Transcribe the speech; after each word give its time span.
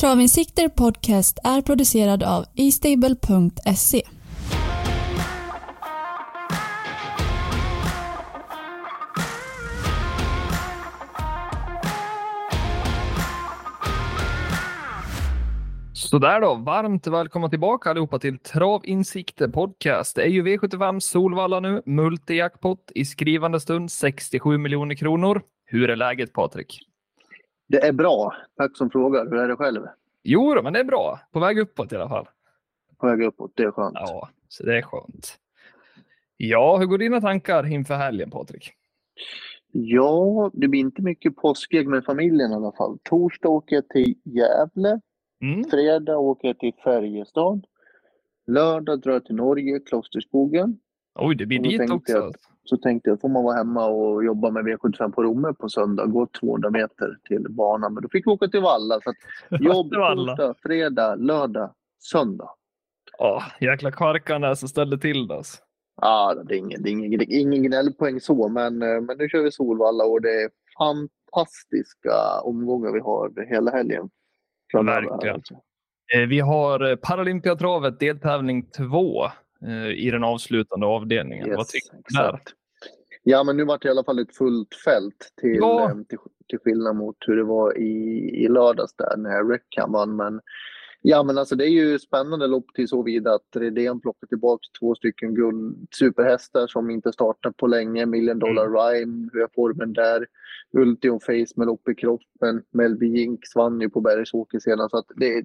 Travinsikter 0.00 0.68
Podcast 0.68 1.38
är 1.44 1.62
producerad 1.62 2.22
av 2.22 2.44
eStable.se. 2.56 4.02
Sådär 15.92 16.40
då, 16.40 16.54
varmt 16.54 17.06
välkomna 17.06 17.48
tillbaka 17.48 17.90
allihopa 17.90 18.18
till 18.18 18.38
Travinsikter 18.38 19.48
Podcast. 19.48 20.16
Det 20.16 20.22
är 20.22 20.28
ju 20.28 20.42
V75 20.42 21.00
Solvalla 21.00 21.60
nu, 21.60 21.82
multijackpot 21.86 22.92
i 22.94 23.04
skrivande 23.04 23.60
stund 23.60 23.90
67 23.92 24.58
miljoner 24.58 24.94
kronor. 24.94 25.42
Hur 25.66 25.90
är 25.90 25.96
läget 25.96 26.32
Patrik? 26.32 26.87
Det 27.68 27.86
är 27.86 27.92
bra. 27.92 28.34
Tack 28.56 28.76
som 28.76 28.90
frågar. 28.90 29.24
Hur 29.24 29.36
är 29.36 29.48
det 29.48 29.56
själv? 29.56 29.82
Jo 30.22 30.54
då, 30.54 30.62
men 30.62 30.72
det 30.72 30.80
är 30.80 30.84
bra. 30.84 31.20
På 31.32 31.40
väg 31.40 31.58
uppåt 31.58 31.92
i 31.92 31.96
alla 31.96 32.08
fall. 32.08 32.28
På 32.98 33.06
väg 33.06 33.22
uppåt. 33.22 33.52
Det 33.54 33.62
är 33.62 33.70
skönt. 33.70 33.94
Ja, 34.00 34.28
så 34.48 34.64
det 34.64 34.78
är 34.78 34.82
skönt. 34.82 35.38
Ja, 36.36 36.76
hur 36.76 36.86
går 36.86 36.98
dina 36.98 37.20
tankar 37.20 37.66
inför 37.66 37.94
helgen 37.94 38.30
Patrik? 38.30 38.72
Ja, 39.72 40.50
det 40.54 40.68
blir 40.68 40.80
inte 40.80 41.02
mycket 41.02 41.36
påskägg 41.36 41.88
med 41.88 42.04
familjen 42.04 42.50
i 42.50 42.54
alla 42.54 42.72
fall. 42.72 42.98
Torsdag 43.02 43.48
åker 43.48 43.74
jag 43.76 43.88
till 43.88 44.14
Gävle. 44.24 45.00
Mm. 45.42 45.64
Fredag 45.70 46.18
åker 46.18 46.48
jag 46.48 46.58
till 46.58 46.72
Färjestad. 46.84 47.66
Lördag 48.46 49.00
drar 49.00 49.12
jag 49.12 49.24
till 49.24 49.34
Norge, 49.34 49.80
Klosterskogen. 49.80 50.78
Oj, 51.14 51.34
det 51.34 51.46
blir 51.46 51.58
dit 51.60 51.90
också. 51.90 52.12
jag- 52.12 52.34
Så 52.68 52.76
tänkte 52.76 53.10
jag, 53.10 53.20
får 53.20 53.28
man 53.28 53.44
vara 53.44 53.56
hemma 53.56 53.86
och 53.86 54.24
jobba 54.24 54.50
med 54.50 54.64
V75 54.64 55.12
på 55.12 55.22
Romme 55.22 55.54
på 55.58 55.68
söndag, 55.68 56.06
gå 56.06 56.26
200 56.26 56.70
meter 56.70 57.16
till 57.28 57.46
banan. 57.50 57.94
Men 57.94 58.02
då 58.02 58.08
fick 58.08 58.26
vi 58.26 58.30
åka 58.30 58.48
till 58.48 58.60
Valla. 58.60 59.00
Så 59.00 59.12
jobb 59.60 59.90
torsdag, 59.92 60.54
fredag, 60.62 61.14
lördag, 61.14 61.74
söndag. 61.98 62.50
Ja, 63.18 63.42
jäkla 63.60 63.90
karkarna 63.92 64.56
som 64.56 64.68
ställde 64.68 64.98
till 64.98 65.26
det. 65.26 65.34
Alltså. 65.34 65.56
Ja, 66.00 66.34
det 66.48 66.54
är 66.54 66.58
ingen, 66.58 66.82
det 66.82 66.90
är 66.90 66.92
ingen, 66.92 67.22
ingen 67.28 67.62
gnällpoäng 67.62 68.20
så, 68.20 68.48
men, 68.48 68.82
eh, 68.82 69.00
men 69.00 69.18
nu 69.18 69.28
kör 69.28 69.42
vi 69.42 69.50
Solvalla 69.50 70.04
och 70.04 70.22
det 70.22 70.42
är 70.42 70.50
fantastiska 70.78 72.40
omgångar 72.42 72.92
vi 72.92 73.00
har 73.00 73.46
hela 73.50 73.70
helgen. 73.70 74.10
Verkligen. 74.72 75.34
alltså. 75.34 75.54
Eh, 76.14 76.26
Vi 76.28 76.40
har 76.40 76.90
eh, 76.90 76.96
Paralympiatravet 76.96 78.00
deltävling 78.00 78.62
två 78.70 79.24
eh, 79.24 79.30
i 79.96 80.10
den 80.10 80.24
avslutande 80.24 80.86
avdelningen. 80.86 81.48
Vad 81.50 81.58
Yes, 81.58 81.68
tycker 81.68 81.96
du 81.96 82.02
där? 82.22 82.40
Ja, 83.22 83.44
men 83.44 83.56
nu 83.56 83.64
vart 83.64 83.82
det 83.82 83.88
i 83.88 83.90
alla 83.90 84.04
fall 84.04 84.18
ett 84.18 84.36
fullt 84.36 84.74
fält 84.84 85.32
till, 85.40 85.56
Ja. 85.56 85.90
eh, 85.90 85.96
till, 86.08 86.18
till 86.48 86.58
skillnad 86.58 86.96
mot 86.96 87.16
hur 87.26 87.36
det 87.36 87.44
var 87.44 87.78
i, 87.78 88.18
i 88.44 88.48
lördags 88.48 88.94
där 88.96 89.16
när 89.16 89.44
Reckham 89.44 89.92
vann. 89.92 90.16
Men, 90.16 90.40
ja, 91.02 91.22
men 91.22 91.38
alltså 91.38 91.56
det 91.56 91.64
är 91.64 91.70
ju 91.70 91.98
spännande 91.98 92.46
lopp 92.46 92.66
till 92.74 92.88
så 92.88 93.02
vida 93.02 93.34
att 93.34 93.46
Redén 93.56 94.00
plockar 94.00 94.26
tillbaka 94.26 94.62
två 94.80 94.94
stycken 94.94 95.34
guld, 95.34 95.88
superhästar 95.98 96.66
som 96.66 96.90
inte 96.90 97.12
startat 97.12 97.56
på 97.56 97.66
länge. 97.66 98.06
Million 98.06 98.38
Dollar 98.38 98.66
Mm. 98.66 98.76
Rhyme, 98.78 99.28
hur 99.32 99.42
är 99.42 99.48
formen 99.54 99.92
där? 99.92 100.26
Ultion 100.72 101.20
Face 101.20 101.52
med 101.56 101.66
lopp 101.66 101.88
i 101.88 101.94
kroppen. 101.94 102.62
Melby 102.72 103.06
Jinx 103.06 103.54
vann 103.56 103.80
ju 103.80 103.90
på 103.90 104.00
Bergsåker 104.00 104.58
senast. 104.58 104.90
Så 104.90 104.98
att 104.98 105.06
det, 105.16 105.34
är- 105.34 105.44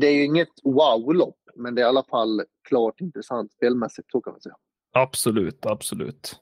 det 0.00 0.06
är 0.06 0.12
ju 0.14 0.24
inget 0.24 0.48
wow-lopp, 0.64 1.38
men 1.56 1.74
det 1.74 1.80
är 1.80 1.84
i 1.84 1.88
alla 1.88 2.04
fall 2.04 2.42
klart 2.68 3.00
intressant 3.00 3.52
spelmässigt, 3.52 4.10
så 4.10 4.20
kan 4.20 4.32
man 4.32 4.40
säga. 4.40 4.54
Absolut, 4.92 5.66
absolut. 5.66 6.40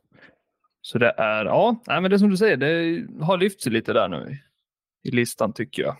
Så 0.80 0.98
det 0.98 1.14
är, 1.16 1.44
ja, 1.44 1.82
nej, 1.86 2.00
men 2.00 2.10
det 2.10 2.16
är 2.16 2.18
som 2.18 2.30
du 2.30 2.36
säger, 2.36 2.56
det 2.56 3.06
har 3.24 3.38
lyft 3.38 3.62
sig 3.62 3.72
lite 3.72 3.92
där 3.92 4.08
nu 4.08 4.38
i, 5.02 5.10
listan 5.10 5.52
tycker 5.52 5.82
jag. 5.82 5.96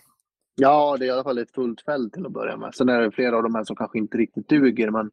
Ja, 0.55 0.97
det 0.99 1.05
är 1.05 1.07
i 1.07 1.11
alla 1.11 1.23
fall 1.23 1.37
ett 1.37 1.51
fullt 1.51 1.81
fält 1.81 2.13
till 2.13 2.25
att 2.25 2.31
börja 2.31 2.57
med. 2.57 2.75
Sen 2.75 2.89
är 2.89 3.01
det 3.01 3.11
flera 3.11 3.37
av 3.37 3.43
de 3.43 3.55
här 3.55 3.63
som 3.63 3.75
kanske 3.75 3.97
inte 3.97 4.17
riktigt 4.17 4.49
duger, 4.49 4.91
men, 4.91 5.11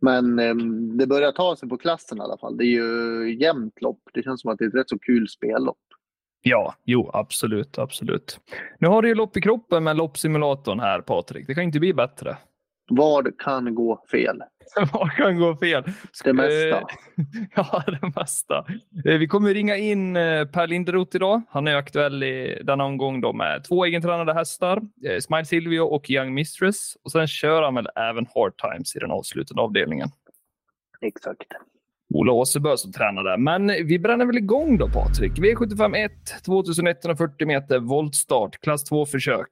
men 0.00 0.38
ehm, 0.38 0.96
det 0.98 1.06
börjar 1.06 1.32
ta 1.32 1.56
sig 1.56 1.68
på 1.68 1.76
klassen 1.76 2.18
i 2.18 2.20
alla 2.20 2.38
fall. 2.38 2.56
Det 2.56 2.64
är 2.64 2.66
ju 2.66 3.36
jämnt 3.40 3.82
lopp. 3.82 4.00
Det 4.14 4.22
känns 4.22 4.40
som 4.40 4.50
att 4.50 4.58
det 4.58 4.64
är 4.64 4.68
ett 4.68 4.74
rätt 4.74 4.88
så 4.88 4.98
kul 4.98 5.28
spellopp. 5.28 5.78
Ja, 6.42 6.74
jo, 6.84 7.10
absolut, 7.12 7.78
absolut. 7.78 8.40
Nu 8.78 8.88
har 8.88 9.02
du 9.02 9.08
ju 9.08 9.14
lopp 9.14 9.36
i 9.36 9.40
kroppen 9.40 9.84
med 9.84 9.96
loppsimulatorn 9.96 10.80
här, 10.80 11.00
Patrik. 11.00 11.46
Det 11.46 11.54
kan 11.54 11.64
inte 11.64 11.80
bli 11.80 11.94
bättre. 11.94 12.36
Vad 12.88 13.38
kan 13.38 13.74
gå 13.74 14.04
fel? 14.10 14.42
Vad 14.92 15.12
kan 15.12 15.38
gå 15.38 15.56
fel? 15.56 15.84
Det 16.24 16.32
mesta. 16.32 16.82
Ja, 17.54 17.82
det 17.86 18.12
mesta. 18.16 18.64
Eh, 19.04 19.18
Vi 19.18 19.26
kommer 19.26 19.54
ringa 19.54 19.76
in 19.76 20.16
eh, 20.16 20.44
Per 20.44 20.66
Linderoth 20.66 21.16
idag. 21.16 21.42
Han 21.50 21.68
är 21.68 21.74
aktuell 21.74 22.22
i 22.22 22.60
denna 22.64 22.84
omgång 22.84 23.20
då 23.20 23.32
med 23.32 23.64
två 23.64 23.84
egentränade 23.84 24.34
hästar, 24.34 24.82
eh, 25.06 25.18
Smile 25.20 25.44
Silvio 25.44 25.80
och 25.80 26.10
Young 26.10 26.34
Mistress. 26.34 26.96
Och 27.02 27.12
sen 27.12 27.26
kör 27.26 27.62
han 27.62 27.74
väl 27.74 27.88
även 27.96 28.26
Hard 28.34 28.52
Times 28.56 28.96
i 28.96 28.98
den 28.98 29.10
avslutande 29.10 29.62
avdelningen. 29.62 30.08
Exakt. 31.00 31.46
Ola 32.14 32.32
Åsebö 32.32 32.76
som 32.76 32.92
tränar 32.92 33.24
där. 33.24 33.36
Men 33.36 33.66
vi 33.66 33.98
bränner 33.98 34.26
väl 34.26 34.36
igång 34.36 34.78
då 34.78 34.88
Patrik. 34.88 35.32
V75 35.32 35.96
1, 35.96 36.12
2140 36.44 37.46
meter 37.46 37.78
voltstart, 37.78 38.60
klass 38.60 38.90
2-försök. 38.90 39.48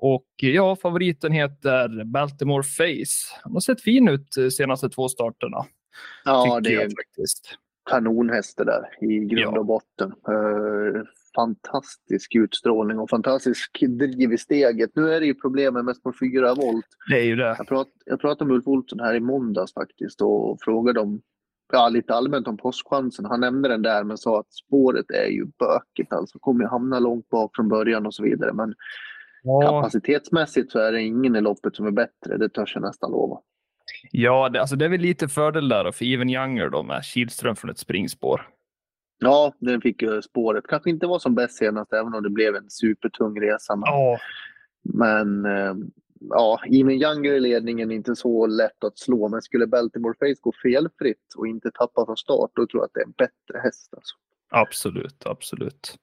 Och 0.00 0.26
ja, 0.36 0.76
favoriten 0.76 1.32
heter 1.32 2.04
Baltimore 2.04 2.62
Face. 2.62 3.38
Han 3.42 3.52
har 3.52 3.60
sett 3.60 3.80
fin 3.82 4.08
ut 4.08 4.26
de 4.36 4.50
senaste 4.50 4.88
två 4.88 5.08
starterna. 5.08 5.64
Ja, 6.24 6.60
det 6.62 6.74
är 6.74 6.80
faktiskt. 6.80 7.58
kanonhäst 7.90 8.58
det 8.58 8.64
där 8.64 8.82
i 9.00 9.18
grund 9.18 9.56
Ja. 9.56 9.58
och 9.58 9.66
botten. 9.66 10.12
Eh, 10.28 11.02
fantastisk 11.34 12.34
utstrålning 12.34 12.98
och 12.98 13.10
fantastisk 13.10 13.80
driv 13.80 14.32
i 14.32 14.38
steget. 14.38 14.90
Nu 14.94 15.12
är 15.12 15.20
det 15.20 15.26
ju 15.26 15.34
problemet 15.34 15.84
mest 15.84 16.02
på 16.02 16.12
4 16.20 16.54
volt. 16.54 16.86
Det 17.10 17.18
är 17.20 17.24
ju 17.24 17.36
det. 17.36 17.54
Jag, 17.58 17.68
prat, 17.68 17.88
jag 18.04 18.20
pratade 18.20 18.48
med 18.48 18.54
Ulf 18.54 18.66
Olsson 18.66 19.00
här 19.00 19.14
i 19.14 19.20
måndags 19.20 19.74
faktiskt 19.74 20.20
och 20.22 20.58
frågade 20.60 21.00
om, 21.00 21.20
ja, 21.72 21.88
lite 21.88 22.14
allmänt 22.14 22.48
om 22.48 22.56
påskchansen. 22.56 23.24
Han 23.24 23.40
nämnde 23.40 23.68
den 23.68 23.82
där 23.82 24.04
men 24.04 24.18
sa 24.18 24.40
att 24.40 24.52
spåret 24.52 25.10
är 25.10 25.26
ju 25.30 25.44
bökigt 25.58 26.12
alltså. 26.12 26.38
Kommer 26.38 26.64
ju 26.64 26.68
hamna 26.68 26.98
långt 26.98 27.28
bak 27.28 27.50
från 27.56 27.68
början 27.68 28.06
och 28.06 28.14
så 28.14 28.22
vidare. 28.22 28.52
Men 28.52 28.74
Ja, 29.42 29.60
kapacitetsmässigt 29.60 30.72
så 30.72 30.78
är 30.78 30.92
det 30.92 31.02
ingen 31.02 31.36
i 31.36 31.40
loppet 31.40 31.76
som 31.76 31.86
är 31.86 31.90
bättre. 31.90 32.36
Det 32.38 32.48
törs 32.48 32.74
jag 32.74 32.82
nästan 32.82 33.10
lova. 33.10 33.40
ja 34.10 34.48
det, 34.48 34.60
alltså 34.60 34.76
det 34.76 34.84
är 34.84 34.88
väl 34.88 35.00
lite 35.00 35.28
fördel 35.28 35.68
där 35.68 35.84
då 35.84 35.92
för 35.92 36.04
Even 36.04 36.30
Younger 36.30 36.68
då 36.68 36.82
med 36.82 37.04
Kihlström 37.04 37.56
från 37.56 37.70
ett 37.70 37.78
springspår. 37.78 38.48
Ja, 39.18 39.54
den 39.58 39.80
fick 39.80 40.02
ju 40.02 40.22
spåret. 40.22 40.66
Kanske 40.66 40.90
inte 40.90 41.06
var 41.06 41.18
som 41.18 41.34
bäst 41.34 41.56
senast 41.56 41.92
även 41.92 42.14
om 42.14 42.22
det 42.22 42.30
blev 42.30 42.56
en 42.56 42.70
supertung 42.70 43.40
resa. 43.40 43.76
Men, 43.76 43.84
Ja, 43.86 44.18
men 44.82 45.44
eh, 45.44 45.74
ja, 46.30 46.60
Even 46.66 46.90
Younger 46.90 47.32
i 47.32 47.40
ledningen 47.40 47.90
är 47.90 47.94
inte 47.94 48.16
så 48.16 48.46
lätt 48.46 48.84
att 48.84 48.98
slå. 48.98 49.28
Men 49.28 49.42
skulle 49.42 49.66
Baltimore 49.66 50.14
Face 50.18 50.40
gå 50.40 50.52
felfritt 50.62 51.34
och 51.36 51.46
inte 51.46 51.70
tappa 51.70 52.06
från 52.06 52.16
start 52.16 52.50
då 52.54 52.66
tror 52.66 52.80
jag 52.82 52.84
att 52.84 52.94
det 52.94 53.00
är 53.00 53.04
en 53.04 53.14
bättre 53.18 53.58
häst. 53.62 53.94
Alltså. 53.96 54.16
Absolut, 54.50 55.26
absolut. 55.26 55.98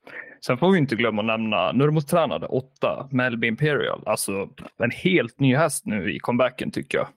Sen 0.45 0.57
får 0.57 0.71
vi 0.71 0.77
inte 0.77 0.95
glömma 0.95 1.21
att 1.21 1.25
nämna 1.25 1.71
Nurmos-tränade 1.71 2.45
åtta, 2.45 3.09
Melby 3.11 3.47
Imperial. 3.47 4.03
Alltså 4.05 4.49
en 4.77 4.91
helt 4.91 5.39
ny 5.39 5.55
häst 5.55 5.85
nu 5.85 6.15
i 6.15 6.19
comebacken 6.19 6.71
tycker 6.71 6.97
jag. 6.97 7.07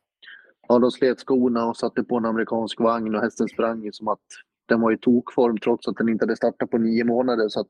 Ja, 0.68 0.78
de 0.78 0.90
slet 0.90 1.18
skorna 1.18 1.66
och 1.66 1.76
satte 1.76 2.02
på 2.02 2.16
en 2.16 2.24
amerikansk 2.24 2.80
vagn 2.80 3.14
och 3.14 3.20
hästen 3.20 3.48
sprang 3.48 3.84
ju 3.84 3.92
som 3.92 4.08
att 4.08 4.20
den 4.68 4.80
var 4.80 4.92
i 4.92 4.98
tokform 4.98 5.58
trots 5.58 5.88
att 5.88 5.96
den 5.96 6.08
inte 6.08 6.22
hade 6.22 6.36
startat 6.36 6.70
på 6.70 6.78
nio 6.78 7.04
månader. 7.04 7.48
Så 7.48 7.60
att, 7.60 7.68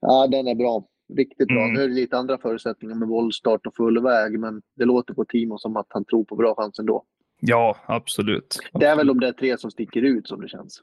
ja, 0.00 0.26
den 0.26 0.48
är 0.48 0.54
bra. 0.54 0.84
Riktigt 1.16 1.48
bra. 1.48 1.62
Mm. 1.62 1.74
Nu 1.74 1.82
är 1.82 1.88
det 1.88 1.94
lite 1.94 2.16
andra 2.16 2.38
förutsättningar 2.38 2.94
med 2.94 3.08
våldstart 3.08 3.66
och 3.66 3.76
full 3.76 4.02
väg, 4.02 4.40
men 4.40 4.62
det 4.76 4.84
låter 4.84 5.14
på 5.14 5.24
Timo 5.24 5.58
som 5.58 5.76
att 5.76 5.86
han 5.88 6.04
tror 6.04 6.24
på 6.24 6.36
bra 6.36 6.54
chans 6.54 6.78
ändå. 6.78 7.04
Ja, 7.40 7.76
absolut. 7.86 8.58
Det 8.72 8.86
är 8.86 8.96
väl 8.96 9.06
de 9.06 9.20
där 9.20 9.32
tre 9.32 9.58
som 9.58 9.70
sticker 9.70 10.02
ut 10.02 10.28
som 10.28 10.40
det 10.40 10.48
känns. 10.48 10.82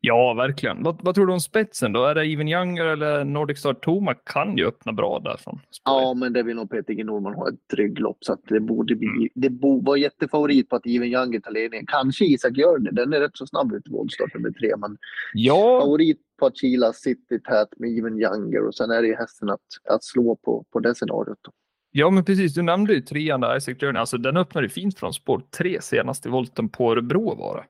Ja, 0.00 0.34
verkligen. 0.34 0.82
Vad, 0.82 1.02
vad 1.02 1.14
tror 1.14 1.26
du 1.26 1.32
om 1.32 1.40
spetsen 1.40 1.92
då? 1.92 2.04
Är 2.04 2.14
det 2.14 2.26
Even 2.26 2.48
Younger 2.48 2.84
eller 2.84 3.24
Nordic 3.24 3.58
Star 3.58 3.74
Toma 3.74 4.14
kan 4.14 4.56
ju 4.56 4.66
öppna 4.66 4.92
bra 4.92 5.18
därifrån. 5.18 5.60
Ja, 5.84 6.14
men 6.14 6.32
det 6.32 6.42
vill 6.42 6.56
nog 6.56 6.70
Peter 6.70 6.94
G. 6.94 7.04
Norman 7.04 7.34
ha 7.34 7.48
ett 7.48 7.74
rygglopp 7.74 8.16
så 8.20 8.32
att 8.32 8.40
det 8.48 8.60
borde 8.60 8.96
bli... 8.96 9.08
Mm. 9.08 9.28
Det 9.34 9.50
borde 9.50 9.86
vara 9.86 9.96
jättefavorit 9.96 10.68
på 10.68 10.76
att 10.76 10.86
Even 10.86 11.08
Younger 11.08 11.40
tar 11.40 11.50
ledningen. 11.50 11.86
Kanske 11.86 12.24
Isak 12.24 12.56
gör 12.56 12.78
det. 12.78 12.90
Den 12.90 13.12
är 13.12 13.20
rätt 13.20 13.36
så 13.36 13.46
snabb 13.46 13.72
ut 13.72 13.86
i 13.86 13.90
våldstart 13.90 14.34
nummer 14.34 14.50
tre, 14.50 14.76
men 14.76 14.96
Ja, 15.32 15.80
favorit 15.80 16.20
på 16.38 16.46
att 16.46 16.56
Chila 16.56 16.92
City 16.92 17.40
tät 17.48 17.68
med 17.76 17.98
Even 17.98 18.18
Younger 18.20 18.66
och 18.66 18.74
sen 18.74 18.90
är 18.90 19.02
det 19.02 19.08
ju 19.08 19.14
hästen 19.14 19.50
att, 19.50 19.60
att 19.90 20.04
slå 20.04 20.36
på, 20.36 20.64
på 20.72 20.80
det 20.80 20.94
scenariot. 20.94 21.38
Då. 21.42 21.50
ja, 21.92 22.10
men 22.10 22.24
precis. 22.24 22.54
Du 22.54 22.62
nämnde 22.62 22.94
ju 22.94 23.00
trean 23.00 23.40
där, 23.40 23.56
Isaac 23.56 23.74
Journey. 23.74 24.00
Alltså 24.00 24.18
den 24.18 24.36
öppnade 24.36 24.68
fint 24.68 24.98
från 24.98 25.12
spår 25.12 25.42
tre 25.58 25.80
senast 25.82 26.26
i 26.26 26.28
volten 26.28 26.68
på 26.68 26.92
Örebro 26.92 27.34
var 27.34 27.56
det. 27.56 27.64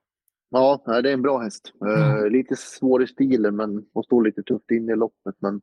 Ja, 0.55 0.83
det 1.03 1.09
är 1.11 1.15
en 1.15 1.23
bra 1.23 1.39
häst. 1.39 1.73
Eh, 1.87 2.17
Mm. 2.19 2.33
lite 2.33 2.57
svår 2.57 3.03
i 3.03 3.07
stilen 3.07 3.57
men 3.57 3.85
och 3.93 4.05
står 4.05 4.25
lite 4.25 4.43
tufft 4.43 4.71
in 4.71 4.89
i 4.89 4.97
loppet. 4.97 5.35
Men 5.39 5.61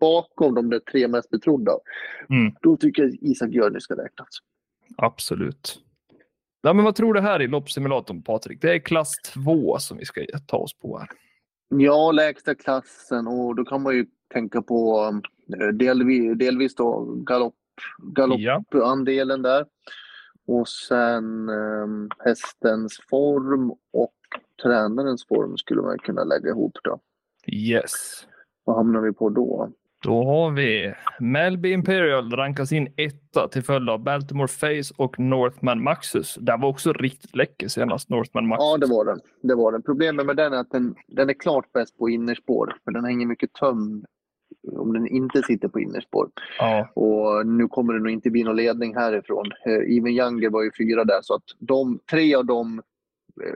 bakom 0.00 0.54
de 0.54 0.70
där 0.70 0.78
tre 0.78 1.08
mest 1.08 1.30
betrodda, 1.30 1.72
Mm. 2.30 2.52
då 2.62 2.76
tycker 2.76 3.02
jag 3.02 3.14
Isak 3.20 3.50
Jörny 3.50 3.80
ska 3.80 3.94
räknas. 3.94 4.28
Absolut. 4.96 5.78
Ja, 6.62 6.72
men 6.72 6.84
vad 6.84 6.94
tror 6.94 7.14
du 7.14 7.20
här 7.20 7.42
i 7.42 7.46
loppsimulatorn, 7.48 8.22
Patrik? 8.22 8.62
Det 8.62 8.74
är 8.74 8.78
klass 8.78 9.12
2 9.34 9.78
som 9.78 9.98
vi 9.98 10.04
ska 10.04 10.20
ta 10.46 10.56
oss 10.56 10.78
på 10.78 10.98
här. 10.98 11.08
Ja, 11.68 12.12
lägsta 12.12 12.54
klassen 12.54 13.26
och 13.26 13.54
då 13.56 13.64
kan 13.64 13.82
man 13.82 13.94
ju 13.94 14.06
tänka 14.32 14.62
på 14.62 15.00
eh, 15.60 15.66
delvis, 15.68 16.38
delvis 16.38 16.74
då 16.74 17.04
galopp 17.26 17.54
galoppandelen 18.14 19.42
där. 19.42 19.66
Och 20.46 20.68
sen 20.68 21.48
um, 21.48 22.08
hästens 22.18 23.00
form 23.10 23.70
och 23.92 24.12
tränarens 24.62 25.26
form 25.26 25.56
skulle 25.56 25.82
man 25.82 25.98
kunna 25.98 26.24
lägga 26.24 26.48
ihop 26.48 26.78
då. 26.84 27.00
Yes. 27.46 28.26
Vad 28.64 28.76
hamnar 28.76 29.00
vi 29.00 29.12
på 29.12 29.28
då? 29.30 29.72
Då 30.02 30.24
har 30.24 30.50
vi 30.50 30.94
Melby 31.20 31.72
Imperial 31.72 32.30
rankas 32.30 32.72
in 32.72 32.92
etta 32.96 33.48
till 33.48 33.62
följd 33.62 33.90
av 33.90 34.02
Baltimore 34.02 34.48
Face 34.48 34.94
och 34.96 35.20
Northman 35.20 35.82
Maxus. 35.82 36.34
Den 36.40 36.60
var 36.60 36.68
också 36.68 36.92
riktigt 36.92 37.36
läcker 37.36 37.68
senast, 37.68 38.08
Northman 38.08 38.46
Maxus. 38.46 38.64
Ja, 38.64 38.76
det 38.78 38.86
var 38.86 39.04
den. 39.04 39.20
Det 39.42 39.54
var 39.54 39.72
den. 39.72 39.82
Problemet 39.82 40.26
med 40.26 40.36
den 40.36 40.52
är 40.52 40.56
att 40.56 40.70
den, 40.70 40.94
den 41.08 41.30
är 41.30 41.34
klart 41.34 41.72
bäst 41.72 41.98
på 41.98 42.08
innerspår, 42.08 42.76
för 42.84 42.90
den 42.90 43.04
hänger 43.04 43.26
mycket 43.26 43.52
töm 43.52 44.04
om 44.72 44.92
den 44.92 45.06
inte 45.06 45.42
sitter 45.42 45.68
på 45.68 45.80
innerspår. 45.80 46.28
Ja. 46.58 46.88
Och 46.94 47.46
nu 47.46 47.68
kommer 47.68 47.94
det 47.94 48.00
nog 48.00 48.10
inte 48.10 48.30
bli 48.30 48.44
någon 48.44 48.56
ledning 48.56 48.94
härifrån. 48.94 49.46
Eh, 49.66 49.96
Even 49.96 50.12
Younger 50.12 50.50
var 50.50 50.62
ju 50.62 50.70
fyra 50.78 51.04
där, 51.04 51.20
så 51.22 51.34
att 51.34 51.44
de, 51.58 51.98
tre 52.10 52.34
av 52.34 52.46
dem, 52.46 52.78
eh, 52.78 52.82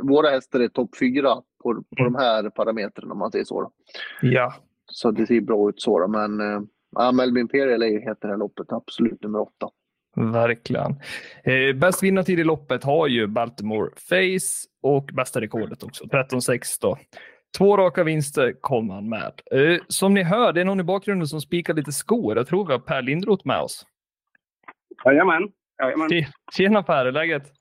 våra 0.03 0.31
hästar 0.31 0.61
är 0.61 0.69
topp 0.69 0.91
fyra 1.01 1.35
på, 1.63 1.75
på 1.97 2.05
de 2.05 2.15
här 2.15 2.51
parametrarna 2.51 3.13
om 3.13 3.19
man 3.19 3.33
säger 3.33 3.45
så. 3.45 3.61
Då. 3.61 3.71
Ja. 4.23 4.55
Så 4.87 5.11
det 5.11 5.27
ser 5.27 5.41
bra 5.41 5.69
ut 5.69 5.81
så. 5.81 6.01
Då. 6.01 6.09
Men 6.09 6.41
äh, 6.41 6.61
ja, 6.91 7.13
Melby 7.13 7.41
Imperial 7.41 7.83
heter 7.83 8.17
det 8.21 8.29
här 8.29 8.37
loppet 8.37 8.73
absolut 8.73 9.23
nummer 9.23 9.41
åtta. 9.41 9.69
Verkligen. 10.17 10.91
Eh, 11.45 11.77
bäst 11.77 12.03
vinnartid 12.03 12.41
i 12.41 12.45
loppet 12.45 12.85
har 12.85 13.07
ju 13.07 13.27
Baltimore 13.27 13.91
Face 13.97 14.69
och 14.83 15.11
bästa 15.13 15.41
rekordet 15.41 15.83
också, 15.83 16.05
13-6 16.05 16.59
då. 16.81 16.99
Två 17.59 17.77
raka 17.77 18.05
vinster 18.05 18.55
kom 18.61 18.91
han 18.91 19.09
med. 19.09 19.33
Eh, 19.53 19.81
som 19.89 20.15
ni 20.15 20.23
hör, 20.23 20.53
det 20.53 20.61
är 20.61 20.65
någon 20.65 20.81
i 20.81 20.85
bakgrunden 20.85 21.29
som 21.29 21.41
spikar 21.41 21.75
lite 21.75 21.93
skor. 21.93 22.37
Jag 22.37 22.47
tror 22.47 22.67
vi 22.67 22.73
har 22.73 22.79
Per 22.79 23.03
Lindroth 23.03 23.47
med 23.47 23.61
oss. 23.61 23.87
Jajamän. 25.05 25.43
Jajamän. 25.83 26.09
Tjena 26.53 26.83
Per, 26.83 26.99
hur 26.99 27.07
är 27.07 27.13
läget? 27.13 27.53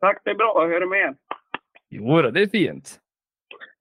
Tack, 0.00 0.20
det 0.24 0.30
är 0.30 0.34
bra. 0.34 0.66
Hur 0.66 0.74
är 0.74 0.80
det 0.80 0.86
med? 0.86 1.16
Jo, 1.90 2.22
det 2.22 2.42
är 2.42 2.46
fint. 2.46 3.00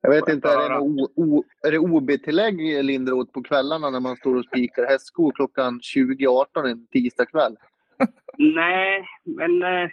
Jag 0.01 0.09
vet 0.09 0.29
inte, 0.29 0.47
är 0.47 0.69
det, 0.69 0.79
o, 0.79 1.07
o, 1.15 1.43
är 1.67 1.71
det 1.71 1.79
OB-tillägg 1.79 2.83
Lindroth 2.83 3.31
på 3.31 3.43
kvällarna 3.43 3.89
när 3.89 3.99
man 3.99 4.15
står 4.15 4.35
och 4.35 4.45
spikar 4.45 4.85
hästskor 4.85 5.31
klockan 5.31 5.79
20.18 5.79 6.67
en 6.67 6.87
tisdagkväll? 6.87 7.55
Nej, 8.37 9.05
men 9.23 9.63
eh, 9.63 9.89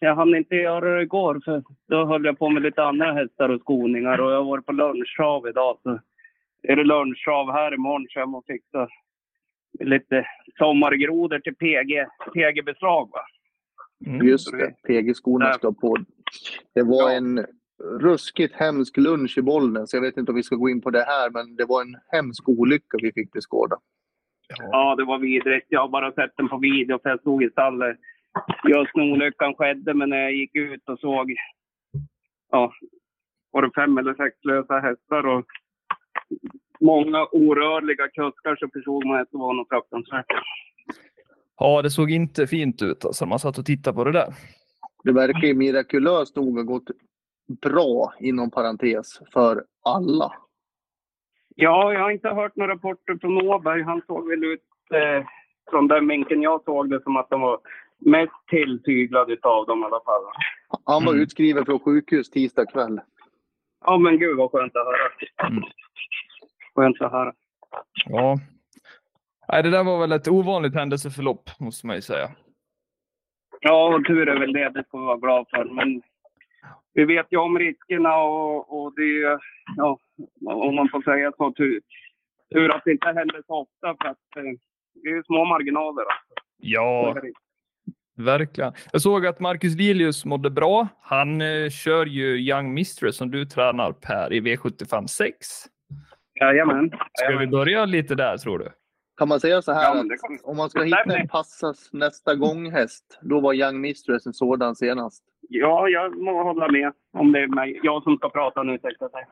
jag 0.00 0.14
hann 0.14 0.34
inte 0.34 0.54
göra 0.54 0.96
det 0.96 1.02
igår 1.02 1.40
för 1.44 1.62
då 1.88 2.04
höll 2.06 2.24
jag 2.24 2.38
på 2.38 2.48
med 2.48 2.62
lite 2.62 2.82
andra 2.82 3.12
hästar 3.12 3.48
och 3.48 3.60
skoningar 3.60 4.18
och 4.18 4.32
jag 4.32 4.36
har 4.36 4.44
varit 4.44 4.66
på 4.66 4.72
lunchtrav 4.72 5.48
idag. 5.48 5.78
Så 5.82 6.00
är 6.62 6.76
det 6.76 6.84
lunchtrav 6.84 7.52
här 7.52 7.74
imorgon 7.74 8.06
så 8.10 8.18
jag 8.18 8.28
måste 8.28 8.52
fixa 8.52 8.88
lite 9.80 10.26
sommargrodor 10.58 11.38
till 11.38 11.54
PG, 11.54 12.06
PG-beslag. 12.34 13.10
Mm. 13.12 13.39
Just 14.00 14.52
det, 14.52 14.74
PG-skorna 14.88 15.52
ska 15.52 15.72
på. 15.72 15.96
Det 16.74 16.82
var 16.82 17.10
ja. 17.10 17.16
en 17.16 17.46
ruskigt 18.00 18.54
hemsk 18.54 18.96
lunch 18.96 19.38
i 19.38 19.42
Bollnäs. 19.42 19.94
Jag 19.94 20.00
vet 20.00 20.16
inte 20.16 20.32
om 20.32 20.36
vi 20.36 20.42
ska 20.42 20.56
gå 20.56 20.68
in 20.68 20.80
på 20.80 20.90
det 20.90 21.04
här, 21.04 21.30
men 21.30 21.56
det 21.56 21.64
var 21.64 21.82
en 21.82 21.96
hemsk 22.12 22.48
olycka 22.48 22.98
vi 23.02 23.12
fick 23.12 23.32
beskåda. 23.32 23.76
Ja, 24.58 24.94
det 24.96 25.04
var 25.04 25.18
vidrigt. 25.18 25.66
Jag 25.68 25.80
har 25.80 25.88
bara 25.88 26.12
sett 26.12 26.36
den 26.36 26.48
på 26.48 26.58
video 26.58 26.98
för 27.02 27.10
jag 27.10 27.20
stod 27.20 27.42
i 27.42 27.50
stallet 27.50 27.96
just 28.68 28.96
när 28.96 29.12
olyckan 29.12 29.54
skedde. 29.54 29.94
Men 29.94 30.10
när 30.10 30.18
jag 30.18 30.32
gick 30.32 30.54
ut 30.54 30.88
och 30.88 30.98
såg, 30.98 31.34
ja, 32.50 32.72
var 33.50 33.62
det 33.62 33.70
fem 33.74 33.98
eller 33.98 34.14
sex 34.14 34.36
lösa 34.44 34.78
hästar 34.78 35.26
och 35.26 35.46
många 36.80 37.26
orörliga 37.32 38.08
kuskar 38.08 38.56
så 38.56 38.68
förstod 38.68 39.06
man 39.06 39.20
att 39.20 39.30
det 39.30 39.38
var 39.38 39.54
något 39.54 39.68
fruktansvärt. 39.68 40.26
Ja, 41.62 41.82
det 41.82 41.90
såg 41.90 42.10
inte 42.10 42.46
fint 42.46 42.82
ut 42.82 43.04
alltså. 43.04 43.26
Man 43.26 43.38
satt 43.38 43.58
och 43.58 43.66
tittade 43.66 43.96
på 43.96 44.04
det 44.04 44.12
där. 44.12 44.34
Det 45.04 45.12
verkar 45.12 45.48
ju 45.48 45.54
mirakulöst 45.54 46.36
nog 46.36 46.56
ha 46.56 46.62
gått 46.62 46.90
bra, 47.62 48.14
inom 48.18 48.50
parentes, 48.50 49.20
för 49.32 49.64
alla. 49.84 50.32
Ja, 51.56 51.92
jag 51.92 52.00
har 52.00 52.10
inte 52.10 52.28
hört 52.28 52.56
några 52.56 52.72
rapporter 52.74 53.18
från 53.20 53.48
Åberg. 53.48 53.82
Han 53.82 54.02
såg 54.06 54.28
väl 54.28 54.44
ut, 54.44 54.60
eh, 54.94 55.26
från 55.70 55.88
den 55.88 56.08
vinkeln 56.08 56.42
jag 56.42 56.64
såg 56.64 56.90
det, 56.90 57.02
som 57.02 57.16
att 57.16 57.30
de 57.30 57.40
var 57.40 57.58
mest 57.98 58.32
tilltyglad 58.50 59.38
av 59.42 59.66
dem 59.66 59.82
i 59.82 59.84
alla 59.84 60.00
fall. 60.04 60.22
Han 60.84 61.04
var 61.04 61.12
mm. 61.12 61.22
utskriven 61.22 61.64
från 61.64 61.80
sjukhus 61.80 62.30
tisdag 62.30 62.66
kväll. 62.66 63.00
Ja, 63.84 63.98
men 63.98 64.18
gud 64.18 64.36
vad 64.36 64.50
skönt 64.50 64.76
att 64.76 64.86
höra. 64.86 65.48
Mm. 65.48 65.64
Skönt 66.74 67.00
att 67.00 67.12
höra. 67.12 67.32
Ja. 68.04 68.38
Nej, 69.52 69.62
det 69.62 69.70
där 69.70 69.84
var 69.84 70.00
väl 70.00 70.12
ett 70.12 70.28
ovanligt 70.28 70.74
händelseförlopp, 70.74 71.50
måste 71.58 71.86
man 71.86 71.96
ju 71.96 72.02
säga. 72.02 72.28
Ja, 73.60 73.94
och 73.94 74.04
tur 74.04 74.28
är 74.28 74.40
väl 74.40 74.52
det. 74.52 74.68
Det 74.68 74.84
får 74.90 75.00
vi 75.00 75.06
vara 75.06 75.18
glada 75.18 75.44
för. 75.50 75.64
Men 75.64 76.02
vi 76.94 77.04
vet 77.04 77.26
ju 77.30 77.36
om 77.36 77.58
riskerna 77.58 78.16
och, 78.16 78.82
och 78.82 78.94
det 78.94 79.38
ja, 79.76 79.98
om 80.46 80.74
man 80.74 80.88
får 80.88 81.02
säga 81.02 81.32
så, 81.36 81.52
tur, 81.52 81.80
tur 82.54 82.74
att 82.74 82.82
det 82.84 82.90
inte 82.90 83.06
händer 83.06 83.42
så 83.46 83.54
ofta 83.54 83.96
för 84.02 84.08
att 84.08 84.36
eh, 84.36 84.42
det 84.94 85.08
är 85.08 85.14
ju 85.14 85.22
små 85.22 85.44
marginaler. 85.44 86.02
Alltså. 86.02 86.34
Ja, 86.56 87.16
verkligen. 88.16 88.72
Jag 88.92 89.02
såg 89.02 89.26
att 89.26 89.40
Marcus 89.40 89.76
Lilius 89.76 90.24
mådde 90.24 90.50
bra. 90.50 90.88
Han 91.00 91.40
eh, 91.40 91.70
kör 91.70 92.06
ju 92.06 92.38
Young 92.38 92.74
Mistress 92.74 93.16
som 93.16 93.30
du 93.30 93.44
tränar 93.44 93.92
Per 93.92 94.32
i 94.32 94.40
V75 94.40 95.06
6. 95.06 95.36
Jajamän. 96.40 96.92
Ska 97.12 97.38
vi 97.38 97.46
börja 97.46 97.84
lite 97.84 98.14
där 98.14 98.38
tror 98.38 98.58
du? 98.58 98.68
Kan 99.20 99.28
man 99.28 99.40
säga 99.40 99.62
så 99.62 99.72
här 99.72 99.82
ja, 99.82 100.00
att 100.00 100.44
om 100.44 100.56
man 100.56 100.70
ska 100.70 100.82
hitta 100.82 101.16
en 101.16 101.28
passas 101.28 101.92
nästa 101.92 102.34
gång 102.34 102.70
häst, 102.70 103.18
då 103.22 103.40
var 103.40 103.54
Young 103.54 103.80
Mistress 103.80 104.26
en 104.26 104.32
sådan 104.32 104.76
senast? 104.76 105.24
Ja, 105.48 105.88
jag 105.88 106.16
må 106.16 106.42
hålla 106.42 106.68
med. 106.68 106.92
Om 107.12 107.32
det 107.32 107.40
är 107.40 107.48
mig. 107.48 107.80
jag 107.82 108.02
som 108.02 108.16
ska 108.16 108.30
prata 108.30 108.62
nu, 108.62 108.78
jag 108.82 109.10
säga. 109.10 109.26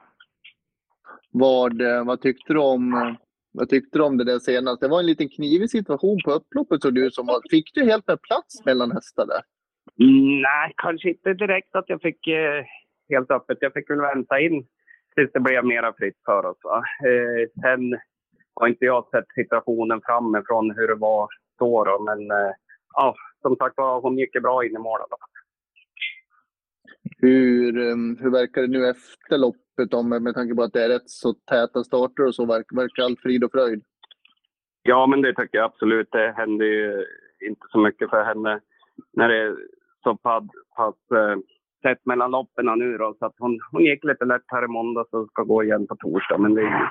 Vad, 1.30 1.80
eh, 1.80 2.04
vad, 2.04 2.20
tyckte 2.20 2.52
du 2.52 2.58
om, 2.58 2.94
eh, 2.94 3.14
vad 3.52 3.68
tyckte 3.68 3.98
du 3.98 4.04
om 4.04 4.16
det 4.16 4.24
där 4.24 4.38
senast? 4.38 4.80
Det 4.80 4.88
var 4.88 5.00
en 5.00 5.06
liten 5.06 5.28
knivig 5.28 5.70
situation 5.70 6.18
på 6.24 6.32
upploppet 6.32 6.82
såg 6.82 6.94
du 6.94 7.10
som. 7.10 7.40
Fick 7.50 7.74
du 7.74 7.84
helt 7.84 8.06
med 8.06 8.22
plats 8.22 8.64
mellan 8.64 8.92
hästar 8.92 9.26
där? 9.26 9.42
Mm, 10.06 10.42
nej, 10.42 10.72
kanske 10.76 11.08
inte 11.08 11.34
direkt 11.34 11.76
att 11.76 11.88
jag 11.88 12.02
fick 12.02 12.26
eh, 12.26 12.64
helt 13.08 13.30
öppet. 13.30 13.58
Jag 13.60 13.72
fick 13.72 13.90
väl 13.90 14.00
vänta 14.00 14.40
in 14.40 14.66
tills 15.14 15.32
det 15.32 15.40
blev 15.40 15.64
mera 15.64 15.92
fritt 15.92 16.18
för 16.24 16.46
oss. 16.46 16.58
Va? 16.64 16.82
Eh, 17.08 17.48
sen 17.62 17.98
har 18.60 18.68
inte 18.68 18.84
jag 18.84 19.08
sett 19.10 19.24
situationen 19.34 20.00
framifrån 20.04 20.70
hur 20.76 20.88
det 20.88 20.94
var 20.94 21.28
då. 21.58 21.84
då 21.84 22.02
men 22.02 22.30
eh, 22.30 22.52
ja, 22.94 23.14
som 23.42 23.56
sagt 23.56 23.76
var, 23.76 24.00
hon 24.00 24.18
gick 24.18 24.42
bra 24.42 24.64
in 24.64 24.76
i 24.76 24.78
mål. 24.78 25.00
Hur, 27.18 27.90
ehm, 27.90 28.16
hur 28.20 28.30
verkar 28.30 28.62
det 28.62 28.68
nu 28.68 28.88
efter 28.88 29.38
loppet 29.38 29.94
om, 29.94 30.08
med 30.08 30.34
tanke 30.34 30.54
på 30.54 30.62
att 30.62 30.72
det 30.72 30.84
är 30.84 30.88
rätt 30.88 31.10
så 31.10 31.32
täta 31.32 31.84
starter 31.84 32.26
och 32.26 32.34
så? 32.34 32.46
Verkar, 32.46 32.76
verkar 32.76 33.02
allt 33.02 33.20
frid 33.20 33.44
och 33.44 33.52
fröjd? 33.52 33.82
Ja, 34.82 35.06
men 35.06 35.22
det 35.22 35.34
tycker 35.34 35.58
jag 35.58 35.64
absolut. 35.64 36.08
Det 36.12 36.34
händer 36.36 36.66
ju 36.66 37.04
inte 37.48 37.66
så 37.72 37.78
mycket 37.78 38.10
för 38.10 38.24
henne 38.24 38.60
när 39.12 39.28
det 39.28 39.38
är 39.38 39.56
så 40.02 40.16
pass, 40.16 41.10
eh, 41.14 41.36
tätt 41.82 42.06
mellan 42.06 42.30
loppen 42.30 42.78
nu 42.78 42.98
då. 42.98 43.16
Så 43.18 43.26
att 43.26 43.34
hon, 43.38 43.58
hon 43.72 43.82
gick 43.84 44.04
lite 44.04 44.24
lätt 44.24 44.44
här 44.46 44.64
i 44.64 44.68
måndags 44.68 45.12
och 45.12 45.28
ska 45.28 45.42
gå 45.42 45.64
igen 45.64 45.86
på 45.86 45.96
torsdag. 45.96 46.38
Men 46.38 46.54
det, 46.54 46.90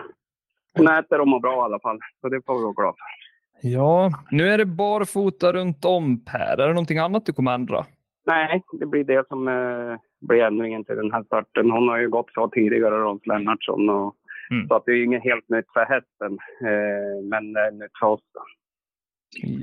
hon 0.74 0.88
äter 0.88 1.22
och 1.22 1.28
mår 1.28 1.40
bra 1.40 1.56
i 1.56 1.60
alla 1.60 1.80
fall, 1.80 2.00
så 2.22 2.30
det 2.30 2.42
får 2.46 2.58
vi 2.58 2.64
vara 2.64 2.74
glada 2.74 2.96
för. 2.98 3.28
Ja, 3.62 4.12
nu 4.32 4.50
är 4.50 4.58
det 4.58 4.66
barfota 4.66 5.54
runt 5.54 5.86
om 5.86 6.26
Per. 6.26 6.58
Är 6.58 6.68
det 6.68 6.74
någonting 6.74 6.98
annat 6.98 7.26
du 7.26 7.34
kommer 7.34 7.54
ändra? 7.54 7.86
Nej, 8.26 8.64
det 8.80 8.86
blir 8.86 9.04
det 9.04 9.28
som 9.28 9.48
eh, 9.48 10.00
blir 10.22 10.44
ändringen 10.44 10.86
till 10.86 10.96
den 10.96 11.12
här 11.12 11.24
starten. 11.24 11.72
Hon 11.72 11.88
har 11.88 11.98
ju 11.98 12.10
gått 12.10 12.34
så 12.34 12.50
tidigare, 12.50 12.96
Rolf 12.96 13.26
Lennartsson. 13.26 13.90
Och, 13.90 14.16
mm. 14.52 14.68
Så 14.68 14.76
att 14.76 14.86
det 14.86 14.92
är 14.92 15.04
inget 15.04 15.24
helt 15.24 15.50
nytt 15.50 15.66
för 15.74 15.86
hästen, 15.86 16.38
eh, 16.62 17.24
men 17.24 17.56
eh, 17.56 17.74
nytt 17.74 17.98
för 18.00 18.08
oss. 18.08 18.22
Då. 18.34 18.42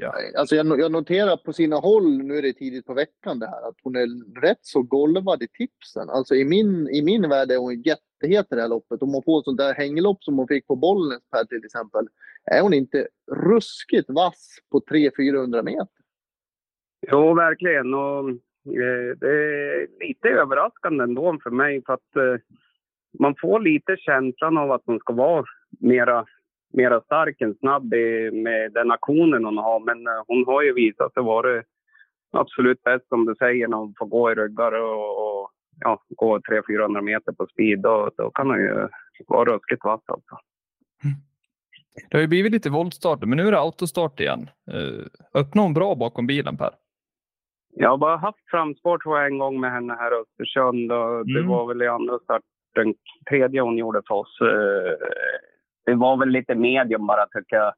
Ja. 0.01 0.15
Alltså 0.39 0.57
jag, 0.57 0.81
jag 0.81 0.93
noterar 0.93 1.37
på 1.37 1.53
sina 1.53 1.77
håll, 1.77 2.23
nu 2.23 2.39
är 2.39 2.43
det 2.43 2.53
tidigt 2.53 2.87
på 2.87 2.95
veckan 2.95 3.39
det 3.39 3.47
här, 3.47 3.69
att 3.69 3.77
hon 3.83 3.97
är 3.97 4.41
rätt 4.41 4.59
så 4.61 4.83
golvad 4.83 5.43
i 5.43 5.49
tipsen. 5.49 6.11
Alltså 6.11 6.35
i 6.35 6.45
min, 6.45 6.89
i 6.89 7.03
min 7.03 7.29
värld 7.29 7.51
är 7.51 7.59
hon 7.59 7.83
jättehet 8.27 8.53
i 8.53 8.55
det 8.55 8.61
här 8.61 8.69
loppet. 8.69 9.03
Om 9.03 9.13
hon 9.13 9.23
får 9.23 9.39
ett 9.39 9.45
sånt 9.45 9.59
där 9.59 9.75
hänglopp 9.75 10.25
som 10.25 10.39
hon 10.39 10.49
fick 10.49 10.67
på 10.67 10.77
Bollnäs 10.77 11.23
här 11.33 11.45
till 11.45 11.65
exempel, 11.65 12.09
är 12.45 12.63
hon 12.63 12.75
inte 12.75 13.09
ruskigt 13.33 14.11
vass 14.11 14.59
på 14.71 14.81
300-400 14.81 15.63
meter? 15.63 15.89
Jo, 17.11 17.35
verkligen. 17.35 17.95
Och 17.95 18.31
Eh, 18.67 19.17
det 19.21 19.31
är 19.31 19.87
lite 20.01 20.29
överraskande 20.29 21.05
ändå 21.05 21.39
för 21.43 21.51
mig 21.51 21.83
för 21.87 21.93
att 21.93 22.17
eh, 22.17 22.41
man 23.19 23.35
får 23.41 23.61
lite 23.61 23.97
känslan 23.97 24.59
av 24.59 24.73
att 24.73 24.83
hon 24.87 24.99
ska 24.99 25.13
vara 25.13 25.45
mera, 25.81 26.27
mera 26.73 27.01
stark 27.01 27.41
än 27.41 27.55
snabb 27.55 27.95
med 28.33 28.73
den 28.73 28.91
aktionen 28.91 29.45
hon 29.45 29.59
har. 29.59 29.81
Men 29.81 30.07
eh, 30.07 30.23
hon 30.27 30.45
har 30.47 30.63
ju 30.63 30.73
visat 30.73 31.15
sig 31.15 31.23
vara 31.23 31.63
absolut 32.33 32.83
bäst 32.83 33.09
som 33.09 33.27
du 33.27 33.35
säger 33.35 33.69
när 33.69 33.77
hon 33.77 33.95
får 33.99 34.07
gå 34.07 34.33
i 34.33 34.35
ryggar 34.35 34.73
och, 34.73 35.43
och 35.43 35.51
ja, 35.81 36.03
gå 36.17 36.39
300-400 36.39 37.01
meter 37.01 37.33
på 37.33 37.47
speed. 37.47 37.81
Då, 37.83 38.11
då 38.17 38.31
kan 38.31 38.47
hon 38.51 38.59
ju 38.61 38.89
vara 39.27 39.45
ruskigt 39.53 39.85
vass 39.85 40.01
alltså. 40.07 40.39
Mm. 41.05 41.17
Det 42.11 42.17
har 42.17 42.23
ju 42.23 42.29
blivit 42.29 42.53
lite 42.53 42.71
voltstart, 42.71 43.21
men 43.21 43.37
nu 43.39 43.49
är 43.49 43.53
det 43.53 43.59
autostart 43.61 44.21
igen. 44.21 44.51
Uh, 44.75 45.07
öppnar 45.35 45.63
hon 45.63 45.75
bra 45.75 45.95
bakom 45.95 46.27
bilen 46.27 46.57
Per? 46.57 46.71
Jag 47.77 47.91
har 47.91 47.97
bara 47.99 48.17
haft 48.17 48.51
framspår 48.51 48.99
tror 48.99 49.19
jag 49.19 49.27
en 49.27 49.39
gång 49.39 49.61
med 49.61 49.73
henne 49.73 49.95
här 49.95 50.13
i 50.13 50.21
Östersund 50.23 50.93
och 50.93 51.27
det 51.27 51.39
Mm. 51.39 51.49
var 51.51 51.67
väl 51.67 51.83
i 51.83 51.87
andra 51.89 52.19
starten, 52.19 52.95
tredje 53.31 53.61
hon 53.61 53.79
gjorde 53.79 54.03
för 54.09 54.15
oss. 54.15 54.39
Eh, 54.41 55.07
Det 55.87 55.95
var 55.95 56.17
väl 56.17 56.29
lite 56.29 56.55
medium 56.55 57.07
bara 57.07 57.27
tycker 57.27 57.57
jag. 57.57 57.73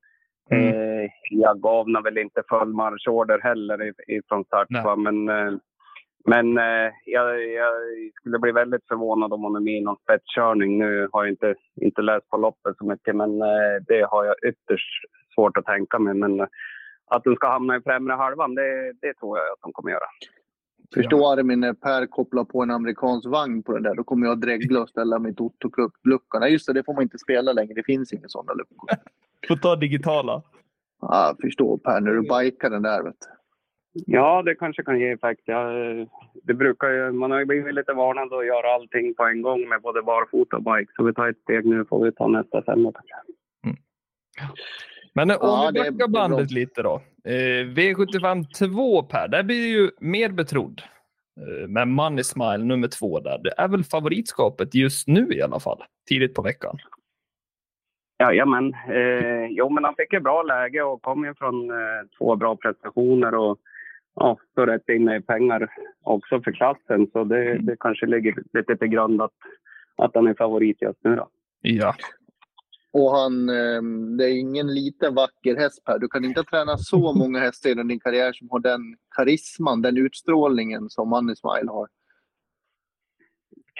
Mm. 0.50 0.68
Eh, 0.74 1.10
Jag 1.30 1.60
gav 1.60 1.88
nog 1.88 2.04
väl 2.04 2.18
inte 2.18 2.42
full 2.48 2.72
marschorder 2.74 3.40
heller 3.42 3.82
i- 3.82 4.16
ifrån 4.16 4.44
start. 4.44 4.66
Men, 4.98 5.28
eh, 5.28 5.52
men 6.26 6.58
eh, 6.58 6.92
jag, 7.04 7.52
jag 7.52 7.74
skulle 8.14 8.38
bli 8.38 8.52
väldigt 8.52 8.88
förvånad 8.88 9.32
om 9.32 9.42
hon 9.42 9.56
är 9.56 9.60
med 9.60 9.74
i 9.74 9.80
någon 9.80 9.96
spetskörning. 9.96 10.78
Nu 10.78 11.08
har 11.12 11.24
jag 11.24 11.32
inte, 11.32 11.54
inte 11.80 12.02
läst 12.02 12.28
på 12.28 12.36
loppet 12.36 12.76
så 12.78 12.84
mycket 12.84 13.16
men 13.16 13.42
eh, 13.42 13.76
det 13.88 14.06
har 14.10 14.24
jag 14.24 14.34
ytterst 14.48 15.04
svårt 15.34 15.56
att 15.56 15.64
tänka 15.64 15.98
mig. 15.98 16.14
Men 16.14 16.40
eh, 16.40 16.46
att 17.06 17.24
hon 17.24 17.36
ska 17.36 17.48
hamna 17.48 17.76
i 17.76 17.80
främre 17.80 18.14
halvan, 18.14 18.54
det, 18.54 18.92
det 19.00 19.14
tror 19.14 19.38
jag 19.38 19.46
att 19.46 19.58
hon 19.60 19.72
kommer 19.72 19.90
göra. 19.90 20.06
Förstå 20.94 21.32
Armin 21.32 21.60
när 21.60 21.72
Per 21.72 22.06
kopplar 22.06 22.44
på 22.44 22.62
en 22.62 22.70
amerikansk 22.70 23.28
vagn 23.28 23.62
på 23.62 23.72
den 23.72 23.82
där. 23.82 23.94
Då 23.94 24.04
kommer 24.04 24.26
jag 24.26 24.40
dregla 24.40 24.80
och 24.80 24.88
ställa 24.88 25.18
mig 25.18 25.32
i 25.32 25.34
Otto-luckan. 25.42 26.40
Nej, 26.40 26.52
just 26.52 26.66
det, 26.66 26.72
det 26.72 26.84
får 26.84 26.94
man 26.94 27.02
inte 27.02 27.18
spela 27.18 27.52
längre. 27.52 27.74
Det 27.74 27.82
finns 27.82 28.12
inga 28.12 28.28
sådana 28.28 28.52
luckor. 28.52 28.88
Får 29.48 29.56
ta 29.56 29.76
digitala. 29.76 30.42
Ja, 31.00 31.36
förstå 31.40 31.78
Per, 31.78 32.00
när 32.00 32.12
du 32.12 32.22
bikar 32.22 32.70
den 32.70 32.82
där. 32.82 33.02
Vet 33.02 33.14
du. 33.20 33.36
Ja, 34.06 34.42
det 34.42 34.54
kanske 34.54 34.82
kan 34.82 35.00
ge 35.00 35.10
effekt. 35.10 35.42
Ja, 35.44 35.70
det 36.42 36.54
brukar 36.54 36.88
ju, 36.90 37.12
man 37.12 37.30
har 37.30 37.38
ju 37.38 37.44
blivit 37.44 37.74
lite 37.74 37.92
varnad 37.92 38.32
att 38.32 38.46
göra 38.46 38.74
allting 38.74 39.14
på 39.14 39.24
en 39.24 39.42
gång 39.42 39.68
med 39.68 39.80
både 39.82 40.02
barfota 40.02 40.56
och 40.56 40.62
bike. 40.62 40.92
Så 40.96 41.04
vi 41.04 41.14
tar 41.14 41.28
ett 41.28 41.38
steg 41.42 41.64
nu 41.66 41.84
får 41.84 42.04
vi 42.04 42.12
ta 42.12 42.26
nästa 42.28 42.62
femma. 42.62 42.92
kanske. 42.92 43.16
Men 45.14 45.30
eh, 45.30 45.36
om 45.36 45.48
Ja, 45.48 45.70
vi 45.74 45.78
backar 45.80 45.92
bra. 46.08 46.08
bandet 46.08 46.50
lite 46.50 46.82
då. 46.82 47.00
Eh, 47.24 47.64
V75 47.66 48.44
2 48.74 49.02
Per, 49.02 49.28
där 49.28 49.42
blir 49.42 49.66
ju 49.66 49.90
mer 50.00 50.28
betrodd. 50.28 50.82
Eh, 51.40 51.68
med 51.68 51.88
Money 51.88 52.24
Smile 52.24 52.58
nummer 52.64 52.88
två 52.88 53.20
där. 53.20 53.38
Det 53.44 53.54
är 53.58 53.68
väl 53.68 53.84
favoritskapet 53.84 54.74
just 54.74 55.08
nu 55.08 55.28
i 55.32 55.42
alla 55.42 55.60
fall. 55.60 55.82
Tidigt 56.08 56.34
på 56.34 56.42
veckan. 56.42 56.78
Jajamän. 58.18 58.74
Eh, 58.90 59.46
jo, 59.50 59.68
men 59.68 59.84
han 59.84 59.94
fick 59.94 60.12
ett 60.12 60.22
bra 60.22 60.42
läge 60.42 60.82
och 60.82 61.02
kom 61.02 61.24
ju 61.24 61.34
från 61.34 61.70
eh, 61.70 61.76
två 62.18 62.36
bra 62.36 62.56
prestationer 62.56 63.34
och 63.34 63.58
ja, 64.16 64.38
står 64.52 64.66
rätt 64.66 64.88
inne 64.88 65.16
i 65.16 65.20
pengar 65.20 65.68
också 66.02 66.40
för 66.40 66.52
klassen. 66.52 67.06
Så 67.12 67.24
det, 67.24 67.58
det 67.58 67.76
kanske 67.80 68.06
ligger 68.06 68.34
lite 68.52 68.76
till 68.76 68.88
grund 68.88 69.22
att, 69.22 69.32
att 69.96 70.10
han 70.14 70.26
är 70.26 70.34
favorit 70.34 70.82
just 70.82 71.04
nu 71.04 71.16
då. 71.16 71.28
Ja. 71.60 71.94
Och 72.92 73.10
han, 73.10 73.48
eh, 73.48 73.82
det 74.18 74.24
är 74.24 74.40
ingen 74.40 74.74
liten 74.74 75.14
vacker 75.14 75.56
häst 75.56 75.84
Per. 75.84 75.98
Du 75.98 76.08
kan 76.08 76.24
inte 76.24 76.42
träna 76.42 76.78
så 76.78 77.12
många 77.12 77.38
hästar 77.38 77.70
inom 77.70 77.88
din 77.88 78.00
karriär 78.00 78.32
som 78.32 78.50
har 78.50 78.60
den 78.60 78.80
karisman, 79.16 79.82
den 79.82 79.96
utstrålningen 79.96 80.90
som 80.90 81.08
Money 81.08 81.36
Smile 81.36 81.70
har. 81.70 81.88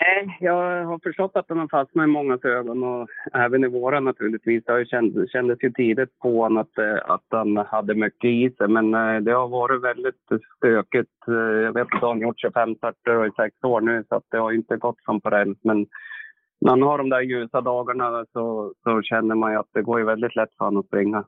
Nej, 0.01 0.37
jag 0.41 0.85
har 0.85 0.99
förstått 0.99 1.37
att 1.37 1.49
den 1.49 1.59
har 1.59 1.69
fastnat 1.69 2.05
i 2.05 2.07
mångas 2.07 2.45
ögon 2.45 2.85
och 2.85 3.09
även 3.33 3.65
i 3.65 3.69
våra 3.69 4.01
naturligtvis. 4.01 4.65
Det 4.65 4.89
kändes, 4.89 5.31
kändes 5.33 5.59
ju 5.63 5.73
tidigt 5.73 6.19
på 6.19 6.43
honom 6.43 6.57
att, 6.59 6.79
eh, 6.79 7.11
att 7.11 7.25
han 7.31 7.57
hade 7.57 7.95
mycket 7.95 8.31
i 8.31 8.51
sig. 8.59 8.69
Men 8.69 8.95
eh, 8.95 9.21
det 9.21 9.33
har 9.33 9.49
varit 9.49 9.83
väldigt 9.83 10.29
stökigt. 10.57 11.29
Eh, 11.29 11.35
jag 11.35 11.73
vet 11.73 11.87
att 11.95 12.01
han 12.01 12.09
har 12.09 12.17
gjort 12.17 12.41
25 12.41 12.75
starter 12.75 13.17
och 13.17 13.27
i 13.27 13.31
sex 13.37 13.57
år 13.65 13.81
nu 13.81 14.05
så 14.09 14.15
att 14.15 14.25
det 14.31 14.39
har 14.39 14.53
inte 14.53 14.77
gått 14.77 15.03
som 15.05 15.21
på 15.21 15.31
räls. 15.31 15.59
Men 15.63 15.87
när 16.61 16.71
han 16.71 16.83
har 16.83 16.99
de 16.99 17.09
där 17.09 17.21
ljusa 17.21 17.61
dagarna 17.61 18.25
så, 18.33 18.73
så 18.83 19.03
känner 19.03 19.35
man 19.35 19.53
ju 19.53 19.59
att 19.59 19.71
det 19.75 19.83
går 19.83 19.99
ju 19.99 20.05
väldigt 20.05 20.37
lätt 20.37 20.57
för 20.59 20.65
honom 20.65 20.81
att 20.81 20.87
springa. 20.87 21.25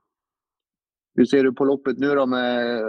Hur 1.19 1.25
ser 1.25 1.45
du 1.45 1.53
på 1.53 1.65
loppet 1.65 1.99
nu 1.99 2.15
då 2.15 2.27
med, 2.27 2.83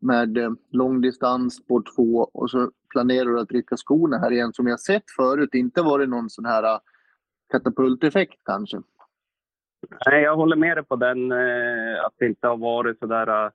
med 0.00 0.38
eh, 0.38 0.50
långdistans, 0.70 1.56
spår 1.56 1.82
2 1.96 2.30
och 2.32 2.50
så 2.50 2.70
planerar 2.90 3.24
du 3.24 3.40
att 3.40 3.52
rycka 3.52 3.76
skorna 3.76 4.18
här 4.18 4.32
igen 4.32 4.52
som 4.52 4.66
jag 4.66 4.80
sett 4.80 5.10
förut. 5.16 5.54
Inte 5.54 5.82
varit 5.82 6.08
någon 6.08 6.30
sån 6.30 6.44
här 6.44 6.62
eh, 6.62 6.78
katapulteffekt 7.52 8.44
kanske. 8.44 8.76
Nej, 10.06 10.22
jag 10.22 10.36
håller 10.36 10.56
med 10.56 10.76
dig 10.76 10.84
på 10.84 10.96
den. 10.96 11.32
Eh, 11.32 12.04
att 12.04 12.14
det 12.18 12.26
inte 12.26 12.48
har 12.48 12.56
varit 12.56 12.98
så 12.98 13.06
där 13.06 13.50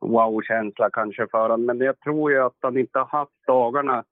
wow-känsla 0.00 0.90
kanske 0.92 1.26
för 1.30 1.48
honom. 1.48 1.66
Men 1.66 1.80
jag 1.80 2.00
tror 2.00 2.32
ju 2.32 2.38
att 2.38 2.56
han 2.60 2.76
inte 2.76 2.98
har 2.98 3.06
haft 3.06 3.46
dagarna. 3.46 4.04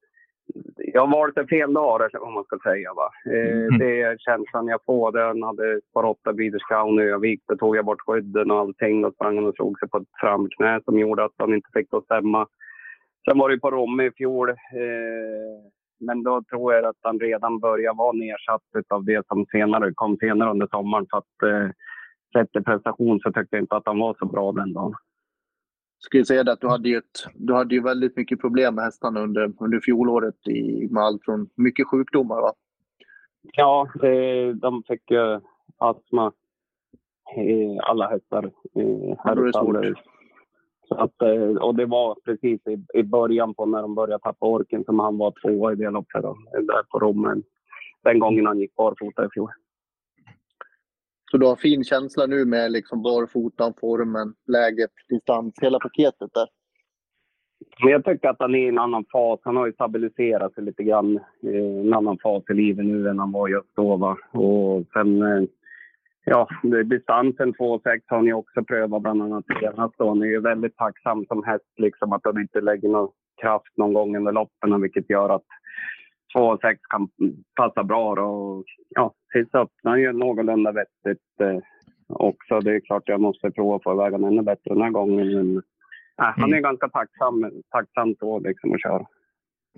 Jag 0.77 1.07
har 1.07 1.17
valt 1.19 1.37
en 1.37 1.49
fel 1.49 1.73
dag, 1.75 2.01
eller 2.01 2.21
vad 2.21 2.33
man 2.33 2.45
ska 2.45 2.59
säga. 2.63 2.95
Va? 2.95 3.11
Eh, 3.33 3.59
Mm. 3.59 3.79
Det 3.79 4.03
är 4.03 4.17
känslan 4.19 4.67
jag 4.67 4.81
får. 4.87 5.19
Han 5.27 5.43
hade 5.43 5.81
spår 5.91 6.05
8 6.05 6.33
Breeders 6.33 6.63
Crown 6.69 7.01
i 7.01 7.03
Övik. 7.03 7.43
Då 7.49 7.57
tog 7.57 7.77
jag 7.77 7.85
bort 7.85 8.01
skydden 8.07 8.51
och 8.51 8.59
allting. 8.59 9.05
Och 9.05 9.15
sprang 9.15 9.47
och 9.47 9.55
slog 9.55 9.79
sig 9.79 9.89
på 9.89 9.99
ett 9.99 10.09
framknä 10.21 10.81
som 10.85 10.99
gjorde 10.99 11.25
att 11.25 11.35
han 11.37 11.55
inte 11.55 11.69
fick 11.75 11.91
det 11.91 11.97
att 11.97 12.05
stämma. 12.05 12.47
Sen 13.29 13.39
var 13.39 13.49
det 13.49 13.59
på 13.59 13.71
Romme 13.71 14.05
i 14.05 14.11
fjol. 14.11 14.49
Eh, 14.49 14.55
men 16.01 16.23
då 16.23 16.43
tror 16.43 16.75
jag 16.75 16.85
att 16.85 16.97
han 17.03 17.21
redan 17.21 17.59
börjar 17.59 17.95
vara 17.95 18.13
nedsatt 18.13 18.63
av 18.89 19.05
det 19.05 19.27
som 19.27 19.47
senare 19.47 19.93
kom 19.95 20.17
senare 20.17 20.51
under 20.51 20.67
sommaren. 20.67 21.07
För 21.11 21.19
att 21.19 21.43
eh, 21.43 21.71
sett 22.37 22.53
till 22.53 22.65
prestation 22.65 23.21
så 23.21 23.33
tyckte 23.33 23.57
jag 23.57 23.63
inte 23.63 23.77
att 23.77 23.87
han 23.87 23.99
var 23.99 24.17
så 24.19 24.27
bra 24.27 24.53
den 24.53 24.73
dagen. 24.73 24.95
Skulle 25.99 26.25
säga 26.25 26.45
det 26.45 26.53
att 26.53 26.61
du 26.61 26.69
hade 26.69 26.89
ju, 26.89 26.97
ett, 26.97 27.27
du 27.35 27.55
hade 27.55 27.75
ju 27.75 27.83
väldigt 27.83 28.17
mycket 28.17 28.41
problem 28.41 28.75
med 28.75 28.85
hästarna 28.85 29.21
under, 29.21 29.53
under 29.61 29.81
fjolåret 29.81 30.49
i, 30.49 30.89
med 30.91 31.03
allt 31.03 31.25
från 31.25 31.49
mycket 31.55 31.87
sjukdomar. 31.87 32.41
Va? 32.41 32.53
Ja, 33.43 33.89
eh, 34.03 34.55
de 34.55 34.83
fick 34.83 35.11
ju 35.11 35.41
astma. 35.79 36.33
Eh, 37.37 37.91
alla 37.91 38.09
hästar. 38.09 38.45
Eh, 38.75 39.17
Ja, 39.25 39.35
då 39.35 39.43
är 39.43 39.47
det 39.47 39.53
svårt. 39.53 40.05
Så 40.89 40.95
att, 40.95 41.23
eh, 41.23 41.57
och 41.57 41.75
det 41.75 41.87
var 41.87 42.15
precis 42.25 42.67
i, 42.67 42.85
i 42.95 43.03
början 43.03 43.55
på 43.55 43.67
när 43.67 43.83
de 43.83 43.95
började 43.95 44.23
tappa 44.23 44.47
orken 44.47 44.85
som 44.85 44.99
han 44.99 45.19
var 45.19 45.35
tvåa 45.43 45.73
i 45.73 45.77
det 45.77 45.91
loppet. 45.91 46.23
Där 46.53 46.83
på 46.91 46.99
Rommen. 46.99 47.43
Den 48.03 48.19
gången 48.19 48.47
han 48.47 48.59
gick 48.59 48.75
barfota 48.75 49.27
i 49.27 49.29
fjol. 49.35 49.51
Så 51.31 51.37
du 51.37 51.47
har 51.47 51.57
fin 51.57 51.85
känsla 51.85 52.27
nu 52.27 52.45
med 52.45 52.73
liksom 52.73 53.03
barfotan, 53.03 53.75
formen, 53.81 54.35
läget, 54.47 54.91
distans, 55.09 55.55
hela 55.61 55.79
paketet 55.79 56.31
där. 56.35 56.49
Men 57.83 57.93
jag 57.93 58.05
tycker 58.05 58.29
att 58.29 58.37
han 58.39 58.55
är 58.55 58.59
i 58.59 58.69
en 58.69 58.79
annan 58.79 59.05
fas. 59.13 59.41
Han 59.43 59.57
har 59.57 59.67
ju 59.67 59.73
stabiliserat 59.73 60.55
sig 60.55 60.65
lite 60.65 60.83
grann. 60.83 61.17
eh, 61.43 61.81
En 61.81 61.95
annan 61.95 62.19
fas 62.23 62.43
i 62.51 62.55
livet 62.55 62.87
nu 62.87 63.09
än 63.09 63.19
han 63.19 63.33
var 63.33 63.49
just 63.49 63.77
då. 63.77 63.97
Va? 63.97 64.17
Och 64.33 64.85
sen, 64.93 65.23
eh, 65.23 65.43
ja, 66.25 66.49
distansen 66.85 67.55
2,6 67.55 68.03
har 68.07 68.17
han 68.17 68.27
ju 68.27 68.33
också 68.33 68.65
prövat 68.65 69.03
bland 69.03 69.23
annat 69.23 69.45
senast. 69.61 69.95
Han 69.99 70.23
är 70.23 70.27
ju 70.27 70.41
väldigt 70.41 70.77
tacksam 70.77 71.25
som 71.27 71.45
häst, 71.45 71.73
liksom 71.77 72.13
att 72.13 72.21
han 72.25 72.41
inte 72.41 72.61
lägger 72.61 72.89
någon 72.89 73.11
kraft 73.41 73.77
någon 73.77 73.93
gång 73.93 74.17
under 74.17 74.33
loppen, 74.33 74.81
vilket 74.83 75.11
gör 75.11 75.29
att 75.29 75.45
2,6 76.37 76.77
kan 76.91 77.09
passa 77.57 77.85
bra. 77.85 78.15
Då. 78.15 78.23
Och, 78.25 78.65
ja, 78.89 79.15
sist 79.33 79.55
öppnar 79.55 79.97
ju 79.97 80.13
någorlunda 80.13 80.73
vettigt 80.73 81.41
eh, 81.41 81.59
också. 82.09 82.61
Det 82.61 82.75
är 82.75 82.81
klart 82.81 83.03
jag 83.07 83.21
måste 83.21 83.51
prova 83.51 83.77
att 83.77 83.83
få 83.83 83.93
iväg 83.95 84.13
honom 84.13 84.29
ännu 84.33 84.43
bättre 84.43 84.75
den 84.75 84.83
här 84.83 84.91
gången. 84.91 85.35
Men, 85.35 85.63
Nej, 86.21 86.33
han 86.37 86.55
är 86.55 86.61
ganska 86.61 86.89
tacksam, 86.89 87.51
tacksam 87.71 88.15
så 88.19 88.39
liksom 88.41 88.73
att 88.75 88.83
köra. 88.83 89.07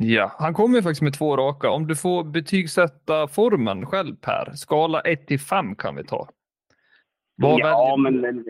Ja, 0.02 0.33
han 0.38 0.54
kommer 0.54 0.76
ju 0.76 0.83
faktiskt 0.83 1.02
med 1.02 1.14
två 1.14 1.37
raka. 1.37 1.71
Om 1.71 1.87
du 1.87 1.97
får 1.97 2.25
betygsätta 2.25 3.28
formen 3.28 3.87
själv 3.87 4.14
Per, 4.16 4.50
skala 4.54 5.00
1 5.00 5.26
till 5.26 5.40
5 5.40 5.75
kan 5.75 5.97
vi 5.97 6.04
ta. 6.04 6.28
Vad 7.37 7.61
ja, 7.61 7.97
väljer- 7.97 7.97
men 8.02 8.23
den, 8.23 8.45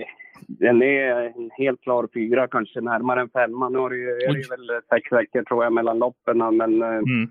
den 0.49 0.83
är 0.83 1.15
en 1.37 1.51
helt 1.59 1.81
klar 1.81 2.09
fyra, 2.15 2.49
kanske 2.49 2.81
närmare 2.81 3.21
en 3.21 3.31
femma. 3.31 3.69
Nu 3.69 3.79
har 3.79 3.91
det 3.91 3.97
ju, 3.97 4.09
är 4.11 4.33
det 4.35 4.51
väl 4.51 4.81
sex 4.89 5.13
veckor 5.13 5.43
tror 5.43 5.65
jag 5.65 5.73
mellan 5.73 5.99
loppen, 5.99 6.57
men 6.57 6.83
eh, 6.83 6.89
Mm. 6.89 7.31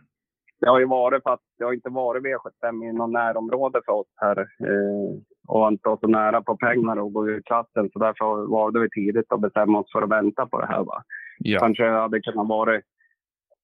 Det 0.59 0.69
har 0.69 0.79
ju 0.79 0.85
varit 0.85 1.23
för 1.23 1.29
att 1.33 1.41
det 1.57 1.63
har 1.63 1.73
inte 1.73 1.89
varit 1.89 2.23
V75 2.23 2.89
i 2.89 2.93
någon 2.93 3.11
närområde 3.11 3.81
för 3.85 3.93
oss 3.93 4.07
här. 4.15 4.39
Eh, 4.39 5.19
och 5.47 5.67
inte 5.67 5.97
så 6.01 6.07
nära 6.07 6.41
på 6.41 6.57
pengar 6.57 6.99
och 6.99 7.13
gå 7.13 7.27
ur 7.27 7.41
klassen. 7.41 7.89
Så 7.93 7.99
därför 7.99 8.47
valde 8.51 8.79
vi 8.79 8.89
tidigt 8.89 9.31
att 9.31 9.41
bestämma 9.41 9.79
oss 9.79 9.91
för 9.91 10.01
att 10.01 10.09
vänta 10.09 10.45
på 10.45 10.61
det 10.61 10.67
här. 10.67 10.83
Va? 10.83 11.03
Ja. 11.37 11.59
Kanske 11.59 11.89
hade 11.89 12.21
kunnat 12.21 12.47
vara 12.47 12.81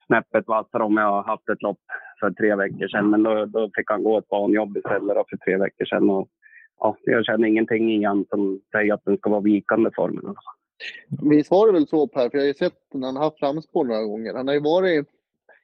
snäppet 0.06 0.48
vassare 0.48 0.84
om 0.84 0.98
jag 0.98 1.24
haft 1.24 1.50
ett 1.50 1.62
lopp 1.62 1.80
för 2.20 2.32
tre 2.32 2.56
veckor 2.56 2.88
sedan. 2.88 3.10
Men 3.10 3.24
då, 3.24 3.46
då 3.46 3.70
fick 3.76 3.92
han 3.92 4.04
gå 4.04 4.18
ett 4.18 4.30
banjobb 4.30 4.78
istället 4.78 5.30
för 5.30 5.38
tre 5.38 5.58
veckor 5.58 5.86
sedan. 5.86 6.10
Och, 6.10 6.28
ja, 6.80 6.98
jag 7.02 7.26
känner 7.26 7.48
ingenting 7.48 7.92
i 7.92 8.04
han 8.04 8.26
som 8.30 8.60
säger 8.72 8.94
att 8.94 9.06
den 9.06 9.18
ska 9.18 9.30
vara 9.30 9.42
vikande 9.42 9.90
formen. 9.96 10.36
Visst 11.22 11.52
var 11.52 11.68
det 11.68 11.74
väl 11.74 11.88
så 11.88 12.08
Per, 12.08 12.30
för 12.30 12.38
jag 12.38 12.44
har 12.44 12.48
ju 12.48 12.54
sett 12.54 12.94
när 12.94 13.08
han 13.08 13.16
har 13.16 13.24
haft 13.24 13.40
framspår 13.40 13.86
några 13.86 14.04
gånger. 14.04 14.34
Han 14.34 14.48
har 14.48 14.56
ju 14.56 14.62
varit 14.62 15.08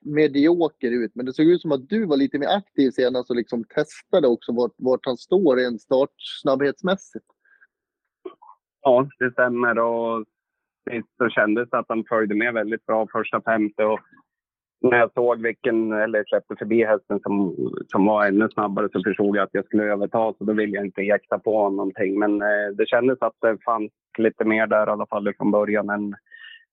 medioker 0.05 0.91
ut, 0.91 1.15
men 1.15 1.25
det 1.25 1.33
såg 1.33 1.45
ut 1.45 1.61
som 1.61 1.71
att 1.71 1.89
du 1.89 2.05
var 2.05 2.17
lite 2.17 2.39
mer 2.39 2.47
aktiv 2.47 2.91
senast 2.91 3.29
och 3.29 3.35
liksom 3.35 3.63
testade 3.63 4.27
också 4.27 4.51
vart, 4.53 4.75
vart 4.77 5.05
han 5.05 5.17
står 5.17 5.55
rent 5.55 5.81
startsnabbhetsmässigt. 5.81 7.25
Ja, 8.81 9.09
det 9.19 9.31
stämmer. 9.31 9.79
Och 9.79 10.25
sist 10.89 11.07
så 11.17 11.29
kändes 11.29 11.69
det 11.69 11.79
att 11.79 11.89
han 11.89 12.03
följde 12.09 12.35
med 12.35 12.53
väldigt 12.53 12.85
bra 12.85 13.07
första 13.11 13.41
femte. 13.41 13.83
Och 13.85 13.99
när 14.81 14.97
jag 14.97 15.13
såg 15.13 15.41
vilken, 15.41 15.91
eller 15.91 16.23
släppte 16.27 16.55
förbi 16.55 16.85
hästen 16.85 17.19
som, 17.19 17.55
som 17.87 18.05
var 18.05 18.25
ännu 18.25 18.49
snabbare 18.49 18.89
så 18.91 19.03
förstod 19.03 19.35
jag 19.35 19.43
att 19.43 19.53
jag 19.53 19.65
skulle 19.65 19.83
överta 19.83 20.33
så 20.37 20.43
då 20.43 20.53
ville 20.53 20.75
jag 20.75 20.85
inte 20.85 21.01
jäkta 21.01 21.39
på 21.39 21.57
honom 21.57 21.75
någonting. 21.75 22.19
Men 22.19 22.41
eh, 22.41 22.67
det 22.77 22.87
kändes 22.87 23.21
att 23.21 23.35
det 23.41 23.57
fanns 23.65 23.91
lite 24.17 24.45
mer 24.45 24.67
där 24.67 24.87
i 24.87 24.89
alla 24.89 25.05
fall 25.05 25.33
från 25.37 25.51
början 25.51 25.89
än, 25.89 26.15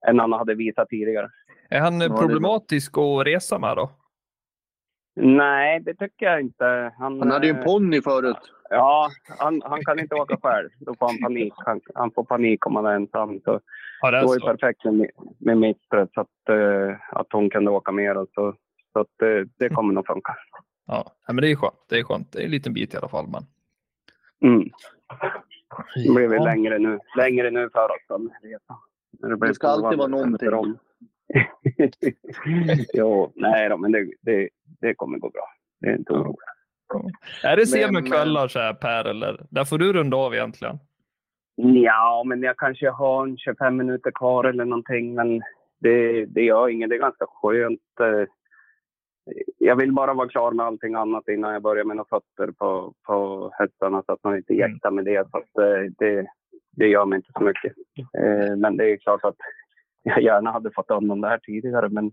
än 0.08 0.18
han 0.18 0.32
hade 0.32 0.54
visat 0.54 0.88
tidigare. 0.88 1.30
Är 1.70 1.80
han 1.80 2.00
Ja, 2.00 2.08
det 2.08 2.14
är 2.14 2.18
problematisk 2.18 2.98
att 2.98 3.26
resa 3.26 3.58
med 3.58 3.76
då? 3.76 3.90
Nej, 5.20 5.80
det 5.80 5.94
tycker 5.94 6.26
jag 6.26 6.40
inte. 6.40 6.92
Han, 6.98 7.18
Han 7.18 7.30
hade 7.30 7.46
ju 7.46 7.50
en 7.52 7.58
eh, 7.58 7.64
ponny 7.64 8.02
förut. 8.02 8.52
Ja, 8.70 9.08
han, 9.38 9.62
han 9.64 9.84
kan 9.84 9.98
inte 9.98 10.14
åka 10.14 10.37
själv. 10.42 10.68
Då 10.80 10.94
får 10.94 11.06
han 11.06 11.18
panik. 11.22 11.52
Han, 11.56 11.80
han 11.94 12.10
får 12.10 12.25
panik 12.25 12.66
om 12.66 12.76
han 12.76 12.87
är 12.87 12.90
ensam. 12.94 13.40
Så 13.44 13.60
Ja, 14.00 14.10
det 14.10 14.16
är 14.16 14.20
det 14.20 14.26
var 14.26 14.34
ju 14.34 14.40
perfekt 14.40 14.84
med, 14.84 15.10
med 15.38 15.58
mittret 15.58 16.10
så 16.14 16.20
att, 16.20 16.48
eh, 16.50 16.96
att 17.10 17.32
hon 17.32 17.50
kunde 17.50 17.70
åka 17.70 17.92
mer. 17.92 18.16
och 18.16 18.28
Så, 18.34 18.54
så 18.92 19.00
att, 19.00 19.22
eh, 19.22 19.46
det 19.58 19.68
kommer 19.68 19.94
nog 19.94 20.06
funka. 20.06 20.37
Ja, 20.87 21.12
ja, 21.26 21.32
men 21.32 21.42
det 21.42 21.50
är 21.50 21.56
skönt. 21.56 21.84
Det 21.88 21.98
är 21.98 22.04
skönt. 22.04 22.32
Det 22.32 22.40
är 22.40 22.44
en 22.44 22.50
liten 22.50 22.72
bit 22.72 22.94
i 22.94 22.96
alla 22.96 23.08
fall. 23.08 23.26
Men... 23.28 23.42
Mm. 24.52 24.68
Det 26.06 26.14
blir 26.14 26.28
väl 26.28 26.38
Ja. 26.38 26.44
längre 26.44 26.78
nu, 26.78 26.98
längre 27.16 27.50
nu 27.50 27.70
för 27.72 27.84
oss. 27.90 28.28
blir 29.20 29.48
Det 29.48 29.54
ska 29.54 29.68
alltid 29.68 29.98
vara 29.98 30.08
någonting. 30.08 30.48
jo, 32.94 33.32
nej 33.37 33.68
då, 33.68 33.76
men 33.76 33.92
det, 33.92 34.11
det, 34.20 34.49
det 34.80 34.94
kommer 34.94 35.18
gå 35.18 35.30
bra. 35.30 35.49
Det 35.80 35.87
är 35.88 35.97
inte 35.97 36.12
orolig. 36.12 36.37
Är 37.44 37.56
det 37.56 37.61
Men- 37.61 37.66
sena 37.66 38.02
kvällar 38.02 38.49
så 38.49 38.58
här 38.58 38.75
Per, 38.75 39.04
eller? 39.04 39.47
Där 39.50 39.64
får 39.64 39.78
du 39.78 39.92
runda 39.92 40.16
av 40.16 40.35
egentligen. 40.35 40.78
Ja, 41.56 42.23
men 42.26 42.42
jag 42.42 42.56
kanske 42.56 42.90
har 42.90 43.26
en 43.26 43.38
25 43.38 43.76
minuter 43.76 44.11
kvar 44.11 44.44
eller 44.44 44.64
någonting. 44.64 45.14
Men 45.14 45.42
det, 45.80 46.26
det 46.26 46.42
gör 46.42 46.68
inget. 46.68 46.88
Det 46.90 46.97
är 46.97 47.00
ganska 47.00 47.26
skönt. 47.28 47.80
eh. 48.00 48.28
Jag 49.58 49.76
vill 49.76 49.92
bara 49.92 50.14
vara 50.14 50.28
klar 50.28 50.52
med 50.52 50.66
allting 50.66 50.94
annat 50.94 51.28
innan 51.28 51.52
jag 51.52 51.62
börjar 51.62 51.85
med 51.85 51.97
några 51.97 52.08
fötter 52.08 52.52
på, 52.52 52.94
på 53.06 53.50
hästarna 53.58 54.02
så 54.06 54.12
att 54.12 54.25
man 54.25 54.37
inte 54.37 54.52
Mm. 54.54 54.70
jäktar 54.73 54.90
med 54.90 55.04
det. 55.04 55.30
Så 55.30 55.37
att, 55.38 55.58
eh, 55.58 55.92
det. 55.99 56.26
Det 56.76 56.87
gör 56.88 57.04
mig 57.04 57.16
inte 57.16 57.30
så 57.32 57.40
mycket. 57.44 57.73
Eh, 58.18 58.56
Men 58.56 58.76
det 58.76 58.90
är 58.92 58.97
klart 58.97 59.25
att 59.25 59.37
jag 60.08 60.22
gärna 60.22 60.52
hade 60.52 60.70
fått 60.70 60.90
undan 60.90 61.20
det 61.20 61.28
här 61.28 61.38
tidigare. 61.38 61.88
Men 61.88 62.12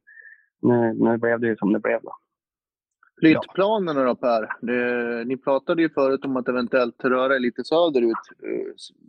nu, 0.62 0.94
nu 0.94 1.18
blev 1.18 1.40
det 1.40 1.48
ju 1.48 1.56
som 1.56 1.74
det 1.74 1.80
blev. 1.80 2.02
Då. 2.02 2.16
Flyttplanerna 3.20 4.04
då 4.04 4.16
Per? 4.16 4.50
Det, 4.62 5.26
ni 5.26 5.38
pratade 5.38 5.82
ju 5.82 5.90
förut 5.90 6.26
om 6.26 6.38
att 6.38 6.48
eventuellt 6.48 7.04
röra 7.04 7.36
er 7.36 7.40
lite 7.40 7.64
söderut. 7.64 8.18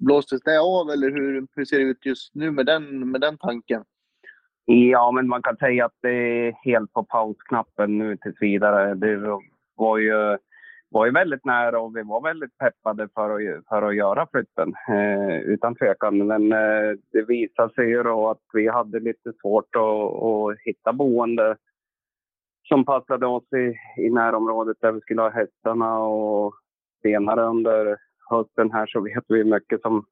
Blåstes 0.01 0.43
det 0.43 0.61
av 0.61 0.91
eller 0.91 1.11
hur, 1.11 1.47
hur 1.57 1.65
ser 1.65 1.79
det 1.79 1.85
ut 1.85 2.07
just 2.07 2.35
nu 2.35 2.51
med 2.51 2.67
den, 2.67 3.11
med 3.11 3.21
den 3.21 3.39
tanken? 3.39 3.85
Ja, 4.65 5.11
men 5.11 5.29
man 5.29 5.43
kan 5.43 5.57
säga 5.57 5.85
att 5.85 5.99
det 6.03 6.11
är 6.11 6.53
helt 6.65 6.93
på 6.93 7.05
pausknappen 7.05 7.99
nu 7.99 8.17
tills 8.17 8.43
vidare. 8.43 8.95
Det 8.95 9.41
var 9.75 9.99
ju, 9.99 10.39
var 10.91 11.07
ju 11.07 11.13
väldigt 11.13 11.45
nära 11.45 11.81
och 11.81 11.97
vi 11.97 12.03
var 12.03 12.23
väldigt 12.23 12.59
peppade 12.59 13.09
för 13.15 13.31
att, 13.31 13.67
för 13.69 13.83
att 13.83 13.97
göra 13.97 14.27
flytten, 14.33 14.75
eh, 14.89 15.39
utan 15.41 15.75
tvekan. 15.75 16.27
Men 16.27 16.53
eh, 16.53 16.97
det 17.13 17.23
visade 17.23 17.75
sig 17.75 17.89
ju 17.89 18.03
då 18.03 18.29
att 18.29 18.43
vi 18.53 18.69
hade 18.69 19.01
lite 19.01 19.33
svårt 19.41 19.77
att, 19.77 20.23
att 20.23 20.59
hitta 20.65 20.93
boende 20.93 21.57
som 22.69 22.85
passade 22.85 23.27
oss 23.27 23.53
i, 23.53 23.75
i 24.03 24.11
närområdet 24.11 24.77
där 24.81 24.93
vi 24.93 25.01
skulle 25.01 25.23
ha 25.23 25.31
hästarna 25.31 25.99
och 25.99 26.55
senare 27.03 27.43
under 27.43 27.97
hösten 28.31 28.73
här 28.73 28.87
så 28.87 29.01
vet 29.01 29.25
vi 29.29 29.45
mycket 29.45 29.81
som, 29.81 30.05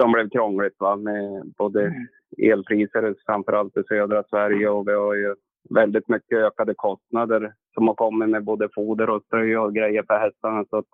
som 0.00 0.12
blev 0.12 0.28
krångligt 0.28 0.76
va? 0.78 0.96
med 0.96 1.52
både 1.58 1.94
elpriser 2.38 3.14
framförallt 3.26 3.76
i 3.76 3.82
södra 3.88 4.22
Sverige 4.30 4.68
och 4.68 4.88
vi 4.88 4.92
har 4.92 5.14
ju 5.14 5.34
väldigt 5.74 6.08
mycket 6.08 6.38
ökade 6.38 6.74
kostnader 6.76 7.52
som 7.74 7.88
har 7.88 7.94
kommit 7.94 8.28
med 8.28 8.44
både 8.44 8.68
foder 8.74 9.10
och 9.10 9.22
strö 9.22 9.56
och 9.56 9.74
grejer 9.74 10.02
för 10.02 10.18
hästarna. 10.18 10.64
Så 10.70 10.84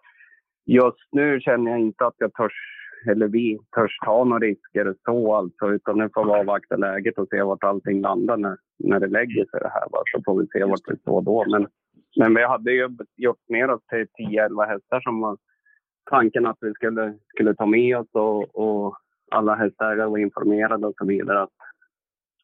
just 0.67 1.09
nu 1.13 1.41
känner 1.41 1.71
jag 1.71 1.81
inte 1.81 2.07
att 2.07 2.15
jag 2.19 2.35
törs, 2.35 2.53
eller 3.11 3.29
vi 3.29 3.59
törs 3.77 3.99
ta 4.05 4.25
några 4.25 4.47
risker 4.47 4.95
så 5.05 5.35
alltså, 5.35 5.71
utan 5.71 5.99
nu 5.99 6.11
får 6.15 6.25
vi 6.25 6.31
avvakta 6.31 6.77
läget 6.77 7.19
och 7.19 7.29
se 7.31 7.43
vart 7.43 7.65
allting 7.65 8.01
landar 8.01 8.37
när, 8.37 8.57
när 8.79 9.01
det 9.01 9.07
lägger 9.07 9.45
sig 9.45 9.61
det 9.61 9.71
här. 9.75 9.89
Va? 9.91 10.03
Så 10.05 10.23
får 10.25 10.41
vi 10.41 10.47
se 10.47 10.65
vart 10.65 10.81
vi 10.87 10.97
står 10.97 11.23
då. 11.23 11.45
Men, 11.49 11.67
men 12.17 12.35
vi 12.35 12.45
hade 12.45 12.73
ju 12.73 12.89
gjort 13.17 13.49
ner 13.49 13.71
oss 13.71 13.87
till 13.87 14.07
10-11 14.29 14.67
hästar 14.67 15.01
som 15.01 15.21
var 15.21 15.37
tanken 16.11 16.47
att 16.47 16.59
vi 16.61 16.73
skulle, 16.73 17.19
skulle 17.35 17.55
ta 17.55 17.67
med 17.67 17.99
oss 17.99 18.09
och, 18.13 18.55
och 18.55 18.97
alla 19.31 19.55
hästägare 19.55 20.09
var 20.09 20.19
informerade 20.19 20.87
och 20.87 20.95
så 20.99 21.07
vidare. 21.07 21.43
Att 21.43 21.51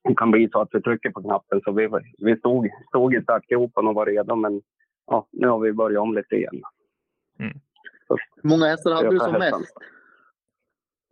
det 0.04 0.14
kan 0.14 0.30
bli 0.30 0.48
så 0.52 0.60
att 0.60 0.68
vi 0.72 0.82
trycker 0.82 1.10
på 1.10 1.22
knappen. 1.22 1.60
Så 1.64 1.72
vi, 1.72 1.88
vi 2.18 2.36
stod, 2.36 2.68
stod 2.88 3.14
i 3.14 3.22
startgropen 3.22 3.86
och 3.86 3.94
var 3.94 4.06
redo 4.06 4.36
men 4.36 4.62
ja, 5.06 5.26
nu 5.32 5.48
har 5.48 5.58
vi 5.58 5.72
börjat 5.72 6.02
om 6.02 6.14
lite 6.14 6.34
igen. 6.34 6.62
Hur 8.42 8.48
många 8.48 8.66
hästar 8.66 8.94
hade 8.94 9.10
du 9.10 9.18
som 9.18 9.34
hästarna. 9.34 9.58
mest? 9.58 9.76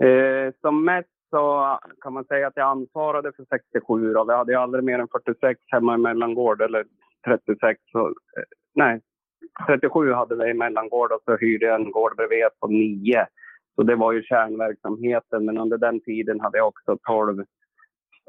Eh, 0.03 0.61
som 0.61 0.85
mest 0.85 1.09
så 1.31 1.79
kan 2.01 2.13
man 2.13 2.25
säga 2.25 2.47
att 2.47 2.57
jag 2.57 2.69
ansvarade 2.69 3.33
för 3.33 3.45
67. 3.45 4.13
Då. 4.13 4.25
Vi 4.25 4.35
hade 4.35 4.53
ju 4.53 4.59
aldrig 4.59 4.85
mer 4.85 4.99
än 4.99 5.09
46 5.09 5.61
hemma 5.67 5.95
i 5.95 5.99
mellangård 5.99 6.61
eller 6.61 6.85
36. 7.27 7.81
Så, 7.93 8.07
eh, 8.09 8.13
nej, 8.75 9.01
37 9.67 10.13
hade 10.13 10.37
vi 10.37 10.51
i 10.51 10.55
mellangård 10.55 11.13
och 11.13 11.23
så 11.25 11.37
hyrde 11.37 11.67
jag 11.67 11.81
en 11.81 11.91
gård 11.91 12.17
bredvid 12.17 12.45
på 12.61 12.67
9. 12.67 13.27
Så 13.75 13.83
det 13.83 13.97
var 13.97 14.13
ju 14.13 14.23
kärnverksamheten. 14.23 15.45
Men 15.45 15.59
under 15.59 15.79
den 15.79 16.01
tiden 16.01 16.41
hade 16.41 16.59
jag 16.59 16.69
också 16.69 16.99
12 17.07 17.45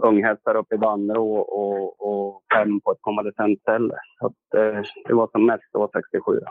unghästar 0.04 0.56
uppe 0.56 0.76
i 0.76 0.78
Bannero 0.78 1.34
och, 1.36 2.08
och 2.08 2.42
fem 2.56 2.82
på 2.82 2.92
ett 2.92 3.02
konvalescentställe. 3.02 3.96
Så 4.20 4.26
att, 4.26 4.54
eh, 4.56 4.82
det 5.08 5.14
var 5.14 5.30
som 5.32 5.46
mest 5.46 5.74
då 5.74 5.90
67. 5.94 6.40
Då. 6.40 6.46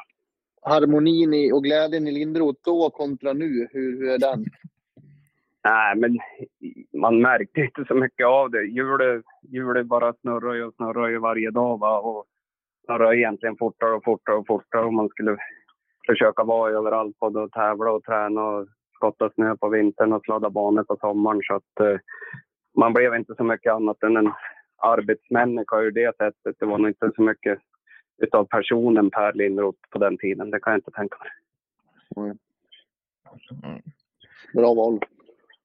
Harmonin 0.63 1.35
i, 1.35 1.53
och 1.53 1.65
glädjen 1.65 2.09
i 2.09 2.13
Linderoth 2.13 2.61
då 2.65 2.91
kontra 2.91 3.33
nu, 3.33 3.69
hur, 3.73 3.99
hur 3.99 4.11
är 4.11 4.19
den? 4.19 4.45
Nej, 5.65 5.97
men 5.97 6.19
man 7.01 7.21
märkte 7.21 7.61
inte 7.61 7.85
så 7.89 7.95
mycket 7.95 8.27
av 8.27 8.51
det. 8.51 8.65
Hjulet, 8.65 9.25
hjulet 9.43 9.87
bara 9.87 10.13
snurrar 10.13 10.55
ju 10.55 10.65
och 10.65 10.75
snurrar 10.75 11.09
ju 11.09 11.19
varje 11.19 11.51
dag. 11.51 11.79
Va? 11.79 12.01
Och 12.01 12.25
snurrar 12.85 13.15
egentligen 13.15 13.57
fortare 13.57 13.93
och 13.93 14.05
fortare 14.05 14.37
och 14.37 14.47
fortare. 14.47 14.85
Och 14.85 14.95
man 14.95 15.09
skulle 15.09 15.37
försöka 16.07 16.45
vara 16.45 16.73
överallt, 16.73 17.19
både 17.19 17.43
att 17.43 17.53
tävla 17.53 17.91
och 17.91 18.05
träna 18.05 18.43
och 18.43 18.67
skotta 18.95 19.31
snö 19.35 19.57
på 19.57 19.69
vintern 19.69 20.13
och 20.13 20.25
sladda 20.25 20.51
banor 20.51 20.83
på 20.83 20.97
sommaren. 21.01 21.41
Så 21.43 21.55
att 21.55 21.81
eh, 21.81 21.99
man 22.77 22.93
blev 22.93 23.15
inte 23.15 23.35
så 23.35 23.45
mycket 23.45 23.73
annat 23.73 24.03
än 24.03 24.17
en 24.17 24.33
arbetsmänniska 24.83 25.77
ur 25.81 25.91
det 25.91 26.17
sättet. 26.17 26.57
Det 26.59 26.67
var 26.67 26.79
nog 26.79 26.91
inte 26.91 27.11
så 27.17 27.23
mycket 27.23 27.59
utav 28.23 28.45
personen 28.45 29.11
Per 29.11 29.33
Lindroth 29.33 29.79
på 29.91 29.99
den 29.99 30.19
tiden. 30.19 30.51
Det 30.51 30.61
kan 30.61 30.73
jag 30.73 30.79
inte 30.79 30.91
tänka 30.91 31.17
mig. 31.19 32.35
Bra 34.55 34.75
val. 34.75 35.01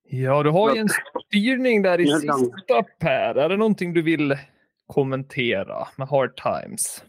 Ja, 0.04 0.44
du 0.44 0.50
har 0.50 0.76
ju 0.76 0.82
en 0.82 0.90
styrning 1.26 1.82
där 1.82 2.00
i 2.00 2.08
sista 2.08 2.84
Per. 3.00 3.36
Är 3.36 3.50
det 3.50 3.58
någonting 3.58 3.94
du 3.94 4.02
vill 4.02 4.38
kommentera 4.88 5.88
med 5.98 6.08
Hard 6.08 6.36
Times? 6.36 7.06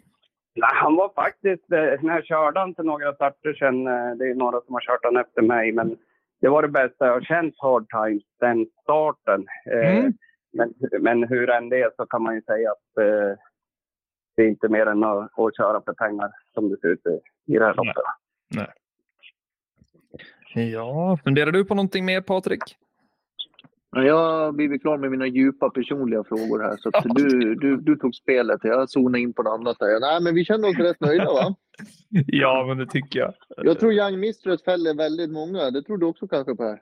Nej, 0.55 0.71
han 0.75 0.97
var 0.97 1.13
faktiskt, 1.15 1.73
eh, 1.73 2.03
när 2.03 2.15
jag 2.15 2.25
körde 2.25 2.61
han 2.61 2.75
till 2.75 2.85
några 2.85 3.15
starter 3.15 3.55
sen, 3.55 3.87
eh, 3.87 4.17
det 4.19 4.31
är 4.31 4.35
några 4.35 4.61
som 4.61 4.75
har 4.75 4.81
kört 4.81 5.05
han 5.05 5.17
efter 5.17 5.43
mig, 5.43 5.73
men 5.73 5.97
det 6.41 6.49
var 6.49 6.63
det 6.63 6.69
bästa 6.69 7.07
jag 7.07 7.13
har 7.13 7.21
känt 7.21 7.55
hard 7.59 7.87
times, 7.89 8.23
den 8.41 8.67
starten. 8.83 9.47
Eh, 9.73 9.99
Mm. 9.99 10.13
Men, 10.53 10.75
men 11.01 11.29
hur 11.29 11.51
än 11.51 11.69
det 11.69 11.81
är 11.83 11.91
så 11.97 12.07
kan 12.07 12.23
man 12.23 12.35
ju 12.35 12.43
säga 12.43 12.71
att 12.71 12.99
eh, 13.03 13.39
det 14.37 14.43
är 14.43 14.49
inte 14.49 14.69
mer 14.69 14.87
än 14.87 15.05
att, 15.05 15.39
att 15.39 15.57
köra 15.57 15.83
för 15.83 15.93
pengar 15.93 16.31
som 16.55 16.69
det 16.71 16.81
ser 16.81 16.89
ut 16.89 17.07
i, 17.07 17.21
i 17.53 17.59
det 17.59 17.65
här 17.65 17.75
Nej. 17.77 17.87
loppet. 17.87 18.73
Ja, 20.73 21.19
funderar 21.25 21.53
du 21.53 21.65
på 21.65 21.75
någonting 21.75 22.05
mer 22.05 22.21
Patrik? 22.21 22.63
Ja, 23.91 24.03
Jag 24.03 24.17
har 24.17 24.53
blivit 24.53 24.83
klar 24.83 24.99
med 24.99 25.11
mina 25.11 25.27
djupa 25.27 25.71
personliga 25.71 26.25
frågor 26.25 26.63
här. 26.63 26.77
Så 26.77 26.89
att 26.89 27.05
du, 27.15 27.55
du, 27.55 27.77
du 27.77 27.97
tog 27.97 28.15
spelet. 28.15 28.61
Jag 28.63 28.91
zonade 28.91 29.21
in 29.21 29.33
på 29.33 29.43
något 29.43 29.61
annat. 29.61 29.79
Där. 29.79 30.01
Nej, 30.01 30.23
men 30.23 30.35
vi 30.35 30.45
känner 30.45 30.69
oss 30.69 30.79
rätt 30.79 31.01
nöjda 31.01 31.25
va? 31.25 31.55
Ja, 32.27 32.65
men 32.69 32.79
det 32.79 32.87
tycker 32.87 33.19
jag. 33.19 33.35
Jag 33.57 33.81
tror 33.81 33.93
Young 33.93 34.21
Mistress 34.21 34.65
fäller 34.65 34.95
väldigt 34.95 35.31
många. 35.31 35.71
Det 35.71 35.83
tror 35.83 35.99
du 35.99 36.07
också 36.07 36.29
kanske 36.29 36.57
Per? 36.57 36.79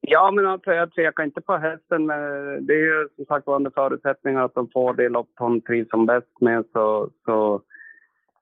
Ja, 0.00 0.30
men 0.30 0.46
alltså, 0.46 0.72
jag 0.72 0.94
tvekar 0.94 1.24
inte 1.24 1.40
på 1.40 1.56
hästen. 1.56 2.06
Men 2.06 2.20
det 2.66 2.72
är 2.72 2.84
ju 2.84 3.08
som 3.16 3.24
sagt 3.24 3.48
under 3.48 3.70
förutsättningar 3.70 4.44
att 4.44 4.54
de 4.54 4.68
får 4.70 4.94
det 4.94 5.08
lopp 5.08 5.30
hon 5.36 5.60
trivs 5.60 5.90
som 5.90 6.06
bäst 6.06 6.40
med 6.40 6.64
så, 6.72 7.10
så 7.24 7.62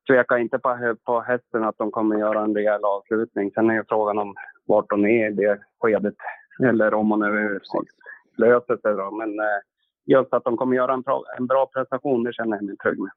tvekar 0.08 0.34
jag 0.36 0.42
inte 0.42 0.58
på, 0.58 0.96
på 1.04 1.20
hästen 1.20 1.64
att 1.64 1.78
de 1.78 1.90
kommer 1.90 2.18
göra 2.18 2.40
en 2.40 2.54
rejäl 2.54 2.84
avslutning. 2.84 3.50
Sen 3.50 3.70
är 3.70 3.74
ju 3.74 3.84
frågan 3.88 4.18
om 4.18 4.34
vart 4.66 4.90
de 4.90 5.04
är 5.04 5.30
i 5.30 5.34
det 5.34 5.58
skedet. 5.80 6.16
Eller 6.64 6.94
om 6.94 7.06
man 7.06 7.22
överhuvudtaget 7.22 7.94
löser 8.36 8.76
sig 8.76 8.94
då. 8.94 9.10
Men 9.10 9.28
eh, 9.40 9.60
just 10.06 10.32
att 10.32 10.44
de 10.44 10.56
kommer 10.56 10.76
göra 10.76 10.92
en 10.94 11.02
bra, 11.02 11.24
en 11.38 11.46
bra 11.46 11.66
prestation, 11.66 12.24
det 12.24 12.32
känner 12.32 12.56
jag 12.56 12.64
mig 12.64 12.76
trygg 12.76 12.98
med. 12.98 13.10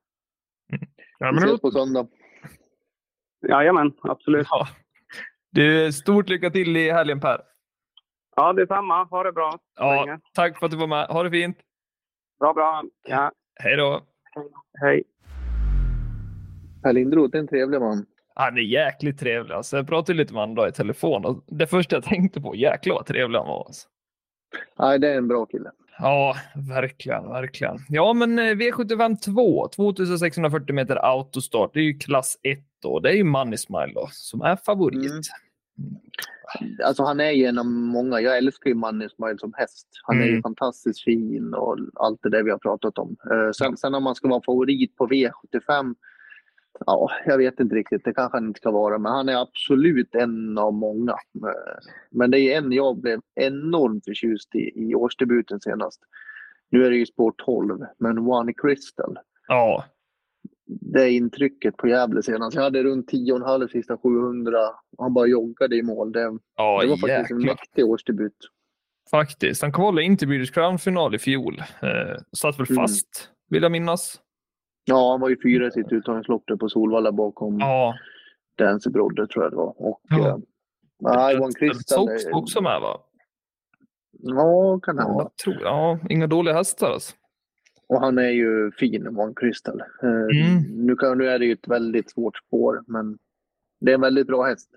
Ja, 1.19 1.27
Vi 1.32 1.36
men, 1.36 1.43
ses 1.43 1.62
på 1.62 1.71
söndag. 1.71 2.08
Jajamän, 3.49 3.93
absolut. 4.01 4.47
ja. 4.49 4.67
Du, 5.49 5.91
stort 5.91 6.30
lycka 6.30 6.49
till 6.49 6.77
i 6.77 6.91
helgen 6.91 7.19
Per. 7.19 7.41
Ja, 8.36 8.54
detsamma. 8.54 9.04
Ha 9.04 9.23
det 9.23 9.32
bra. 9.32 9.60
Ja, 9.75 10.19
tack 10.34 10.60
för 10.60 10.65
att 10.65 10.71
du 10.71 10.77
var 10.77 10.88
med. 10.88 11.08
Ha 11.08 11.23
det 11.23 11.32
fint. 11.32 11.58
Bra, 12.39 12.54
bra. 12.54 12.84
Ja. 13.08 13.32
Hej 13.56 13.77
då. 13.77 14.01
Hej. 14.82 15.04
Per 16.84 16.93
Lindroth 16.93 17.36
är 17.36 17.39
en 17.39 17.47
trevlig 17.47 17.80
man. 17.82 18.06
Han 18.36 18.58
är 18.58 18.62
jäkligt 18.62 19.20
trevlig. 19.20 19.56
Alltså, 19.56 19.78
jag 19.78 19.88
pratade 19.88 20.17
lite 20.17 20.34
med 20.34 20.41
honom 20.41 20.67
i 20.67 20.72
telefon 20.72 21.26
och 21.26 21.44
det 21.48 21.67
första 21.67 21.96
jag 21.96 22.04
tänkte 22.04 22.41
på, 22.41 22.56
jäklar 22.56 22.96
vad 22.96 23.06
trevlig 23.06 23.39
han 23.39 23.48
var. 23.48 23.65
Alltså. 23.65 23.88
Nej, 24.80 25.00
det 25.00 25.13
är 25.13 25.17
en 25.17 25.28
bra 25.28 25.46
kille. 25.46 25.72
Ja, 26.00 26.36
verkligen, 26.70 27.30
verkligen. 27.30 27.78
Ja, 27.89 28.13
men 28.13 28.39
eh, 28.39 28.44
V75 28.44 29.15
2, 29.15 29.67
2640 29.67 30.76
meter 30.76 30.96
autostart, 30.96 31.74
det 31.74 31.80
är 31.80 31.84
ju 31.84 31.94
klass 31.98 32.38
1 32.44 32.60
då. 32.82 33.00
Det 33.00 33.10
är 33.10 33.13
ju 33.13 33.24
Money 33.24 33.58
Smile 33.58 33.91
då, 33.96 34.08
som 34.12 34.41
är 34.41 34.56
favorit. 34.56 35.12
Mm. 35.12 35.22
Alltså 36.86 37.04
han 37.04 37.20
är 37.20 37.32
ju 37.32 37.46
en 37.46 37.60
av 37.60 37.65
många. 37.65 38.20
Jag 38.22 38.38
älskar 38.38 38.70
ju 38.70 38.76
Money 38.76 39.10
Smile 39.10 39.38
som 39.38 39.54
häst. 39.58 39.88
Han 40.04 40.22
är 40.22 40.26
ju 40.26 40.30
Mm. 40.32 40.44
fantastiskt 40.44 41.04
fin 41.04 41.54
och 41.54 41.78
allt 41.96 42.20
det 42.24 42.30
där 42.30 42.44
vi 42.44 42.52
har 42.52 42.58
pratat 42.58 42.98
om. 42.98 43.15
Eh, 43.32 43.52
sen, 43.52 43.78
sen 43.78 43.96
om 43.96 44.04
man 44.04 44.15
ska 44.15 44.28
vara 44.28 44.41
favorit 44.46 44.96
på 44.96 45.08
V75. 45.08 45.96
Ja, 46.86 47.12
jag 47.26 47.38
vet 47.38 47.60
inte 47.60 47.76
riktigt. 47.76 48.04
Det 48.06 48.14
kanske 48.14 48.38
han 48.38 48.48
inte 48.48 48.58
ska 48.58 48.72
vara, 48.72 48.98
men 48.98 49.12
han 49.12 49.30
är 49.30 49.42
absolut 49.42 50.16
en 50.16 50.58
av 50.58 50.74
många. 50.74 51.16
Men 52.12 52.32
det 52.32 52.40
är 52.40 52.58
en 52.58 52.72
jag 52.72 52.98
blev 52.98 53.20
enormt 53.36 54.06
förtjust 54.06 54.56
i, 54.56 54.72
i 54.90 54.96
årsdebuten 54.96 55.62
senast. 55.62 56.02
Nu 56.70 56.86
är 56.86 56.90
det 56.90 56.96
ju 56.98 57.06
spår 57.06 57.34
12, 57.38 57.80
men 58.00 58.18
One 58.18 58.54
Crystal. 58.54 59.18
Ja, 59.48 59.86
Det 60.66 61.12
intrycket 61.12 61.78
på 61.78 61.88
Gävle 61.88 62.24
senast. 62.24 62.56
Jag 62.56 62.64
hade 62.64 62.84
runt 62.84 63.12
10,5 63.12 63.68
sista 63.68 63.98
700. 63.98 64.58
Han 64.98 65.14
bara 65.14 65.28
joggade 65.28 65.76
i 65.76 65.84
mål. 65.84 66.12
Det, 66.12 66.38
ja 66.58 66.82
det 66.82 66.88
var 66.88 66.98
faktiskt 66.98 67.32
en 67.32 67.42
mäktig 67.46 67.86
årsdebut. 67.86 68.38
Faktiskt. 69.12 69.62
Han 69.62 69.72
kvalade 69.74 70.04
in 70.04 70.18
till 70.18 70.28
British 70.28 70.54
Crown-final 70.54 71.16
i 71.16 71.20
fjol. 71.20 71.60
Eh, 71.82 72.22
satt 72.38 72.60
väl 72.60 72.68
Mm. 72.70 72.82
fast, 72.82 73.30
vill 73.50 73.64
jag 73.64 73.72
minnas. 73.72 74.20
Ja, 74.86 75.12
han 75.12 75.20
var 75.20 75.30
ju 75.30 75.38
fyra 75.44 75.67
i 75.67 75.72
sitt 75.72 75.91
uttagningslopp 75.91 76.44
där 76.48 76.56
på 76.56 76.70
Solvalla 76.70 77.12
bakom 77.12 77.60
Ja, 77.60 77.96
Dancy 78.56 78.89
Brodde 78.89 79.28
tror 79.28 79.46
jag 79.46 79.52
det 79.52 79.56
var. 79.58 79.74
Och, 79.82 80.02
Ja. 80.10 80.39
Crystal. 81.60 82.08
Sox 82.08 82.26
är- 82.26 82.36
också 82.36 82.62
med 82.62 82.82
va? 82.82 83.02
Ja, 84.24 84.80
kan 84.84 84.98
hända. 84.98 85.13
Ja, 85.13 85.22
jag 85.22 85.36
tror, 85.36 85.62
ja, 85.63 86.00
inga 86.10 86.28
dåliga 86.28 86.54
hästar 86.54 86.91
alltså. 86.91 87.15
Och 87.88 88.00
han 88.02 88.17
är 88.17 88.30
ju 88.30 88.72
fin, 88.72 89.08
One 89.17 89.34
Crystal. 89.36 89.82
Eh, 90.04 90.10
Mm. 90.10 90.86
nu, 90.86 90.96
kan, 90.96 91.17
nu 91.17 91.28
är 91.30 91.39
det 91.39 91.46
ju 91.46 91.54
ett 91.54 91.67
väldigt 91.67 92.12
svårt 92.12 92.38
spår, 92.38 92.84
men 92.88 93.17
det 93.80 93.91
är 93.91 93.96
en 93.96 94.02
väldigt 94.02 94.28
bra 94.28 94.44
häst. 94.44 94.70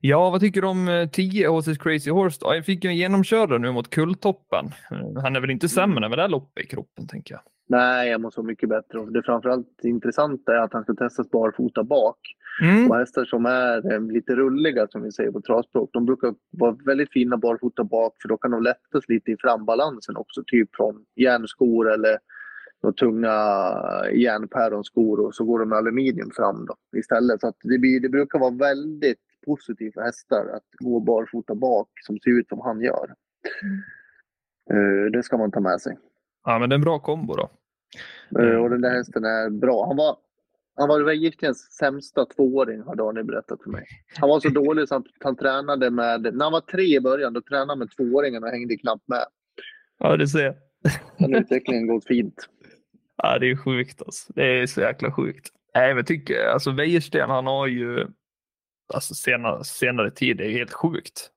Ja, 0.00 0.30
vad 0.30 0.40
tycker 0.40 0.60
du 0.60 0.66
om 0.66 0.88
eh, 0.88 1.08
10 1.08 1.48
HC's 1.48 1.78
Crazy 1.78 2.10
Horse? 2.10 2.38
Då? 2.40 2.54
Jag 2.54 2.64
fick 2.64 2.84
ju 2.84 2.90
en 2.90 2.96
genomkörare 2.96 3.58
nu 3.58 3.72
mot 3.72 3.90
Kulltoppen. 3.90 4.66
Eh, 4.90 5.22
Han 5.22 5.36
är 5.36 5.40
väl 5.40 5.50
inte 5.50 5.68
sämre 5.68 6.08
med 6.08 6.18
det 6.18 6.22
här 6.22 6.28
loppet 6.28 6.64
i 6.64 6.66
kroppen, 6.66 7.06
tänker 7.06 7.34
jag. 7.34 7.40
Nej, 7.68 8.10
jag 8.10 8.20
måste 8.20 8.40
vara 8.40 8.46
mycket 8.46 8.68
bättre. 8.68 8.98
Och 8.98 9.12
det 9.12 9.22
framförallt 9.22 9.66
intressanta 9.82 10.52
är 10.52 10.58
att 10.58 10.72
han 10.72 10.82
ska 10.82 10.94
testas 10.94 11.30
barfota 11.30 11.84
bak. 11.84 12.18
Mm. 12.62 12.90
Och 12.90 12.96
hästar 12.96 13.24
som 13.24 13.46
är 13.46 13.92
eh, 13.92 14.00
lite 14.00 14.34
rulliga, 14.34 14.86
som 14.88 15.02
vi 15.02 15.12
säger 15.12 15.30
på 15.30 15.40
travspråk, 15.40 15.90
de 15.92 16.06
brukar 16.06 16.34
vara 16.50 16.76
väldigt 16.86 17.12
fina 17.12 17.36
barfota 17.36 17.84
bak 17.84 18.12
för 18.22 18.28
då 18.28 18.36
kan 18.36 18.50
de 18.50 18.62
lättas 18.62 19.08
lite 19.08 19.30
i 19.30 19.36
frambalansen 19.40 20.16
också. 20.16 20.42
Typ 20.46 20.76
från 20.76 21.04
järnskor 21.16 21.92
eller 21.92 22.18
några 22.82 22.94
tunga 22.94 23.34
järnpäronskor 24.12 25.20
och 25.20 25.34
så 25.34 25.44
går 25.44 25.58
de 25.58 25.68
med 25.68 25.78
aluminium 25.78 26.30
fram 26.36 26.66
då, 26.66 26.98
istället. 26.98 27.40
Så 27.40 27.48
att 27.48 27.56
det, 27.62 27.78
blir, 27.78 28.00
det 28.00 28.08
brukar 28.08 28.38
vara 28.38 28.50
väldigt 28.50 29.18
positivt 29.46 29.94
för 29.94 30.00
hästar 30.00 30.46
att 30.56 30.64
gå 30.78 31.00
barfota 31.00 31.54
bak 31.54 31.88
som 32.06 32.18
ser 32.18 32.30
ut 32.40 32.48
som 32.48 32.60
han 32.60 32.80
gör. 32.80 33.14
Eh, 34.70 35.10
det 35.12 35.22
ska 35.22 35.36
man 35.36 35.50
ta 35.50 35.60
med 35.60 35.80
sig. 35.80 35.98
Ja, 36.44 36.58
men 36.58 36.68
det 36.68 36.74
är 36.74 36.78
en 36.78 36.84
bra 36.84 36.98
kombo 36.98 37.34
då. 37.34 37.50
Eh, 38.40 38.56
Och 38.56 38.70
den 38.70 38.80
där 38.80 38.90
hästen 38.90 39.24
är 39.24 39.50
bra. 39.50 39.86
Han 39.86 39.96
var, 39.96 40.16
han 40.76 40.88
var 40.88 41.00
Wäjerstens 41.00 41.72
sämsta 41.72 42.24
tvååring 42.24 42.82
har 42.82 42.96
Daniel 42.96 43.26
berättat 43.26 43.62
för 43.62 43.70
mig. 43.70 43.84
Han 44.20 44.28
var 44.28 44.40
så 44.40 44.48
dålig 44.48 44.88
så 44.88 44.94
han, 44.94 45.04
han 45.20 45.36
tränade 45.36 45.90
med, 45.90 46.22
när 46.22 46.44
han 46.44 46.52
var 46.52 46.60
tre 46.60 46.96
i 46.96 47.00
början, 47.00 47.32
då 47.32 47.40
tränade 47.40 47.70
han 47.70 47.78
med 47.78 47.90
tvååringarna 47.96 48.46
och 48.46 48.52
hängde 48.52 48.76
knappt 48.76 49.08
med. 49.08 49.24
Ja, 49.98 50.16
det 50.16 50.28
ser 50.28 50.44
jag. 50.44 50.54
Den 51.18 51.34
utvecklingen 51.34 51.86
gått 51.86 52.06
fint. 52.06 52.48
Ja, 53.16 53.38
det 53.38 53.50
är 53.50 53.56
sjukt 53.56 54.02
alltså. 54.02 54.32
Det 54.32 54.60
är 54.60 54.66
så 54.66 54.80
jäkla 54.80 55.12
sjukt. 55.12 55.48
Nej, 55.74 55.94
men 55.94 56.04
tycker 56.04 56.46
alltså 56.48 56.70
Wäjersten, 56.70 57.30
han 57.30 57.46
har 57.46 57.66
ju 57.66 58.06
alltså 58.94 59.14
senare, 59.14 59.64
senare 59.64 60.10
tid, 60.10 60.36
det 60.36 60.46
är 60.46 60.50
helt 60.50 60.72
sjukt. 60.72 61.30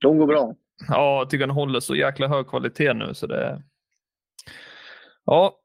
De 0.00 0.18
går 0.18 0.26
bra. 0.26 0.54
Ja, 0.88 1.18
jag 1.18 1.30
tycker 1.30 1.46
han 1.46 1.56
håller 1.56 1.80
så 1.80 1.96
jäkla 1.96 2.28
hög 2.28 2.46
kvalitet 2.48 2.94
nu 2.94 3.14
så 3.14 3.26
det. 3.26 3.62
Ja, 5.24 5.58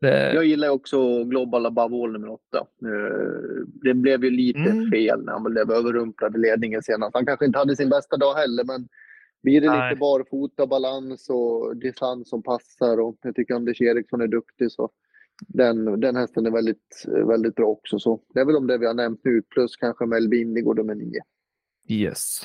det. 0.00 0.32
Jag 0.34 0.44
gillar 0.44 0.68
också 0.68 1.24
Global 1.24 1.66
Above 1.66 1.96
All 2.04 2.12
nummer 2.12 2.28
åtta. 2.28 2.66
Eh, 2.84 3.64
Det 3.82 3.94
blev 3.94 4.24
ju 4.24 4.30
lite 4.30 4.58
Mm. 4.58 4.90
fel 4.90 5.24
när 5.24 5.32
han 5.32 5.42
blev 5.44 5.70
överrumplad 5.70 6.36
i 6.36 6.38
ledningen 6.38 6.82
senast. 6.82 7.14
Han 7.14 7.26
kanske 7.26 7.44
inte 7.46 7.58
hade 7.58 7.76
sin 7.76 7.88
bästa 7.88 8.16
dag 8.16 8.34
heller, 8.34 8.64
men 8.64 8.88
blir 9.42 9.60
det 9.60 9.66
Nej. 9.70 9.90
lite 9.90 9.98
barfota, 10.00 10.66
balans 10.66 11.30
och 11.30 11.76
distans 11.76 12.28
som 12.28 12.42
passar 12.42 13.00
och 13.00 13.16
jag 13.22 13.34
tycker 13.34 13.54
Anders 13.54 13.80
Eriksson 13.80 14.20
är 14.20 14.26
duktig 14.26 14.72
så 14.72 14.90
den, 15.46 16.00
den 16.00 16.16
hästen 16.16 16.46
är 16.46 16.50
väldigt, 16.50 17.04
väldigt 17.26 17.54
bra 17.54 17.66
också. 17.66 17.98
Så 17.98 18.20
det 18.34 18.40
är 18.40 18.44
väl 18.44 18.54
de 18.54 18.66
där 18.66 18.78
vi 18.78 18.86
har 18.86 18.94
nämnt 18.94 19.20
nu, 19.24 19.42
plus 19.42 19.76
kanske 19.76 20.06
Melby 20.06 20.40
Indigo 20.40 20.72
nummer 20.74 20.94
nio. 20.94 21.20
Yes. 21.88 22.40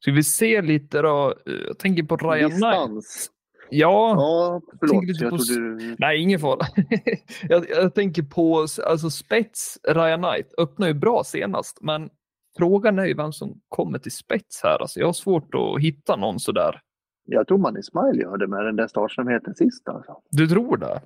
Ska 0.00 0.12
vi 0.12 0.22
se 0.22 0.62
lite 0.62 1.02
då? 1.02 1.34
Jag 1.66 1.78
tänker 1.78 2.02
på 2.02 2.16
Ryan 2.16 2.50
Knight. 2.50 2.52
Distans. 2.72 3.30
Ja, 3.70 4.14
Ja, 4.16 4.60
förlåt. 4.80 5.20
Jag 5.20 5.30
på- 5.30 5.38
trodde... 5.38 5.96
nej, 5.98 6.22
ingen 6.22 6.38
fara. 6.40 6.66
jag, 7.48 7.70
jag 7.70 7.94
tänker 7.94 8.22
på 8.22 8.58
alltså 8.86 9.10
spets. 9.10 9.78
Ryan 9.88 10.22
Knight 10.22 10.54
öppnar 10.58 10.86
ju 10.88 10.94
bra 10.94 11.22
senast, 11.24 11.78
men 11.80 12.10
frågan 12.58 12.98
är 12.98 13.04
ju 13.06 13.14
vem 13.14 13.32
som 13.32 13.60
kommer 13.68 13.98
till 13.98 14.12
spets 14.12 14.60
här. 14.62 14.78
Alltså, 14.82 15.00
jag 15.00 15.06
har 15.06 15.12
svårt 15.12 15.54
att 15.54 15.82
hitta 15.82 16.16
någon 16.16 16.40
sådär. 16.40 16.80
Jag 17.26 17.46
tror 17.48 17.58
man 17.58 17.76
i 17.78 17.82
Smile 17.82 18.22
gör 18.22 18.36
det 18.36 18.46
med 18.46 18.64
den 18.64 18.76
där 18.76 18.86
startsamheten 18.86 19.54
sist. 19.54 19.88
Alltså. 19.88 20.16
Du 20.30 20.48
tror 20.48 20.76
det? 20.76 21.00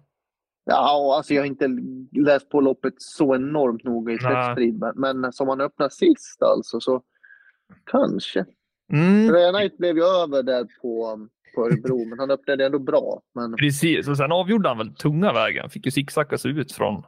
Ja, 0.71 1.15
alltså 1.17 1.35
jag 1.35 1.43
har 1.43 1.47
inte 1.47 1.69
läst 2.13 2.51
på 2.51 2.61
loppet 2.61 2.95
så 2.97 3.35
enormt 3.35 3.85
noga 3.85 4.13
i 4.13 4.19
spetsstrid, 4.19 4.83
men, 4.97 5.21
men 5.21 5.33
som 5.33 5.49
han 5.49 5.61
öppnade 5.61 5.91
sist 5.91 6.43
alltså 6.43 6.81
så 6.81 7.03
kanske. 7.91 8.45
Mm. 8.93 9.29
Knight 9.29 9.79
blev 9.79 9.97
ju 9.97 10.03
över 10.03 10.43
där 10.43 10.67
på, 10.83 11.27
på 11.55 11.67
Örebro, 11.67 12.05
men 12.09 12.19
han 12.19 12.31
öppnade 12.31 12.67
ändå 12.67 12.79
bra. 12.79 13.23
Men 13.35 13.57
Precis, 13.57 14.09
och 14.09 14.17
sen 14.17 14.33
avgjorde 14.33 14.69
han 14.69 14.79
väl 14.79 14.95
tunga 14.95 15.33
vägen. 15.33 15.71
Fick 15.71 15.87
ju 15.87 15.91
zigzacka 15.91 16.39
sig 16.39 16.51
ut 16.51 16.73
från... 16.73 17.03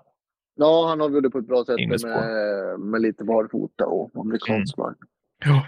ja, 0.56 0.86
han 0.88 1.00
avgjorde 1.00 1.30
på 1.30 1.38
ett 1.38 1.46
bra 1.46 1.64
sätt 1.64 2.02
med, 2.02 2.80
med 2.80 3.00
lite 3.00 3.24
barfota 3.24 3.86
och 3.86 4.10
amerikansk 4.14 4.78
vagn. 4.78 4.96
Ja. 5.44 5.66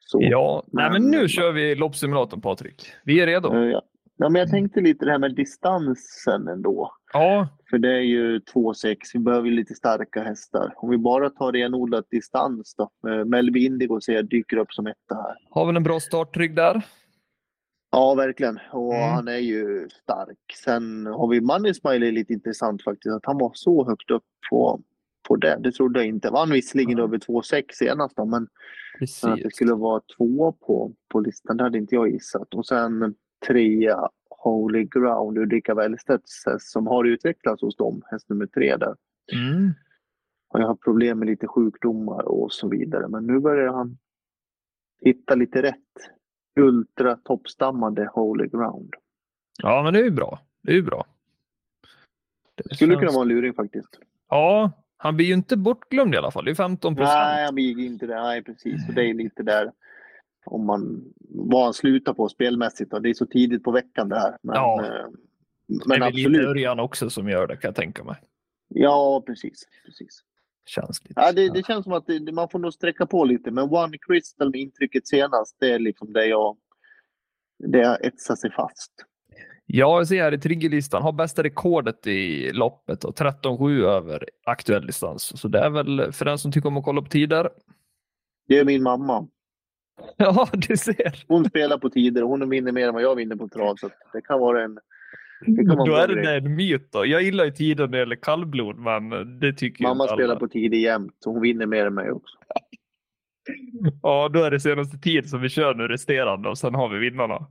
Så. 0.00 0.18
Ja, 0.22 0.64
nej, 0.66 0.90
men 0.90 1.02
Men- 1.02 1.10
nu 1.10 1.28
kör 1.28 1.52
vi 1.52 1.74
loppsimulatorn 1.74 2.40
Patrik. 2.40 2.86
Vi 3.04 3.20
är 3.20 3.26
redo. 3.26 3.54
Ja. 3.54 3.82
Ja, 4.16 4.28
men 4.28 4.40
jag 4.40 4.50
tänkte 4.50 4.80
lite 4.80 5.04
det 5.04 5.10
här 5.10 5.18
med 5.18 5.34
distansen 5.34 6.48
ändå. 6.48 6.90
Ja, 7.12 7.48
För 7.70 7.78
det 7.78 7.92
är 7.92 8.00
ju 8.00 8.38
2,6. 8.38 8.96
Vi 9.14 9.18
behöver 9.20 9.48
ju 9.48 9.54
lite 9.54 9.74
starka 9.74 10.22
hästar. 10.22 10.72
Om 10.76 10.90
vi 10.90 10.98
bara 10.98 11.30
tar 11.30 11.52
renodlat 11.52 12.10
distans 12.10 12.74
då. 12.76 12.90
Melby 13.24 13.66
Indigo 13.66 14.00
ser 14.00 14.12
jag 14.12 14.28
dyker 14.28 14.56
upp 14.56 14.72
som 14.72 14.86
etta 14.86 15.14
här. 15.14 15.34
har 15.50 15.66
vi 15.72 15.76
en 15.76 15.82
bra 15.82 16.00
startrygg 16.00 16.56
där? 16.56 16.82
Ja, 17.90 18.14
verkligen. 18.14 18.58
Och 18.72 18.94
Mm. 18.94 19.10
han 19.14 19.28
är 19.28 19.38
ju 19.38 19.88
stark. 20.02 20.38
Sen 20.64 21.06
har 21.06 21.28
vi 21.28 21.40
Money 21.40 21.74
Smiley 21.74 22.10
lite 22.12 22.32
intressant 22.32 22.82
faktiskt. 22.84 23.14
Att 23.14 23.26
han 23.26 23.38
var 23.38 23.50
så 23.54 23.86
högt 23.88 24.10
upp 24.10 24.24
på, 24.50 24.80
på 25.28 25.36
det. 25.36 25.58
Det 25.60 25.72
trodde 25.72 25.98
jag 26.00 26.08
inte. 26.08 26.30
Vann 26.30 26.50
visserligen 26.50 26.98
Ja. 26.98 27.04
över 27.04 27.18
2,6 27.18 27.64
senast 27.72 28.16
då, 28.16 28.24
men 28.24 28.42
att 28.42 28.48
det 28.98 28.98
Precis. 28.98 29.54
skulle 29.56 29.74
vara 29.74 30.00
två 30.18 30.52
på, 30.52 30.92
på 31.12 31.20
listan, 31.20 31.56
det 31.56 31.62
hade 31.64 31.78
inte 31.78 31.94
jag 31.94 32.10
gissat. 32.10 32.54
Och 32.54 32.66
sen 32.66 33.14
trea 33.46 34.08
Holy 34.30 34.84
Ground, 34.84 35.38
Ulrika 35.38 35.74
Wellstedts 35.74 36.46
häst 36.46 36.66
som 36.72 36.86
har 36.86 37.04
utvecklats 37.04 37.62
hos 37.62 37.76
dem, 37.76 38.02
häst 38.10 38.28
nummer 38.28 38.46
tre 38.46 38.76
där. 38.76 38.94
Mm. 39.32 39.72
Har 40.48 40.60
jag 40.60 40.66
haft 40.68 40.80
problem 40.82 41.18
med 41.18 41.26
lite 41.28 41.46
sjukdomar 41.46 42.22
och 42.28 42.52
så 42.52 42.68
vidare. 42.68 43.08
Men 43.08 43.26
nu 43.26 43.40
börjar 43.40 43.72
han 43.72 43.98
hitta 45.04 45.34
lite 45.34 45.62
rätt. 45.62 45.78
Ultra 46.60 47.16
toppstammande 47.16 48.10
Holy 48.12 48.46
Ground. 48.48 48.94
Ja, 49.62 49.82
men 49.82 49.92
det 49.92 49.98
är 50.00 50.04
ju 50.04 50.10
bra. 50.10 50.38
Det 50.62 50.72
är 50.72 50.76
ju 50.76 50.82
bra. 50.82 51.06
Det 52.54 52.74
Skulle 52.74 52.92
känns- 52.92 53.00
kunna 53.00 53.12
vara 53.12 53.22
en 53.22 53.28
luring 53.28 53.54
faktiskt. 53.54 53.98
Ja, 54.28 54.70
han 54.96 55.16
blir 55.16 55.26
ju 55.26 55.34
inte 55.34 55.56
bortglömd 55.56 56.14
i 56.14 56.18
alla 56.18 56.30
fall. 56.30 56.44
Det 56.44 56.50
är 56.50 56.54
15 56.54 56.96
procent. 56.96 57.14
Nej, 57.16 57.44
han 57.44 57.54
blir 57.54 57.78
inte 57.78 58.06
det. 58.06 58.14
Nej, 58.22 58.42
precis. 58.42 58.88
Och 58.88 58.94
det 58.94 59.04
är 59.10 59.14
lite 59.14 59.42
där 59.42 59.72
om 60.46 60.66
man, 60.66 61.04
vad 61.28 61.64
han 61.64 61.74
slutar 61.74 62.14
på 62.14 62.28
spelmässigt. 62.28 62.90
Då. 62.90 62.98
Det 62.98 63.10
är 63.10 63.14
så 63.14 63.26
tidigt 63.26 63.62
på 63.62 63.70
veckan 63.70 64.08
det 64.08 64.18
här. 64.18 64.36
Men, 64.42 64.54
Ja. 64.56 64.84
eh, 64.84 65.06
Men 65.86 66.00
det 66.00 66.06
är 66.06 66.12
lite 66.12 66.28
absolut. 66.28 66.46
Örjan 66.48 66.80
också 66.80 67.10
som 67.10 67.28
gör 67.28 67.46
det 67.46 67.56
kan 67.56 67.68
jag 67.68 67.74
tänka 67.76 68.04
mig. 68.04 68.16
Ja, 68.68 69.22
precis. 69.26 69.62
precis. 69.86 70.20
Känns 70.66 71.04
lite. 71.04 71.20
Ja, 71.20 71.32
det, 71.32 71.48
det 71.48 71.66
känns 71.66 71.84
som 71.84 71.92
att 71.92 72.06
det, 72.06 72.32
man 72.32 72.48
får 72.48 72.58
nog 72.58 72.72
sträcka 72.72 73.06
på 73.06 73.24
lite. 73.24 73.50
Men 73.50 73.64
One 73.64 73.98
Crystal 73.98 74.50
med 74.50 74.60
intrycket 74.60 75.08
senast, 75.08 75.56
det 75.60 75.70
är 75.72 75.78
liksom 75.78 76.12
det 76.12 76.26
jag... 76.26 76.56
Det 77.58 77.82
har 77.86 77.98
etsat 78.06 78.38
sig 78.38 78.50
fast. 78.52 78.92
Ja, 79.66 79.98
jag 79.98 80.08
ser 80.08 80.22
här 80.22 80.34
i 80.34 80.38
triggerlistan. 80.38 81.02
Har 81.02 81.12
bästa 81.12 81.42
rekordet 81.42 82.06
i 82.06 82.52
loppet 82.52 83.04
och 83.04 83.14
13,7 83.18 83.84
över 83.84 84.28
aktuell 84.44 84.86
distans. 84.86 85.40
Så 85.40 85.48
det 85.48 85.58
är 85.58 85.70
väl 85.70 86.12
för 86.12 86.24
den 86.24 86.38
som 86.38 86.52
tycker 86.52 86.68
om 86.68 86.76
att 86.76 86.84
kolla 86.84 87.02
på 87.02 87.08
tider. 87.08 87.50
Det 88.48 88.58
är 88.58 88.64
min 88.64 88.82
mamma. 88.82 89.28
Ja, 90.16 90.48
du 90.52 90.76
ser. 90.76 91.24
Hon 91.28 91.44
spelar 91.44 91.78
på 91.78 91.90
tider 91.90 92.22
och 92.22 92.28
hon 92.28 92.50
vinner 92.50 92.72
mer 92.72 92.88
än 92.88 92.94
vad 92.94 93.02
jag 93.02 93.14
vinner 93.16 93.36
på 93.36 93.48
trav. 93.48 93.76
Så 93.76 93.90
det 94.12 94.20
kan 94.22 94.40
vara 94.40 94.62
en... 94.64 94.78
Det 95.46 95.64
kan 95.66 95.76
vara 95.76 95.86
Då 95.86 95.94
en 95.96 96.00
är 96.02 96.08
det 96.16 96.22
grej. 96.22 96.36
en 96.36 96.54
myt 96.56 96.92
då. 96.92 97.06
Jag 97.06 97.22
gillar 97.22 97.44
ju 97.44 97.50
tider 97.50 97.84
när 97.84 97.92
det 97.92 97.98
gäller 97.98 98.16
kallblod, 98.16 98.78
men 98.78 99.10
det 99.40 99.52
tycker 99.52 99.82
Mamma 99.84 100.04
inte 100.04 100.12
alla. 100.12 100.22
spelar 100.22 100.36
på 100.36 100.48
tider 100.48 100.78
jämt 100.78 101.16
så 101.18 101.30
hon 101.32 101.42
vinner 101.42 101.66
mer 101.66 101.86
än 101.86 101.94
mig 101.94 102.10
också. 102.10 102.36
Ja, 104.02 104.28
då 104.32 104.42
är 104.42 104.50
det 104.50 104.60
senaste 104.60 104.98
tid 104.98 105.28
som 105.30 105.40
vi 105.40 105.48
kör 105.48 105.74
nu 105.74 105.88
resterande 105.88 106.48
och 106.48 106.58
sen 106.58 106.74
har 106.74 106.88
vi 106.88 106.98
vinnarna. 106.98 107.46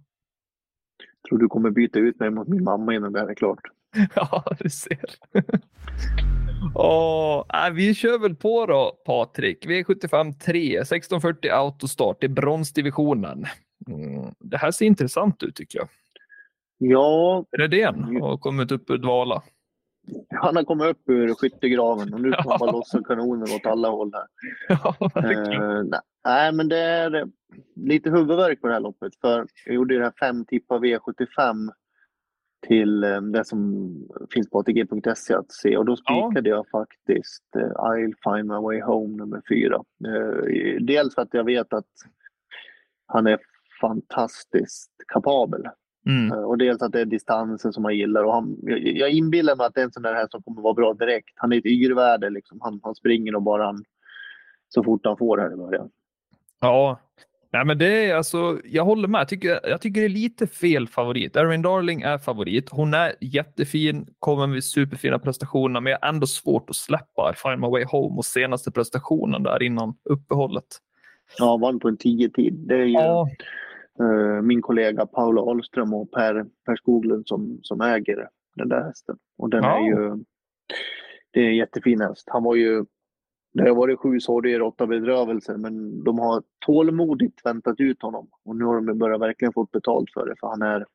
Tror 1.29 1.39
du 1.39 1.47
kommer 1.47 1.69
byta 1.69 1.99
ut 1.99 2.19
mig 2.19 2.29
mot 2.29 2.47
min 2.47 2.63
mamma 2.63 2.93
innan 2.95 3.13
det 3.13 3.19
här 3.19 3.27
är 3.27 3.35
klart. 3.35 3.59
Ja, 4.15 4.43
du 4.59 4.69
ser. 4.69 4.99
Åh, 6.75 7.45
nej, 7.53 7.71
vi 7.73 7.95
kör 7.95 8.19
väl 8.19 8.35
på 8.35 8.65
då, 8.65 8.91
Patrik. 9.05 9.65
V75 9.65 10.33
3, 10.39 10.77
1640 10.77 11.51
autostart 11.51 12.23
i 12.23 12.27
bronsdivisionen. 12.27 13.45
Mm, 13.87 14.33
det 14.39 14.57
här 14.57 14.71
ser 14.71 14.85
intressant 14.85 15.43
ut 15.43 15.55
tycker 15.55 15.79
jag. 15.79 15.87
Ja, 16.77 17.45
Redén 17.57 18.03
har 18.21 18.37
kommit 18.37 18.71
upp 18.71 18.89
ur 18.89 18.97
dvala. 18.97 19.43
han 20.35 20.55
har 20.55 20.63
kommit 20.63 20.87
upp 20.87 21.09
ur 21.09 21.33
skyttegraven 21.33 22.13
och 22.13 22.21
nu 22.21 22.29
får 22.31 22.37
Ja. 22.45 22.49
han 22.49 22.59
bara 22.59 22.71
lossa 22.71 23.03
kanoner 23.03 23.55
åt 23.55 23.65
alla 23.65 23.89
håll 23.89 24.11
här. 24.13 24.27
Ja. 24.83 24.95
Eh, 25.21 25.83
nej. 26.25 26.53
men 26.53 26.69
det 26.69 26.77
är 26.77 27.25
lite 27.75 28.09
huvudvärk 28.09 28.61
på 28.61 28.67
det 28.67 28.73
här 28.73 28.79
loppet. 28.81 29.13
För 29.21 29.45
jag 29.65 29.75
gjorde 29.75 29.97
det 29.97 30.03
här 30.03 30.13
fem 30.19 30.45
tippa 30.45 30.77
V75 30.77 31.69
till 32.67 33.03
eh, 33.03 33.21
det 33.21 33.45
som 33.45 33.89
finns 34.33 34.49
på 34.49 34.59
ATG.se 34.59 35.33
att 35.33 35.51
se 35.51 35.77
och 35.77 35.85
då 35.85 35.95
spikade 35.95 36.49
jag 36.49 36.69
faktiskt 36.69 37.55
eh, 37.55 37.71
I'll 37.71 38.13
find 38.23 38.47
my 38.47 38.55
way 38.55 38.81
home 38.81 39.17
nummer 39.17 39.41
fyra. 39.49 39.75
Eh, 40.07 40.81
dels 40.81 41.15
för 41.15 41.21
att 41.21 41.33
jag 41.33 41.43
vet 41.43 41.73
att 41.73 41.91
han 43.07 43.27
är 43.27 43.39
fantastiskt 43.81 44.91
kapabel 45.07 45.67
Mm. 46.05 46.31
Och 46.45 46.57
dels 46.57 46.81
att 46.81 46.91
det 46.91 47.01
är 47.01 47.05
distansen 47.05 47.73
som 47.73 47.85
han 47.85 47.97
gillar. 47.97 48.23
Och 48.23 48.33
han, 48.33 48.57
jag, 48.61 48.79
jag 48.79 49.11
inbillar 49.11 49.55
mig 49.55 49.65
att 49.65 49.73
det 49.73 49.81
är 49.81 49.85
en 49.85 49.91
sån 49.91 50.03
där 50.03 50.13
här 50.13 50.27
som 50.31 50.43
kommer 50.43 50.61
vara 50.61 50.73
bra 50.73 50.93
direkt. 50.93 51.33
Han 51.35 51.53
är 51.53 51.57
ett 51.57 51.65
yrvärde. 51.65 52.29
Liksom. 52.29 52.57
Han, 52.61 52.79
han 52.83 52.95
springer 52.95 53.35
och 53.35 53.41
bara 53.41 53.65
han, 53.65 53.83
så 54.69 54.83
fort 54.83 55.05
han 55.05 55.17
får 55.17 55.37
här 55.37 55.53
i 55.53 55.55
början. 55.55 55.89
Ja, 56.59 56.99
Nej, 57.53 57.65
men 57.65 57.77
det 57.77 58.05
är 58.09 58.15
alltså, 58.15 58.59
jag 58.63 58.85
håller 58.85 59.07
med. 59.07 59.19
Jag 59.21 59.27
tycker, 59.27 59.59
jag 59.63 59.81
tycker 59.81 60.01
det 60.01 60.07
är 60.07 60.09
lite 60.09 60.47
fel 60.47 60.87
favorit. 60.87 61.35
Erin 61.35 61.61
Darling 61.61 62.01
är 62.01 62.17
favorit. 62.17 62.69
Hon 62.69 62.93
är 62.93 63.13
jättefin, 63.21 64.07
kommer 64.19 64.47
med 64.47 64.63
superfina 64.63 65.19
prestationer, 65.19 65.81
men 65.81 65.91
jag 65.91 65.99
har 66.01 66.09
ändå 66.09 66.27
svårt 66.27 66.69
att 66.69 66.75
släppa 66.75 67.33
Find 67.35 67.59
My 67.61 67.67
Way 67.67 67.83
Home 67.83 68.17
och 68.17 68.25
senaste 68.25 68.71
prestationen 68.71 69.43
där 69.43 69.63
innan 69.63 69.95
uppehållet. 70.03 70.65
Ja, 71.37 71.57
vann 71.57 71.79
på 71.79 71.87
en 71.87 71.97
10-tid. 71.97 72.53
Det 72.67 72.75
är 72.75 72.85
ju 72.85 72.91
Ja, 72.93 73.27
eh, 73.99 74.41
min 74.41 74.61
kollega 74.61 75.05
Paula 75.05 75.41
Ahlström 75.41 75.93
och 75.93 76.11
Per, 76.11 76.45
per 76.65 76.75
Skoglund 76.75 77.27
som, 77.27 77.59
som 77.61 77.81
äger 77.81 78.27
den 78.55 78.69
där 78.69 78.83
hästen. 78.83 79.15
Och 79.37 79.49
den 79.49 79.63
Ja. 79.63 79.77
är 79.77 79.81
ju... 79.87 80.23
Det 81.31 81.39
är 81.39 81.45
en 81.47 81.55
jättefin 81.55 82.01
häst. 82.01 82.23
Han 82.27 82.43
var 82.43 82.55
ju... 82.55 82.85
Det 83.53 83.61
har 83.69 83.75
varit 83.75 83.99
sju 83.99 84.19
sorger, 84.19 84.61
åtta 84.61 84.87
bedrövelser, 84.87 85.57
men 85.57 86.03
de 86.03 86.19
har 86.19 86.43
tålmodigt 86.65 87.45
väntat 87.45 87.79
ut 87.79 88.01
honom. 88.01 88.27
Och 88.45 88.55
nu 88.55 88.65
har 88.65 88.81
de 88.81 88.97
börjat 88.99 89.21
verkligen 89.21 89.53
fått 89.53 89.71
betalt 89.71 90.09
för 90.13 90.25
det, 90.25 90.35
för 90.39 90.47
han 90.47 90.61
är 90.61 90.85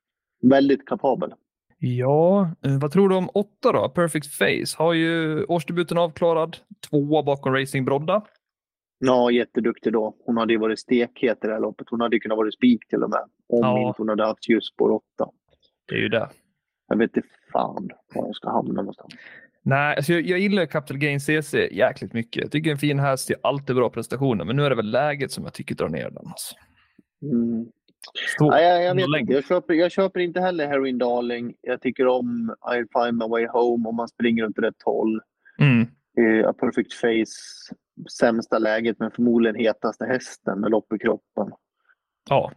väldigt 0.42 0.86
kapabel. 0.86 1.34
ja 1.78 2.50
eh, 2.64 2.78
vad 2.80 2.92
tror 2.92 3.08
du 3.08 3.16
om 3.16 3.28
åtta 3.34 3.72
då? 3.72 3.88
Perfect 3.88 4.26
Face 4.26 4.82
har 4.84 4.92
ju 4.92 5.44
årsdebuten 5.44 5.98
avklarad, 5.98 6.56
tvåa 6.90 7.22
bakom 7.22 7.54
Racing 7.54 7.84
Brodda. 7.84 8.22
Ja, 8.98 9.30
jätteduktig 9.30 9.92
då. 9.92 10.16
Hon 10.24 10.36
hade 10.36 10.52
ju 10.52 10.58
varit 10.58 10.78
stekhet 10.80 11.44
i 11.44 11.46
det 11.46 11.52
här 11.52 11.60
loppet. 11.60 11.86
Hon 11.90 12.00
hade 12.00 12.16
ju 12.16 12.20
kunnat 12.20 12.38
vara 12.38 12.50
spik 12.50 12.88
till 12.88 13.02
och 13.02 13.10
med. 13.10 13.20
Om 13.48 13.60
Ja. 13.60 13.88
inte 13.88 13.94
hon 14.02 14.08
hade 14.08 14.24
haft 14.26 14.48
just 14.48 14.72
spår 14.74 14.90
åtta. 14.90 15.30
Det 15.88 15.94
är 15.94 15.98
ju 15.98 16.08
det. 16.08 16.28
Jag 16.88 16.96
vet 16.96 17.16
inte 17.16 17.28
fan 17.52 17.88
var 18.14 18.22
hon 18.24 18.34
ska 18.34 18.50
hamna 18.50 18.72
någonstans. 18.72 19.14
Nej, 19.68 19.96
alltså 19.96 20.12
jag, 20.12 20.22
jag 20.22 20.38
gillar 20.38 20.66
Capital 20.66 20.98
Gain 20.98 21.20
CC 21.20 21.54
jäkligt 21.54 22.12
mycket. 22.12 22.42
Jag 22.42 22.52
tycker 22.52 22.70
en 22.70 22.78
fin 22.78 22.98
häst 22.98 23.30
är 23.30 23.36
alltid 23.42 23.76
bra 23.76 23.90
prestationer, 23.90 24.44
men 24.44 24.56
nu 24.56 24.64
är 24.64 24.70
det 24.70 24.76
väl 24.76 24.90
läget 24.90 25.32
som 25.32 25.44
jag 25.44 25.52
tycker 25.52 25.74
drar 25.74 25.88
ner 25.88 26.10
den. 26.10 26.26
Alltså. 26.26 26.54
Mm. 27.22 27.66
Så, 28.38 28.50
Nej, 28.50 28.64
jag, 28.64 28.84
jag 28.84 28.94
vet 28.94 29.20
inte. 29.20 29.32
Jag 29.32 29.44
köper, 29.44 29.74
jag 29.74 29.92
köper 29.92 30.20
inte 30.20 30.40
heller 30.40 30.66
Heroin 30.66 30.98
Darling. 30.98 31.54
Jag 31.60 31.80
tycker 31.82 32.06
om 32.06 32.54
I'll 32.60 33.04
find 33.04 33.18
my 33.18 33.28
way 33.28 33.46
home 33.46 33.88
om 33.88 33.96
man 33.96 34.08
springer 34.08 34.44
runt 34.44 34.58
rätt 34.58 34.82
håll. 34.84 35.20
Mm. 35.58 35.80
Eh, 36.18 36.48
A 36.48 36.52
perfect 36.60 36.92
face. 36.92 37.74
Sämsta 38.18 38.58
läget 38.58 38.98
men 38.98 39.10
förmodligen 39.10 39.56
hetaste 39.56 40.04
hästen 40.04 40.60
med 40.60 40.70
lopp 40.70 40.92
i 40.92 40.98
kroppen. 40.98 41.50
Ja, 42.30 42.52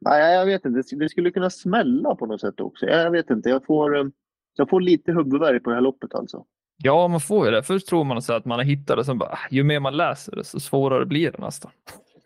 Nej, 0.00 0.34
jag 0.34 0.46
vet 0.46 0.64
inte. 0.64 0.82
Det- 0.90 0.96
Det 1.04 1.08
skulle 1.08 1.30
kunna 1.30 1.50
smälla 1.50 2.14
på 2.14 2.26
något 2.26 2.40
sätt 2.40 2.60
också. 2.60 2.86
Jag 2.86 3.10
vet 3.10 3.30
inte. 3.30 3.48
Jag 3.50 3.64
får, 3.64 3.98
eh, 3.98 4.04
jag 4.56 4.68
får 4.70 4.80
lite 4.80 5.12
huvudvärk 5.12 5.62
på 5.64 5.70
det 5.70 5.76
här 5.76 5.80
loppet 5.82 6.14
alltså. 6.14 6.44
Ja, 6.76 7.08
man 7.08 7.20
får 7.20 7.46
ju 7.46 7.52
det. 7.52 7.62
Först 7.62 7.86
tror 7.88 8.04
man 8.04 8.22
så 8.22 8.32
att 8.32 8.44
man 8.44 8.58
har 8.58 8.64
hittat 8.64 8.96
det, 8.96 9.04
sen 9.04 9.18
bara, 9.18 9.28
ah, 9.30 9.38
ju 9.50 9.64
mer 9.64 9.80
man 9.80 9.96
läser 9.96 10.36
det, 10.36 10.44
så 10.44 10.60
svårare 10.60 11.06
blir 11.06 11.32
det 11.32 11.38
nästan. 11.38 11.70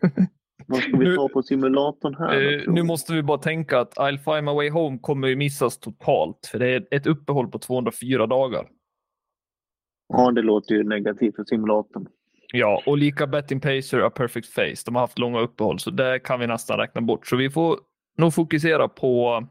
Vad 0.67 0.81
ska 0.81 0.97
vi 0.97 1.05
Nu- 1.05 1.15
ta 1.15 1.27
på 1.29 1.43
simulatorn 1.43 2.15
här? 2.15 2.53
Eh, 2.67 2.73
nu 2.73 2.83
måste 2.83 3.13
vi 3.13 3.23
bara 3.23 3.37
tänka 3.37 3.79
att 3.79 3.93
I'll 3.97 4.17
find 4.17 4.43
my 4.45 4.51
way 4.53 4.69
home 4.69 4.99
kommer 4.99 5.27
ju 5.27 5.35
missas 5.35 5.77
totalt, 5.79 6.49
för 6.51 6.59
det 6.59 6.67
är 6.67 6.87
ett 6.91 7.07
uppehåll 7.07 7.47
på 7.51 7.59
204 7.59 8.27
dagar. 8.27 8.67
Ja, 10.13 10.31
det 10.31 10.41
låter 10.41 10.75
ju 10.75 10.83
negativt 10.83 11.35
för 11.35 11.43
simulatorn. 11.43 12.07
Ja, 12.53 12.81
och 12.85 12.97
lika 12.97 13.27
Betting 13.27 13.59
Pacer 13.61 14.03
och 14.03 14.13
Perfect 14.13 14.47
Face. 14.53 14.75
De 14.85 14.95
har 14.95 15.01
haft 15.01 15.19
långa 15.19 15.39
uppehåll, 15.39 15.79
så 15.79 15.91
det 15.91 16.19
kan 16.19 16.39
vi 16.39 16.47
nästan 16.47 16.77
räkna 16.77 17.01
bort. 17.01 17.27
Så 17.27 17.35
vi 17.35 17.49
får 17.49 17.79
nog 18.17 18.33
fokusera 18.33 18.87
på... 18.87 19.43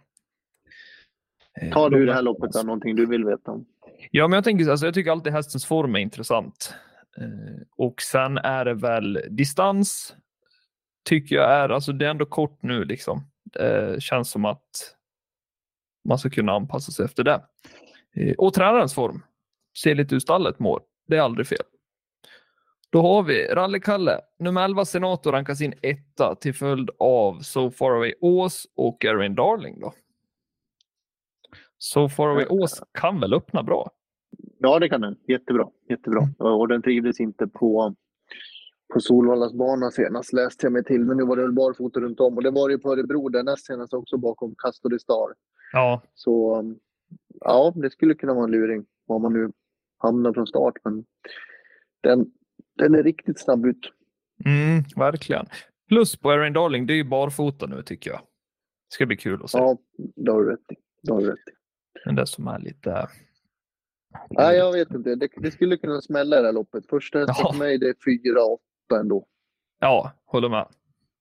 eh, 1.61 1.71
Tar 1.73 1.91
du 1.91 1.99
de- 2.01 2.07
det 2.07 2.13
här 2.15 2.23
loppet 2.23 2.53
då, 2.53 2.63
någonting 2.63 2.97
du 2.97 3.07
vill 3.07 3.25
veta 3.25 3.51
om? 3.51 3.67
Ja, 4.11 4.29
men 4.29 4.37
jag, 4.37 4.45
tänker, 4.45 4.71
alltså, 4.71 4.87
jag 4.87 4.95
tycker 4.95 5.11
alltid 5.11 5.33
hästens 5.33 5.67
form 5.67 5.95
är 5.95 5.99
intressant. 5.99 6.75
Eh, 7.19 7.63
och 7.77 8.03
sen 8.03 8.39
är 8.39 8.65
det 8.65 8.75
väl 8.75 9.21
distans. 9.31 10.17
Tycker 11.09 11.37
jag 11.37 11.53
är, 11.53 11.69
alltså 11.69 11.93
det 11.93 12.07
är 12.07 12.11
ändå 12.11 12.27
kort 12.27 12.63
nu 12.63 12.85
liksom. 12.85 13.31
Det 13.45 14.03
känns 14.03 14.31
som 14.31 14.45
att 14.45 14.95
man 16.09 16.19
ska 16.19 16.31
kunna 16.31 16.53
anpassa 16.53 16.93
sig 16.93 17.05
efter 17.05 17.25
det. 17.25 17.41
Eh, 18.15 18.35
och 18.35 18.55
tränarens 18.55 18.95
form. 18.95 19.23
Ser 19.83 19.95
lite 19.95 20.15
hur 20.15 20.21
stallet 20.21 20.59
mår. 20.59 20.81
Det 21.09 21.17
är 21.17 21.21
aldrig 21.21 21.47
fel. 21.47 21.63
Då 22.91 23.03
har 23.03 23.23
vi 23.23 23.47
Rally-Kalle. 23.47 24.21
Nummer 24.39 24.65
11 24.65 24.85
Senator 24.85 25.33
rankas 25.33 25.61
in 25.61 25.75
etta 25.83 26.35
till 26.35 26.55
följd 26.55 26.91
av 26.99 27.41
So 27.41 27.71
Far 27.71 27.91
Away 27.91 28.15
Ås 28.21 28.67
och 28.77 29.05
Erin 29.05 29.35
Darling. 29.35 29.81
Då. 29.81 29.93
So 31.79 32.09
Far 32.09 32.29
Away 32.29 32.47
Ås 32.47 32.83
kan 32.93 33.21
väl 33.21 33.35
öppna 33.35 33.63
bra? 33.63 33.91
Ja, 34.59 34.79
det 34.79 34.89
kan 34.89 35.01
den. 35.01 35.17
Jättebra. 35.29 35.69
Jättebra. 35.89 36.29
Och 36.39 36.69
den 36.69 36.83
trivdes 36.83 37.21
inte 37.21 37.47
på, 37.47 37.95
på 38.95 39.01
Solvallas 39.01 39.53
bana 39.53 39.91
senast, 39.91 40.33
läste 40.33 40.67
jag 40.67 40.73
mig 40.73 40.85
till. 40.85 41.05
Men 41.05 41.17
nu 41.17 41.25
var 41.25 41.37
det 41.37 41.43
väl 41.43 41.53
barfota 41.53 42.01
runt 42.01 42.21
om. 42.21 42.37
Och 42.37 42.43
det 42.43 42.51
var 42.51 42.69
det 42.69 42.73
ju 42.73 42.79
på 42.79 42.93
Örebro 42.93 43.29
där 43.29 43.43
näst 43.43 43.67
senast 43.67 43.95
också 43.95 44.17
bakom 44.17 44.55
Custody 44.59 44.99
Star. 44.99 45.35
Ja, 45.73 46.03
Så 46.15 46.59
um, 46.59 46.79
ja, 47.41 47.73
det 47.77 47.91
skulle 47.91 48.15
kunna 48.15 48.35
vara 48.35 48.45
en 48.45 48.51
luring 48.51 48.85
om 49.07 49.23
man 49.23 49.33
nu 49.33 49.53
hamnar 49.99 50.33
från 50.33 50.47
start. 50.47 50.75
Men 50.85 51.05
den, 52.01 52.27
den 52.79 52.95
är 52.95 53.03
riktigt 53.03 53.41
snabb 53.41 53.67
ut. 53.67 53.93
mm, 54.45 54.83
verkligen. 54.97 55.47
Plus 55.89 56.17
på 56.17 56.31
Erin 56.33 56.53
Darling, 56.53 56.87
det 56.87 56.93
är 56.93 56.97
ju 56.97 57.05
barfota 57.05 57.67
nu 57.67 57.83
tycker 57.83 58.11
jag. 58.11 58.21
Det 58.21 58.95
ska 58.95 59.07
bli 59.07 59.17
kul 59.17 59.41
att 59.45 59.51
se. 59.51 59.59
Ja, 59.59 59.79
det 60.17 60.31
har 60.33 60.43
du 60.45 60.51
rätt 60.51 60.73
i. 60.73 60.75
Det 61.03 61.13
har 61.13 61.21
du 61.21 61.27
rätt 61.27 61.49
i. 61.49 61.58
Men 62.07 62.15
det 62.15 62.27
som 62.27 62.49
är 62.49 62.59
lite... 62.59 63.09
Nej, 64.31 64.57
jag 64.57 64.73
vet 64.73 64.91
inte. 64.91 65.15
Det, 65.15 65.29
det 65.37 65.51
skulle 65.51 65.77
kunna 65.77 66.01
smälla 66.01 66.39
i 66.39 66.41
det 66.41 66.47
här 66.47 66.53
loppet. 66.53 66.87
Första 66.87 67.19
hästen 67.19 67.35
Ja. 67.39 67.53
för 67.53 67.59
mig 67.59 67.79
det 67.79 67.89
är 67.89 67.95
4-8 68.95 69.01
ändå. 69.01 69.27
Ja, 69.81 70.13
håller 70.25 70.49
med. 70.49 70.67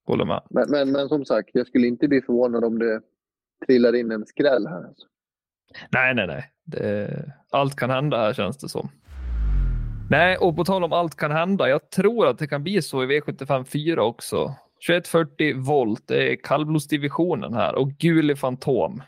Håller 0.05 0.25
med. 0.25 0.41
Men, 0.49 0.69
men, 0.69 0.91
men 0.91 1.09
som 1.09 1.25
sagt, 1.25 1.49
jag 1.53 1.67
skulle 1.67 1.87
inte 1.87 2.07
bli 2.07 2.21
förvånad 2.21 2.63
om 2.63 2.79
det 2.79 3.01
trillar 3.67 3.95
in 3.95 4.11
en 4.11 4.25
skräll 4.25 4.67
här. 4.67 4.83
Alltså. 4.87 5.07
Nej, 5.91 6.15
nej, 6.15 6.27
nej. 6.27 6.51
Det, 6.65 7.09
allt 7.51 7.75
kan 7.75 7.89
hända 7.89 8.17
här 8.17 8.33
känns 8.33 8.57
det 8.57 8.69
som. 8.69 8.89
Nej, 10.09 10.37
och 10.37 10.55
på 10.55 10.65
tal 10.65 10.83
om 10.83 10.93
allt 10.93 11.15
kan 11.15 11.31
hända. 11.31 11.69
Jag 11.69 11.89
tror 11.89 12.27
att 12.27 12.39
det 12.39 12.47
kan 12.47 12.63
bli 12.63 12.81
så 12.81 13.03
i 13.03 13.05
V75 13.07 13.63
4 13.63 14.03
också. 14.03 14.55
2140 14.87 15.57
volt, 15.65 16.07
det 16.07 16.31
är 16.31 16.35
kallblodsdivisionen 16.35 17.53
här 17.53 17.75
och 17.75 17.89
Guli 17.91 18.35
Fantom 18.35 19.01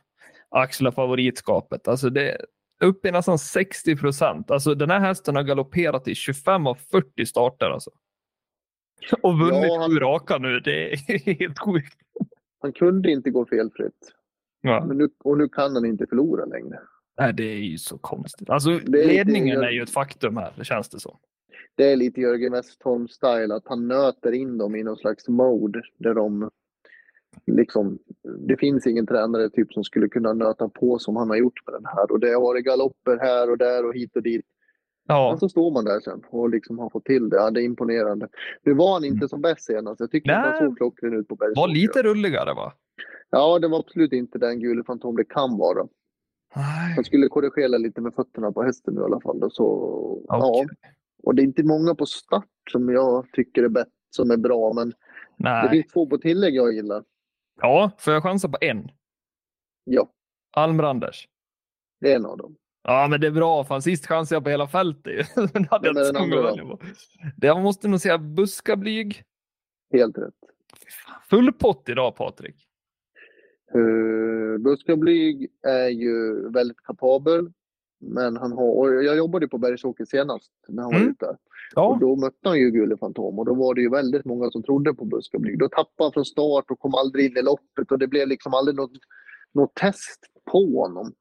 axlar 0.50 0.92
favoritskapet. 0.92 1.88
Alltså 1.88 2.10
det 2.10 2.32
är 2.32 2.46
uppe 2.84 3.08
i 3.08 3.12
nästan 3.12 3.40
60 3.40 3.96
procent. 3.98 4.52
Alltså 4.52 4.76
den 4.76 4.90
här 4.90 5.00
hästen 5.00 5.36
har 5.36 5.44
galopperat 5.44 6.08
i 6.08 6.16
25 6.16 6.68
av 6.68 6.76
40 6.92 7.26
starter 7.26 7.66
alltså. 7.66 7.92
Och 9.22 9.40
vunnit 9.40 9.64
Ja, 9.64 9.80
han- 9.80 9.90
sju 9.92 10.00
raka 10.00 10.38
nu. 10.38 10.60
Det 10.60 10.94
är 10.94 10.98
helt 11.40 11.60
sjukt. 11.60 11.98
Han 12.62 12.74
kunde 12.74 13.12
inte 13.12 13.30
gå 13.30 13.46
felfritt. 13.46 14.14
Ja. 14.62 14.86
Men 14.86 14.98
nu, 14.98 15.10
och 15.24 15.38
nu 15.38 15.50
kan 15.50 15.76
han 15.76 15.86
inte 15.86 16.08
förlora 16.08 16.46
längre. 16.46 16.80
Nej, 17.20 17.34
det 17.34 17.44
är 17.44 17.58
ju 17.58 17.78
så 17.78 17.98
konstigt. 17.98 18.50
Alltså, 18.50 18.70
är 18.70 18.74
lite- 18.80 18.92
ledningen 19.08 19.62
är 19.64 19.70
ju 19.70 19.82
ett 19.84 19.90
faktum 19.90 20.38
här, 20.38 20.54
det 20.56 20.66
känns 20.66 20.90
det 20.90 21.00
som. 21.00 21.18
Det 21.76 21.92
är 21.92 21.96
lite 21.96 22.22
Jörgen 22.22 22.54
Westholm-style, 22.54 23.56
att 23.56 23.68
han 23.68 23.88
nöter 23.88 24.32
in 24.32 24.58
dem 24.58 24.76
i 24.76 24.84
någon 24.84 24.98
slags 24.98 25.28
mode 25.28 25.82
där 25.98 26.14
de 26.14 26.50
liksom, 27.46 28.00
det 28.48 28.58
finns 28.58 28.88
ingen 28.88 29.08
tränare 29.08 29.50
typ 29.50 29.74
som 29.74 29.84
skulle 29.84 30.08
kunna 30.10 30.34
nöta 30.34 30.70
på 30.70 31.00
som 31.00 31.16
han 31.16 31.30
har 31.30 31.36
gjort 31.38 31.66
med 31.66 31.74
den 31.76 31.86
här. 31.86 32.12
Och 32.12 32.20
det 32.20 32.34
har 32.34 32.42
varit 32.42 32.66
galopper 32.66 33.18
här 33.18 33.50
och 33.52 33.58
där 33.58 33.86
och 33.86 33.94
hit 33.96 34.16
och 34.16 34.24
dit. 34.24 34.46
Ja, 35.08 35.30
Men 35.32 35.40
så 35.40 35.50
står 35.50 35.72
man 35.72 35.86
där 35.86 36.00
sen 36.00 36.22
och 36.30 36.50
liksom 36.50 36.80
har 36.80 36.90
fått 36.90 37.06
till 37.06 37.30
det. 37.30 37.36
Ja, 37.36 37.52
det 37.52 37.62
är 37.62 37.64
imponerande. 37.64 38.28
Nu 38.64 38.74
var 38.74 38.94
han 38.94 39.04
inte 39.06 39.28
som 39.28 39.42
bäst 39.42 39.66
senast. 39.66 40.00
Jag 40.00 40.10
Nej. 40.26 40.36
att 40.36 40.46
han 40.46 40.58
såg 40.68 40.78
klockren 40.78 41.14
ut 41.14 41.28
på 41.28 41.36
var 41.36 41.48
Bergsåker. 41.48 41.74
lite 41.74 42.04
rulligare 42.04 42.54
va? 42.54 42.74
Ja, 43.30 43.60
det 43.60 43.68
var 43.68 43.80
absolut 43.80 44.14
inte 44.14 44.38
den 44.38 44.60
gule 44.60 44.84
fantom 44.84 45.16
det 45.16 45.26
kan 45.26 45.58
vara. 45.58 45.88
Nej. 46.56 46.94
Han 46.96 47.04
skulle 47.04 47.28
korrigera 47.28 47.78
lite 47.78 48.02
med 48.02 48.14
fötterna 48.14 48.52
på 48.52 48.64
hästen 48.64 48.94
nu 48.94 49.02
i 49.02 49.04
alla 49.04 49.20
fall. 49.22 49.44
Och 49.44 49.54
Så, 49.54 49.64
ja. 50.28 50.50
Okej. 50.50 50.68
Och 51.24 51.36
det 51.36 51.42
är 51.42 51.44
inte 51.44 51.64
många 51.64 51.96
på 51.96 52.06
start 52.06 52.46
som 52.72 52.90
jag 52.90 53.26
tycker 53.34 53.64
är, 53.64 53.70
bäst, 53.70 53.92
som 54.10 54.32
är 54.32 54.38
bra. 54.38 54.74
Men 54.74 54.90
det 54.90 54.96
Nej. 55.38 55.70
finns 55.70 55.88
två 55.88 56.06
på 56.08 56.18
tillägg 56.18 56.56
jag 56.56 56.74
gillar. 56.74 57.04
Ja, 57.62 57.92
får 58.00 58.14
jag 58.14 58.24
chansa 58.24 58.50
på 58.50 58.58
en? 58.62 58.92
Ja, 59.84 60.12
Almranders. 60.52 61.28
det 62.02 62.12
är 62.12 62.16
en 62.16 62.26
av 62.26 62.38
dem. 62.38 62.56
Ja, 62.84 63.08
men 63.10 63.22
det 63.22 63.28
är 63.28 63.32
bra. 63.32 63.64
Fan, 63.64 63.82
sist 63.82 64.08
chansade 64.08 64.36
jag 64.36 64.44
på 64.44 64.50
hela 64.50 64.68
fältet. 64.68 65.28
Men 65.36 65.66
hade 65.70 65.88
jag 65.88 65.92
inte 65.92 66.06
så. 66.06 66.80
Det 67.38 67.48
Jag 67.48 67.62
måste 67.62 67.88
nog 67.88 68.00
säga 68.00 68.18
buskablyg. 68.18 69.24
Helt 69.94 70.18
rätt. 70.18 70.34
Full 71.30 71.54
pott 71.54 71.90
idag, 71.90 72.16
Patrik. 72.16 72.56
Uh, 73.76 74.58
Buskablyg 74.58 75.48
är 75.68 75.88
ju 75.90 76.50
väldigt 76.50 76.82
kapabel. 76.84 77.52
Men 78.00 78.38
han 78.38 78.52
har, 78.52 78.78
och 78.78 79.04
jag 79.04 79.18
jobbade 79.18 79.48
på 79.48 79.58
Bergsåker 79.58 80.06
senast 80.06 80.52
när 80.68 80.84
han 80.84 80.92
var 80.92 81.00
Mm. 81.00 81.12
ute. 81.12 81.26
Och 81.26 81.38
Ja, 81.76 81.98
då 82.02 82.16
mötte 82.16 82.50
han 82.50 82.60
ju 82.60 82.72
Gule 82.72 82.98
Fantom 82.98 83.40
och 83.40 83.46
då 83.46 83.54
var 83.54 83.74
det 83.74 83.82
ju 83.82 83.90
väldigt 83.90 84.26
många 84.26 84.52
som 84.52 84.64
trodde 84.64 84.94
på 84.94 85.06
Buskablyg. 85.06 85.60
Då 85.60 85.68
tappade 85.70 86.06
han 86.06 86.12
från 86.12 86.26
start 86.26 86.72
och 86.72 86.80
kom 86.80 86.96
aldrig 86.96 87.26
in 87.32 87.38
i 87.38 87.42
loppet 87.42 87.92
och 87.92 88.00
det 88.00 88.08
blev 88.08 88.28
liksom 88.28 88.54
aldrig 88.54 88.76
något, 88.78 88.92
något 89.54 89.76
test 89.76 90.20
på 90.52 90.82
honom. 90.82 91.14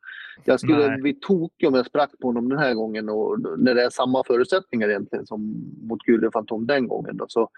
Jag 0.44 0.60
skulle 0.60 0.88
Nej. 0.88 1.00
bli 1.00 1.14
tokig 1.14 1.68
om 1.68 1.74
jag 1.74 1.86
sprack 1.86 2.10
på 2.20 2.28
honom 2.28 2.48
den 2.48 2.58
här 2.58 2.74
gången 2.74 3.08
och 3.08 3.40
när 3.58 3.74
det 3.74 3.84
är 3.84 3.90
samma 3.90 4.24
förutsättningar 4.24 4.88
egentligen 4.88 5.26
som 5.26 5.40
mot 5.82 6.02
Gule 6.02 6.30
Fantom 6.32 6.66
den 6.66 6.88
gången. 6.88 7.16
Då. 7.16 7.24
Så, 7.28 7.48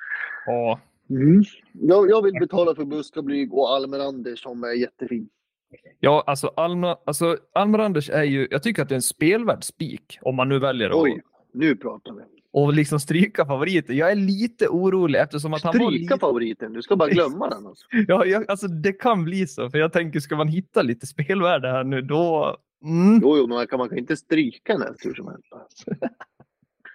ja. 0.47 0.81
mm. 1.11 1.43
jag, 1.73 2.11
jag 2.11 2.23
vill 2.23 2.35
betala 2.41 2.75
för 2.75 2.85
Buskablyg 2.85 3.55
och 3.55 3.71
Almerander 3.71 4.37
som 4.37 4.65
är 4.65 4.73
jättefin. 4.73 5.29
Ja 6.01 6.25
alltså, 6.27 6.53
Alma, 6.57 6.97
alltså 7.07 7.37
Almranders 7.55 8.11
är 8.11 8.23
ju, 8.23 8.49
jag 8.51 8.63
tycker 8.63 8.83
att 8.83 8.89
det 8.89 8.93
är 8.93 8.97
en 8.97 9.03
spelvärd 9.03 9.65
spik 9.65 10.19
om 10.23 10.37
man 10.37 10.49
nu 10.49 10.59
väljer 10.59 10.91
att 10.91 10.97
Oj, 10.97 11.21
nu 11.53 11.77
pratar 11.77 12.13
vi. 12.13 12.23
och 12.53 12.73
liksom 12.73 13.01
stryka 13.01 13.47
favoriten. 13.47 13.97
Jag 13.97 14.11
är 14.11 14.17
lite 14.17 14.69
orolig 14.69 15.21
eftersom 15.21 15.55
att 15.55 15.63
han 15.63 15.79
var 15.79 15.87
Stryka 15.87 16.15
lite... 16.15 16.21
favoriten, 16.21 16.73
du 16.73 16.83
ska 16.83 16.97
bara 16.97 17.09
glömma 17.09 17.49
den. 17.49 17.67
Alltså. 17.67 17.87
Ja, 18.09 18.25
jag, 18.25 18.51
alltså 18.51 18.69
det 18.69 18.93
kan 18.93 19.25
bli 19.25 19.47
så. 19.47 19.71
För 19.71 19.79
jag 19.79 19.93
tänker, 19.93 20.21
ska 20.21 20.37
man 20.37 20.49
hitta 20.49 20.83
lite 20.83 21.07
spelvärde 21.07 21.69
här 21.69 21.85
nu, 21.85 22.03
då... 22.03 22.57
Mm. 22.85 23.21
Jo, 23.23 23.37
jo, 23.37 23.47
men 23.47 23.57
man 23.57 23.67
kan, 23.67 23.79
man 23.79 23.89
kan 23.89 23.99
inte 23.99 24.17
stryka 24.17 24.73
en 24.73 24.83
häst 24.83 25.07
hur 25.07 25.15
som 25.15 25.27
helst. 25.29 25.85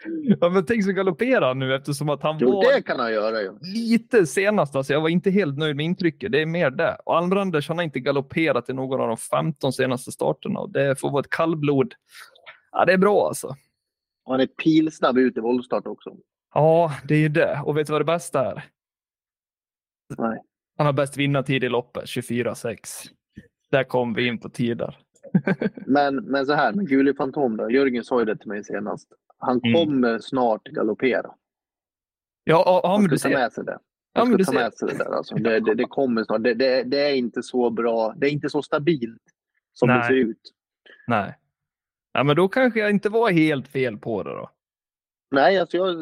Ja, 0.41 0.49
men 0.49 0.65
tänk 0.65 0.83
så 0.83 0.91
galoppera 0.91 1.53
nu 1.53 1.75
eftersom 1.75 2.09
att 2.09 2.23
han 2.23 2.37
Jo, 2.39 2.51
var 2.51 2.73
det 2.75 2.81
kan 2.81 2.99
han 2.99 3.13
göra 3.13 3.41
ju. 3.41 3.51
lite 3.61 4.25
senast. 4.25 4.75
Alltså, 4.75 4.93
jag 4.93 5.01
var 5.01 5.09
inte 5.09 5.29
helt 5.31 5.57
nöjd 5.57 5.75
med 5.75 5.85
intrycket. 5.85 6.31
Det 6.31 6.41
är 6.41 6.45
mer 6.45 6.69
det. 6.69 6.97
Och 7.05 7.17
Almranders 7.17 7.67
han 7.67 7.77
har 7.77 7.83
inte 7.83 7.99
galopperat 7.99 8.69
i 8.69 8.73
någon 8.73 9.01
av 9.01 9.07
de 9.07 9.17
15 9.17 9.73
senaste 9.73 10.11
starterna. 10.11 10.59
Och 10.59 10.69
det 10.71 10.99
får 10.99 11.11
vara 11.11 11.19
ett 11.21 11.29
kallblod. 11.29 11.93
Ja, 12.71 12.85
det 12.85 12.93
är 12.93 12.97
bra 12.97 13.27
alltså. 13.27 13.47
Och 14.25 14.31
han 14.33 14.39
är 14.41 14.47
pilsnabb 14.47 15.17
ut 15.17 15.37
i 15.37 15.39
voltstart 15.39 15.87
också. 15.87 16.15
Ja, 16.53 16.91
det 17.07 17.15
är 17.15 17.19
ju 17.19 17.29
det. 17.29 17.61
Och 17.65 17.77
vet 17.77 17.87
du 17.87 17.91
vad 17.93 18.01
det 18.01 18.05
bästa 18.05 18.51
är? 18.51 18.63
Nej. 20.17 20.41
Han 20.77 20.85
har 20.85 20.93
bäst 20.93 21.17
vinnartid 21.17 21.63
i 21.63 21.69
loppet, 21.69 22.03
24-6. 22.05 22.77
Där 23.71 23.83
kom 23.83 24.13
vi 24.13 24.27
in 24.27 24.39
på 24.39 24.49
tider. 24.49 24.97
Men, 25.85 26.15
men 26.15 26.45
så 26.45 26.53
här 26.53 26.73
med 26.73 26.87
Guli 26.87 27.13
Fantom 27.13 27.57
då. 27.57 27.69
Jörgen 27.71 28.03
sa 28.03 28.19
ju 28.19 28.25
det 28.25 28.37
till 28.37 28.47
mig 28.47 28.63
senast. 28.63 29.07
Han 29.37 29.61
Mm. 29.63 29.73
kommer 29.73 30.19
snart 30.19 30.63
galoppera. 30.63 31.31
Ja, 32.43 32.81
ja, 32.83 32.97
men 33.01 33.09
du 33.09 33.17
ser. 33.17 33.29
med 33.29 33.53
sig 33.53 33.63
det. 33.65 33.79
Ja, 34.13 34.25
men 34.25 34.37
du 34.37 34.43
ta 34.43 34.51
ser. 34.51 34.59
med 34.59 34.73
sig 34.73 34.87
det 34.87 34.97
där. 34.97 35.11
Alltså. 35.15 35.35
Det, 35.35 35.59
det, 35.59 35.73
det 35.75 35.83
kommer 35.85 36.23
snart. 36.23 36.43
Det, 36.43 36.53
det, 36.53 36.83
det 36.83 36.99
är 37.09 37.15
inte 37.15 37.43
så 37.43 37.69
bra. 37.69 38.13
Det 38.17 38.27
är 38.27 38.31
inte 38.31 38.49
så 38.49 38.61
stabilt 38.61 39.21
som 39.73 39.89
Nej. 39.89 39.97
det 39.99 40.03
ser 40.05 40.13
ut. 40.13 40.51
Nej. 41.07 41.37
Ja, 42.13 42.23
men 42.23 42.35
då 42.35 42.47
kanske 42.47 42.79
jag 42.79 42.89
inte 42.89 43.09
var 43.09 43.31
helt 43.31 43.67
fel 43.67 43.97
på 43.97 44.23
det 44.23 44.29
då. 44.29 44.49
Nej, 45.31 45.59
alltså, 45.59 45.77
jag, 45.77 45.95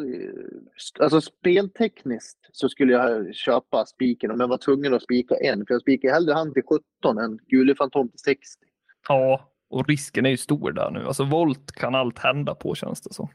alltså 0.99 1.21
speltekniskt 1.21 2.49
så 2.51 2.69
skulle 2.69 2.93
jag 2.93 3.35
köpa 3.35 3.85
spiken 3.85 4.31
om 4.31 4.39
jag 4.39 4.47
var 4.47 4.57
tvungen 4.57 4.93
att 4.93 5.01
spika 5.03 5.35
en. 5.35 5.65
För 5.65 5.73
jag 5.73 5.81
spikar 5.81 6.09
hellre 6.09 6.33
han 6.33 6.53
till 6.53 6.63
17 7.03 7.17
än 7.17 7.37
Guli 7.47 7.75
Fantom 7.75 8.09
till 8.09 8.19
60. 8.19 8.65
Ja, 9.07 9.49
och 9.73 9.87
risken 9.87 10.25
är 10.25 10.29
ju 10.29 10.37
stor 10.37 10.71
där 10.71 10.91
nu. 10.91 11.05
Alltså 11.05 11.23
volt 11.23 11.71
kan 11.71 11.95
allt 11.95 12.19
hända 12.19 12.55
på 12.55 12.75
känns 12.75 13.01
det 13.01 13.13
som. 13.13 13.27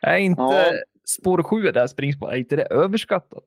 Är 0.00 0.16
inte 0.16 0.42
Ja. 0.42 0.72
spår 1.08 1.42
7 1.42 1.62
där 1.62 1.86
springspår, 1.86 2.32
är 2.32 2.36
inte 2.36 2.56
det 2.56 2.64
överskattat? 2.64 3.44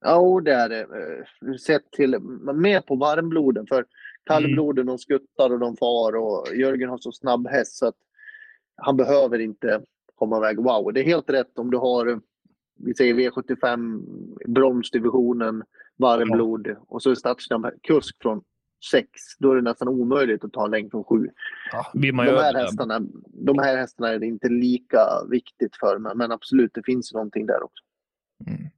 Ja, 0.00 0.40
det 0.44 0.52
är 0.52 0.68
det. 0.68 0.80
Eh, 0.80 1.54
Sett 1.56 1.90
till, 1.90 2.18
mer 2.54 2.80
på 2.80 2.96
varmbloden. 2.96 3.66
För 3.66 3.84
kallbloden, 4.24 4.86
de 4.86 4.98
skuttar 4.98 5.52
och 5.52 5.58
de 5.58 5.76
far 5.76 6.16
och 6.16 6.46
Jörgen 6.56 6.88
har 6.90 6.98
så 6.98 7.12
snabb 7.12 7.48
häst 7.48 7.76
så 7.76 7.86
att 7.86 7.96
han 8.76 8.96
behöver 8.96 9.38
inte 9.38 9.82
komma 10.14 10.36
iväg. 10.36 10.56
Wow, 10.56 10.92
det 10.92 11.00
är 11.00 11.04
helt 11.04 11.30
rätt 11.30 11.58
om 11.58 11.70
du 11.70 11.76
har, 11.76 12.20
vi 12.78 12.94
säger 12.94 13.14
V75, 13.14 14.02
bronsdivisionen, 14.46 15.62
varmblod 15.96 16.76
och 16.88 17.02
så 17.02 17.10
är 17.10 17.14
startsnabb 17.14 17.66
kusk 17.82 18.16
från 18.22 18.42
6. 18.90 19.08
Då 19.38 19.52
är 19.52 19.56
det 19.56 19.62
nästan 19.62 19.88
omöjligt 19.88 20.44
att 20.44 20.52
ta 20.52 20.64
en 20.64 20.70
längd 20.70 20.90
från 20.90 21.04
7. 21.04 21.28
Ja, 21.72 21.86
De 21.94 22.18
här, 22.18 22.54
hästarna, 22.54 23.00
de 23.26 23.58
här 23.58 23.76
hästarna 23.76 24.08
är 24.08 24.18
det 24.18 24.26
inte 24.26 24.48
lika 24.48 24.98
viktigt 25.30 25.76
för, 25.76 25.98
men, 25.98 26.18
men 26.18 26.32
absolut, 26.32 26.70
det 26.74 26.82
finns 26.82 27.12
någonting 27.14 27.46
där 27.46 27.62
också. 27.62 27.84
Mm. 28.46 28.70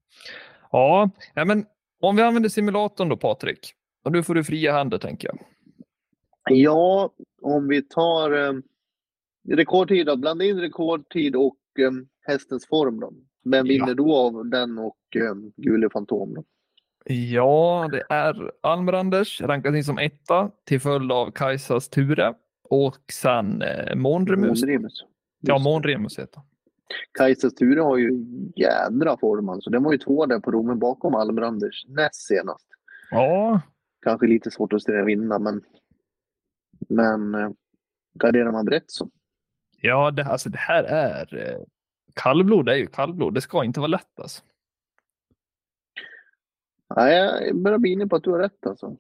Ja, 0.72 1.10
ja, 1.34 1.44
men 1.44 1.66
om 2.00 2.16
vi 2.16 2.22
använder 2.22 2.48
simulatorn 2.48 3.08
då 3.08 3.16
Patrik. 3.16 3.72
Och 4.04 4.12
nu 4.12 4.22
får 4.22 4.34
du 4.34 4.44
fria 4.44 4.72
händer 4.72 4.98
tänker 4.98 5.28
jag. 5.28 5.38
Ja, 6.50 7.10
om 7.42 7.68
vi 7.68 7.82
tar 7.82 8.32
eh, 8.48 8.52
rekordtid 9.48 10.06
då. 10.06 10.16
Blanda 10.16 10.44
in 10.44 10.60
rekordtid 10.60 11.36
och 11.36 11.56
eh, 11.78 11.90
hästens 12.26 12.66
form 12.66 13.00
då. 13.00 13.12
Vem 13.44 13.66
Ja. 13.66 13.72
vinner 13.72 13.94
då 13.94 14.16
av 14.16 14.46
den 14.46 14.78
och 14.78 15.16
eh, 15.16 15.34
Gule 15.56 15.90
Fantom? 15.90 16.34
Då? 16.34 16.44
Ja, 17.04 17.88
det 17.92 18.02
är 18.08 18.52
Almranders, 18.60 19.40
rankas 19.40 19.74
in 19.74 19.84
som 19.84 19.98
etta 19.98 20.50
till 20.64 20.80
följd 20.80 21.12
av 21.12 21.30
Kajsas 21.30 21.88
Ture. 21.88 22.34
Och 22.64 22.96
sen 23.12 23.62
eh, 23.62 23.94
Månremus. 23.96 24.62
Månremus. 24.62 25.04
Ja. 25.40 25.58
Månremus 25.58 26.18
heter. 26.18 26.42
Kajsas 27.18 27.54
Ture 27.54 27.80
har 27.80 27.96
ju 27.96 28.24
jädra 28.56 29.16
form 29.16 29.48
alltså. 29.48 29.70
Den 29.70 29.82
var 29.82 29.92
ju 29.92 29.98
två 29.98 30.26
där 30.26 30.40
på 30.40 30.50
Romen 30.50 30.78
bakom 30.78 31.14
Almranders 31.14 31.86
näst 31.88 32.26
senast. 32.26 32.66
Ja, 33.10 33.60
Kanske 34.02 34.26
lite 34.26 34.50
svårt 34.50 34.72
att 34.72 34.82
se 34.82 35.02
vinna, 35.02 35.38
men, 35.38 35.62
men 36.88 37.34
eh, 37.34 37.50
garderar 38.14 38.52
man 38.52 38.64
brett 38.64 38.90
så. 38.90 39.10
ja 39.80 40.10
det, 40.10 40.24
alltså 40.24 40.48
det 40.48 40.58
här 40.58 40.84
är... 40.84 41.36
Eh, 41.36 41.60
kallblod 42.14 42.68
är 42.68 42.74
ju 42.74 42.86
kallblod. 42.86 43.34
Det 43.34 43.40
ska 43.40 43.64
inte 43.64 43.80
vara 43.80 43.88
lätt 43.88 44.20
alltså. 44.20 44.42
Nej, 46.96 47.46
jag 47.46 47.57
börjar 47.62 47.79
bli 47.79 47.90
inne 47.92 48.07
på 48.07 48.16
att 48.16 48.22
du 48.24 48.31
har 48.31 48.38
rätt 48.38 48.66
alltså. 48.66 48.96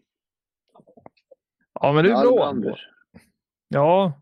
Ja, 1.80 1.92
men 1.92 2.04
det 2.04 2.10
är 2.10 2.14
bra. 2.22 2.44
Almranders. 2.46 2.88
Ja. 3.68 4.12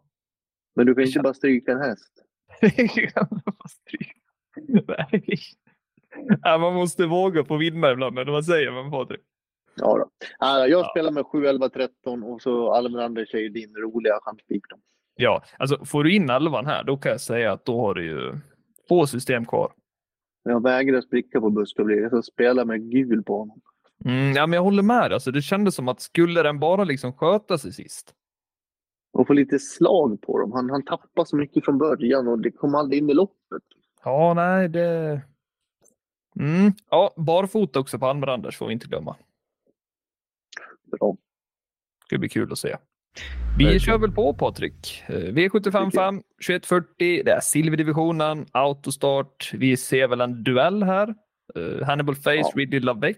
Men 0.77 0.87
du 0.87 0.95
kan 0.95 1.05
inte 1.05 1.21
bara 1.21 1.35
stryka 1.35 1.73
en 1.73 1.81
häst. 1.81 2.25
Nej. 4.89 5.39
Man 6.45 6.75
måste 6.75 7.07
våga 7.07 7.45
få 7.45 7.57
vinna 7.57 7.91
ibland, 7.91 8.19
eller 8.19 8.33
vad 8.33 8.45
säger 8.45 8.71
man 8.71 8.91
Patrik? 8.91 9.21
Ja, 9.77 9.99
då. 9.99 10.11
Ja, 10.39 10.59
jag 10.67 10.71
Ja. 10.81 10.91
spelar 10.91 11.11
med 11.11 11.27
7, 11.27 11.47
11, 11.47 11.69
13 11.69 12.23
och 12.23 12.43
så 12.43 12.73
Almranders 12.73 13.35
är 13.35 13.39
ju 13.39 13.49
din 13.49 13.77
roliga 13.77 14.19
chanspik. 14.23 14.63
Ja, 15.17 15.43
alltså 15.59 15.85
får 15.85 16.05
du 16.05 16.15
in 16.15 16.31
elvan 16.31 16.67
här, 16.67 16.85
då 16.85 16.97
kan 16.97 17.13
jag 17.13 17.21
säga 17.21 17.53
att 17.53 17.65
då 17.65 17.81
har 17.81 17.95
du 17.95 18.05
ju 18.05 18.35
få 18.89 19.07
system 19.07 19.45
kvar. 19.47 19.73
Jag 20.49 20.63
vägrar 20.63 21.01
spricka 21.01 21.41
på 21.41 21.51
Buskabli. 21.51 22.01
Jag 22.01 22.11
ska 22.11 22.23
spela 22.23 22.65
med 22.65 22.91
gul 22.91 23.23
på 23.23 23.39
honom. 23.39 23.61
Mm, 24.05 24.33
ja, 24.37 24.47
men 24.47 24.57
jag 24.57 24.63
håller 24.63 24.83
med. 24.83 25.13
Alltså, 25.13 25.31
det 25.31 25.43
kändes 25.43 25.75
som 25.75 25.89
att 25.89 26.01
skulle 26.01 26.43
den 26.43 26.59
bara 26.59 26.85
liksom 26.85 27.13
sköta 27.13 27.59
sig 27.59 27.73
sist. 27.73 28.15
Och 29.13 29.27
få 29.27 29.33
lite 29.33 29.59
slag 29.59 30.21
på 30.21 30.39
dem. 30.39 30.53
Han, 30.53 30.71
han 30.71 30.85
tappar 30.85 31.25
så 31.25 31.37
mycket 31.37 31.65
från 31.65 31.79
början 31.79 32.29
och 32.29 32.39
det 32.39 32.51
kom 32.51 32.75
aldrig 32.75 33.03
in 33.03 33.11
i 33.11 33.15
loppet. 33.15 33.63
Ja, 34.05 34.35
nej, 34.35 34.69
det... 34.69 35.21
Mm. 36.41 36.73
Ja, 36.91 37.15
barfota 37.17 37.81
också 37.81 37.99
på 37.99 38.07
Almranders 38.07 38.57
får 38.57 38.67
vi 38.67 38.73
inte 38.73 38.87
glömma. 38.87 39.17
Bra. 40.91 41.17
ska 42.07 42.19
bli 42.19 42.29
kul 42.29 42.53
att 42.53 42.59
se. 42.59 42.77
Vi 43.59 43.81
kör 43.81 43.99
väl 43.99 44.13
på 44.13 44.35
Patrik. 44.35 45.03
Eh, 45.07 45.13
V75 45.13 45.91
5, 45.91 46.23
2140, 46.47 47.23
det 47.25 47.31
är 47.31 47.41
silverdivisionen, 47.41 48.47
autostart. 48.53 49.51
Vi 49.55 49.77
ser 49.77 50.09
väl 50.09 50.21
en 50.21 50.45
duell 50.45 50.83
här. 50.83 51.15
Eh, 51.55 51.87
Hannibal 51.87 52.15
Face, 52.15 52.35
Ja. 52.35 52.53
Ridley 52.55 52.81
Lavec. 52.81 53.17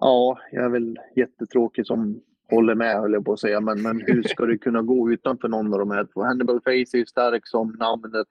Ja, 0.00 0.38
jag 0.52 0.64
är 0.64 0.68
väl 0.68 0.98
jättetråkig 1.16 1.86
som 1.86 2.20
håller 2.50 2.74
med 2.74 2.96
höll 2.96 3.12
jag 3.12 3.24
på 3.24 3.32
att 3.32 3.40
säga. 3.40 3.60
Men, 3.60 3.82
men 3.82 4.00
hur 4.06 4.22
ska 4.22 4.46
det 4.46 4.58
kunna 4.58 4.82
gå 4.82 5.12
utanför 5.12 5.48
någon 5.48 5.72
av 5.72 5.78
de 5.78 5.90
här 5.90 6.06
två? 6.14 6.22
Hannibal 6.22 6.60
Face 6.60 6.70
är 6.70 6.96
ju 6.96 7.06
stark 7.06 7.46
som 7.46 7.76
namnet 7.78 8.26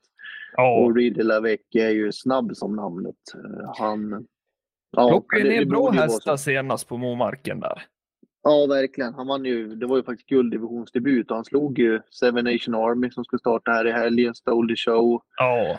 Ja, 0.55 0.80
och 0.80 0.95
Ridley 0.95 1.24
Lavec 1.24 1.59
är 1.74 1.89
ju 1.89 2.11
snabb 2.11 2.55
som 2.55 2.76
namnet. 2.76 3.16
Eh, 3.36 3.72
Han... 3.78 4.28
Ja, 4.91 5.09
plockade 5.09 5.43
ner 5.43 5.66
bra 5.66 5.91
hästar 5.91 6.38
senast 6.38 6.88
på 6.88 6.97
Momarken 6.97 7.59
där. 7.59 7.84
Ja, 8.43 8.65
verkligen. 8.65 9.13
Han 9.13 9.27
vann 9.27 9.45
ju, 9.45 9.75
det 9.75 9.85
var 9.85 9.97
ju 9.97 10.03
faktiskt 10.03 10.29
gulddivisionsdebut 10.29 11.29
och 11.29 11.35
han 11.35 11.45
slog 11.45 11.79
ju 11.79 12.01
Seven 12.19 12.45
Nation 12.45 12.75
Army 12.75 13.09
som 13.11 13.23
ska 13.25 13.37
starta 13.37 13.71
här 13.71 13.87
i 13.87 13.91
helgen, 13.91 14.35
Stole 14.35 14.73
the 14.73 14.75
Show. 14.77 15.21
Ja, 15.37 15.69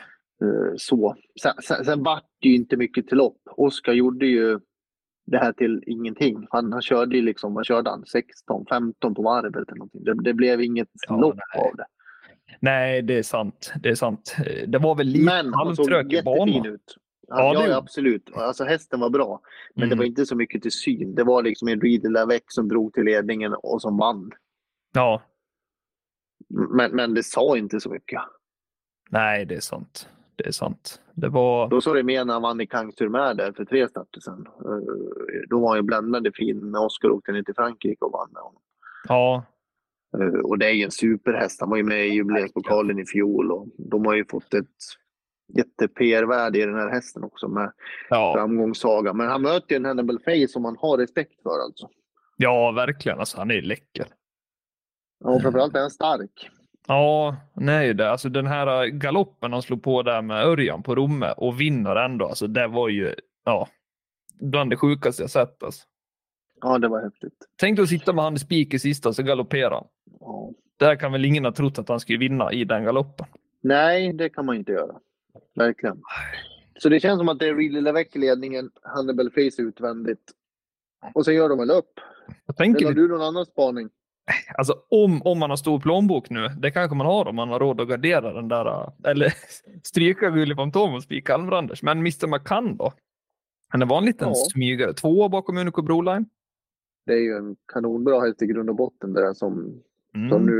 eh, 0.43 0.73
Så. 0.77 1.17
Sen, 1.43 1.53
sen, 1.63 1.85
sen 1.85 2.03
vart 2.03 2.25
det 2.43 2.49
ju 2.49 2.55
inte 2.55 2.77
mycket 2.77 3.07
till 3.09 3.17
lopp. 3.19 3.39
Oskar 3.57 3.93
gjorde 3.93 4.27
ju 4.27 4.61
det 5.27 5.39
här 5.39 5.53
till 5.53 5.83
ingenting. 5.87 6.47
Han, 6.51 6.73
han 6.73 6.83
körde 6.83 7.17
ju 7.17 7.23
liksom, 7.23 7.55
vad 7.55 7.67
körde 7.67 7.91
han? 7.91 8.05
16, 8.07 8.67
15 8.69 9.15
på 9.15 9.23
varvet 9.23 9.69
eller 9.69 9.79
någonting. 9.79 10.05
Det, 10.05 10.15
det 10.23 10.35
blev 10.35 10.61
inget 10.61 10.89
Ja, 11.09 11.17
lopp 11.21 11.35
nej. 11.55 11.65
av 11.71 11.77
det. 11.77 11.87
nej, 12.61 13.03
det 13.03 13.19
är 13.19 13.23
sant. 13.23 13.73
Det 13.83 13.89
är 13.89 13.95
sant. 13.95 14.37
Det 14.67 14.79
var 14.79 14.95
väl 14.95 15.07
lite 15.07 15.25
Men 15.25 15.55
han 15.55 15.77
såg 15.77 15.91
i 15.91 15.93
jättefin 15.95 16.25
banan. 16.25 16.67
ut. 16.67 16.97
Han, 17.29 17.45
Ja, 17.45 17.55
ja, 17.55 17.61
det- 17.63 17.69
ja, 17.69 17.77
absolut. 17.77 18.31
Alltså 18.35 18.65
hästen 18.65 19.01
var 19.01 19.11
bra. 19.11 19.41
Men 19.75 19.81
det 19.89 19.93
Mm. 19.95 19.99
var 19.99 20.05
inte 20.05 20.27
så 20.27 20.37
mycket 20.37 20.63
till 20.63 20.73
syn. 20.73 21.15
Det 21.15 21.25
var 21.25 21.43
liksom 21.43 21.69
en 21.69 21.81
Lavec 22.13 22.43
som 22.49 22.69
drog 22.69 22.93
till 22.93 23.05
ledningen 23.05 23.55
och 23.55 23.83
som 23.83 23.97
vann. 23.97 24.31
Ja, 24.93 25.23
Men, 26.49 26.97
men 26.97 27.15
det 27.15 27.23
sa 27.23 27.57
inte 27.57 27.81
så 27.81 27.91
mycket. 27.91 28.21
nej, 29.11 29.45
det 29.45 29.55
är 29.55 29.61
sant. 29.61 30.09
Det 30.37 30.47
är 30.47 30.53
sant. 30.53 31.01
Det 31.13 31.29
var... 31.29 31.69
Då 31.69 31.81
såg 31.81 31.97
det 31.97 32.03
mer 32.03 32.25
när 32.25 32.33
han 32.33 32.43
vann 32.43 32.61
i 32.61 32.67
Kangsurmär 32.67 33.35
där 33.35 33.53
för 33.53 33.65
tre 33.65 33.89
starter 33.89 34.21
sedan. 34.21 34.49
Eh, 34.65 35.49
Då 35.49 35.61
var 35.61 35.69
han 35.69 35.79
ju 35.79 35.83
bländande 35.83 36.33
fin 36.33 36.71
när 36.73 36.85
Oskar 36.85 37.11
åkte 37.11 37.33
ner 37.33 37.43
till 37.43 37.55
Frankrike 37.55 38.05
och 38.05 38.13
vann 38.13 38.31
med 38.33 38.43
honom. 38.43 38.63
Ja, 39.09 39.45
Eh, 40.19 40.41
Och 40.41 40.59
det 40.59 40.67
är 40.67 40.71
ju 40.73 40.83
en 40.85 40.91
superhäst. 40.91 41.61
Han 41.61 41.71
var 41.71 41.77
ju 41.77 41.83
med 41.83 42.07
i 42.07 42.11
jubileumspokalen 42.11 42.99
i 42.99 43.07
fjol 43.07 43.53
och 43.53 43.69
de 43.79 44.07
har 44.07 44.15
ju 44.15 44.25
fått 44.25 44.55
ett 44.55 44.67
jätte-PR-värde 45.49 46.59
i 46.59 46.67
den 46.67 46.75
här 46.75 46.91
hästen 46.91 47.25
också 47.25 47.49
med 47.49 47.73
ja, 48.11 48.33
framgångssaga. 48.37 49.13
Men 49.13 49.29
han 49.29 49.43
möter 49.43 49.71
ju 49.71 49.77
en 49.77 49.85
Hannibal 49.85 50.19
Face 50.19 50.49
som 50.49 50.63
man 50.63 50.77
har 50.81 50.99
respekt 50.99 51.43
för 51.43 51.65
alltså. 51.65 51.89
ja, 52.37 52.73
verkligen. 52.73 53.19
Alltså, 53.19 53.39
han 53.39 53.51
är 53.51 53.55
ju 53.55 53.63
läcker. 53.63 54.07
Ja, 55.25 55.31
och 55.31 55.43
framförallt 55.43 55.75
är 55.77 55.81
han 55.81 55.91
stark. 55.91 56.51
Ja, 56.87 57.37
nej, 57.55 57.95
det. 57.95 58.11
Alltså, 58.11 58.29
den 58.29 58.47
här 58.47 58.87
galoppen 58.87 59.53
han 59.53 59.63
slog 59.63 59.83
på 59.83 60.03
där 60.03 60.23
med 60.23 60.45
Örjan 60.47 60.83
på 60.83 60.95
Romme 60.95 61.35
och 61.37 61.61
vinner 61.61 61.97
ändå. 61.97 62.27
Alltså, 62.27 62.47
det 62.47 62.67
var 62.67 62.89
ju 62.89 63.15
ja, 63.45 63.69
bland 64.41 64.71
det 64.71 64.77
sjukaste 64.77 65.23
jag 65.23 65.31
sett. 65.31 65.63
Alltså. 65.63 65.87
Ja, 66.61 66.79
det 66.79 66.89
var 66.89 67.03
häftigt. 67.03 67.49
Tänk 67.57 67.77
dig 67.77 67.83
att 67.83 67.89
sitta 67.89 68.13
med 68.13 68.25
han 68.25 68.35
i 68.35 68.39
spik 68.39 68.75
i 68.75 68.79
sista 68.79 69.13
så 69.13 69.23
galopperar 69.23 69.71
han. 69.71 69.87
Ja. 70.21 70.51
Där 70.77 70.97
kan 70.97 71.13
väl 71.13 71.25
ingen 71.25 71.45
ha 71.45 71.53
trott 71.53 71.79
att 71.79 71.89
han 71.89 72.01
skulle 72.01 72.19
vinna 72.19 72.53
i 72.53 72.65
den 72.65 72.85
galoppen. 72.85 73.27
Nej, 73.63 74.13
det 74.13 74.29
kan 74.29 74.47
man 74.47 74.57
inte 74.57 74.73
göra. 74.73 74.95
Verkligen. 75.55 76.03
Så 76.79 76.89
det 76.89 77.01
känns 77.01 77.19
som 77.19 77.29
att 77.29 77.39
det 77.39 77.49
är 77.49 77.55
Reed 77.55 77.83
Lavec 77.83 78.09
i 78.13 78.19
ledningen, 78.19 78.71
Hannibal 78.83 79.31
Face 79.31 79.63
utvändigt. 79.63 80.33
Och 81.15 81.25
sen 81.25 81.35
gör 81.35 81.49
de 81.49 81.59
väl 81.59 81.71
upp. 81.71 82.01
Jag 82.47 82.57
tänker 82.57 82.79
Eller 82.81 82.89
har 82.89 82.95
du 82.95 83.09
någon 83.09 83.23
annan 83.23 83.47
spaning? 83.47 83.89
alltså, 84.59 84.83
om, 84.89 85.23
om 85.23 85.39
man 85.39 85.51
har 85.51 85.57
stor 85.57 85.81
plånbok 85.81 86.31
nu, 86.31 86.49
det 86.49 86.71
kanske 86.71 86.97
man 86.97 87.07
har 87.07 87.27
om 87.27 87.37
man 87.37 87.49
har 87.49 87.59
råd 87.61 87.81
att 87.81 87.89
gardera 87.89 88.33
den 88.33 88.49
där, 88.49 88.67
äh, 88.67 89.11
eller 89.11 89.33
stryka 89.83 90.31
Gulli 90.31 90.55
Fantom 90.55 90.95
och 90.95 91.03
spika 91.03 91.35
Almranders. 91.35 91.83
Men 91.83 91.99
Mr 91.99 92.27
McCann 92.27 92.77
då? 92.77 92.93
Han 93.69 93.89
var 93.89 93.99
en 93.99 94.05
liten 94.05 94.29
Ja. 94.29 94.35
smygare. 94.35 94.95
Tvåa 94.95 95.29
bakom 95.29 95.59
Unico 95.59 95.83
Broline. 95.83 96.27
Det 97.07 97.13
är 97.13 97.19
ju 97.21 97.37
en 97.37 97.57
kanonbra 97.73 98.21
häst 98.21 98.43
i 98.43 98.47
grund 98.47 98.71
och 98.71 98.77
botten 98.77 99.13
där 99.13 99.35
som, 99.35 99.83
Mm. 100.15 100.29
som 100.31 100.47
nu 100.47 100.53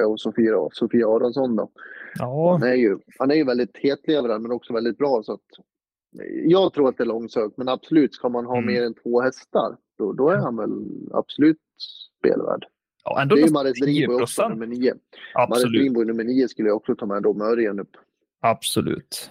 är 0.00 0.04
hos 0.04 0.22
Sofia, 0.22 0.68
Sofia 0.72 1.06
Aronsson. 1.08 1.56
Då. 1.56 1.70
Ja, 2.18 2.52
Han, 2.60 2.68
är 2.68 2.74
ju, 2.74 2.98
han 3.18 3.30
är 3.30 3.34
ju 3.34 3.44
väldigt 3.44 3.76
hetlevrad 3.76 4.40
men 4.42 4.52
också 4.52 4.72
väldigt 4.72 4.98
bra. 4.98 5.22
Så 5.22 5.32
att, 5.32 5.40
jag 6.46 6.72
tror 6.72 6.88
att 6.88 6.96
det 6.96 7.02
är 7.04 7.06
långsökt 7.06 7.56
men 7.56 7.68
absolut 7.68 8.14
ska 8.14 8.28
man 8.28 8.46
ha 8.46 8.56
Mm. 8.58 8.66
mer 8.74 8.82
än 8.82 8.94
två 8.94 9.20
hästar 9.20 9.76
då, 9.98 10.12
då 10.12 10.28
är 10.28 10.36
han 10.36 10.56
väl 10.56 10.70
absolut 11.12 11.58
spelvärd. 12.18 12.64
ja 13.04 13.22
ändå 13.22 13.34
Det 13.36 13.42
är 13.42 13.46
ju 13.46 13.52
Mares 13.52 13.72
10 13.74 13.84
Drinbo 14.06 14.22
också, 14.22 14.48
nummer 14.48 14.66
nio. 14.66 14.94
Mares. 15.48 15.62
Drinbo 15.62 16.04
nummer 16.04 16.24
nio 16.24 16.48
skulle 16.48 16.68
jag 16.68 16.76
också 16.76 16.94
ta 16.96 17.06
med 17.06 17.22
då 17.22 17.34
med 17.34 17.46
Örjan 17.46 17.80
upp. 17.80 17.96
Absolut. 18.40 19.30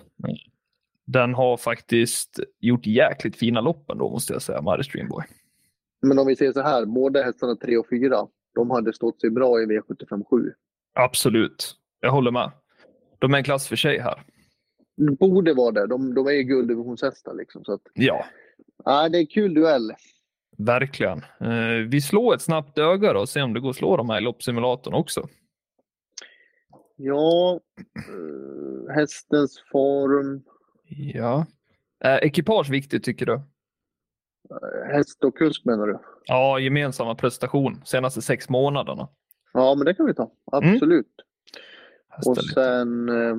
Den 1.06 1.34
har 1.34 1.58
faktiskt 1.58 2.40
gjort 2.60 2.86
jäkligt 2.88 3.36
fina 3.36 3.62
loppen 3.62 3.98
då 3.98 4.10
måste 4.10 4.34
jag 4.34 4.42
säga, 4.42 4.62
Maris 4.62 4.88
Dreamboy. 4.92 5.24
Men 6.02 6.20
om 6.20 6.28
vi 6.28 6.36
ser 6.36 6.52
så 6.52 6.62
här, 6.62 6.86
båda 6.86 7.22
hästarna 7.24 7.56
3 7.56 7.78
och 7.78 7.90
4, 7.90 8.28
de 8.60 8.70
hade 8.72 8.94
stått 8.94 9.22
sig 9.22 9.30
bra 9.30 9.62
i 9.62 9.66
V75 9.66 10.24
7. 10.30 10.54
Absolut. 10.94 11.76
Jag 12.00 12.12
håller 12.12 12.32
med. 12.32 12.52
De 13.20 13.34
är 13.34 13.38
en 13.38 13.44
klass 13.44 13.68
för 13.68 13.76
sig 13.76 14.00
här. 14.00 14.24
Borde 15.20 15.54
vara 15.54 15.72
det. 15.72 15.88
De, 15.88 16.14
de 16.14 16.28
är 16.28 16.32
ju 16.32 16.44
gulddivisionshästar 16.44 17.34
liksom. 17.34 17.64
Så 17.66 17.74
att, 17.74 17.82
Ja, 17.94 18.26
ja, 18.86 19.10
det 19.10 19.18
är 19.18 19.26
kul 19.26 19.54
duell. 19.54 19.92
verkligen. 20.58 21.18
Eh, 21.40 21.88
vi 21.90 22.02
slår 22.02 22.36
ett 22.36 22.42
snabbt 22.42 22.78
öga 22.78 23.14
då 23.14 23.20
och 23.20 23.30
ser 23.30 23.44
om 23.44 23.54
det 23.54 23.60
går 23.60 23.70
att 23.70 23.76
slå 23.76 23.98
de 23.98 24.10
här 24.10 24.18
i 24.18 24.22
loppsimulatorn 24.24 24.94
också. 24.94 25.28
Ja, 26.96 27.60
eh, 27.96 28.94
hästens 28.96 29.64
form, 29.72 30.44
Ja. 31.14 31.46
Är 32.00 32.24
ekipage 32.24 32.70
viktigt 32.70 33.04
tycker 33.04 33.26
du? 33.26 33.42
Häst 34.86 35.24
och 35.24 35.38
kusk 35.38 35.66
menar 35.66 35.88
du? 35.88 36.00
Ja, 36.26 36.60
gemensamma 36.60 37.16
prestation 37.16 37.82
senaste 37.86 38.22
sex 38.22 38.50
månaderna. 38.50 39.08
Ja, 39.54 39.76
men 39.76 39.86
det 39.86 39.94
kan 39.94 40.06
vi 40.06 40.14
ta. 40.14 40.32
Absolut. 40.52 41.16
Hästar 42.10 42.32
Och 42.32 42.38
sen 42.38 43.10
eh, 43.10 43.38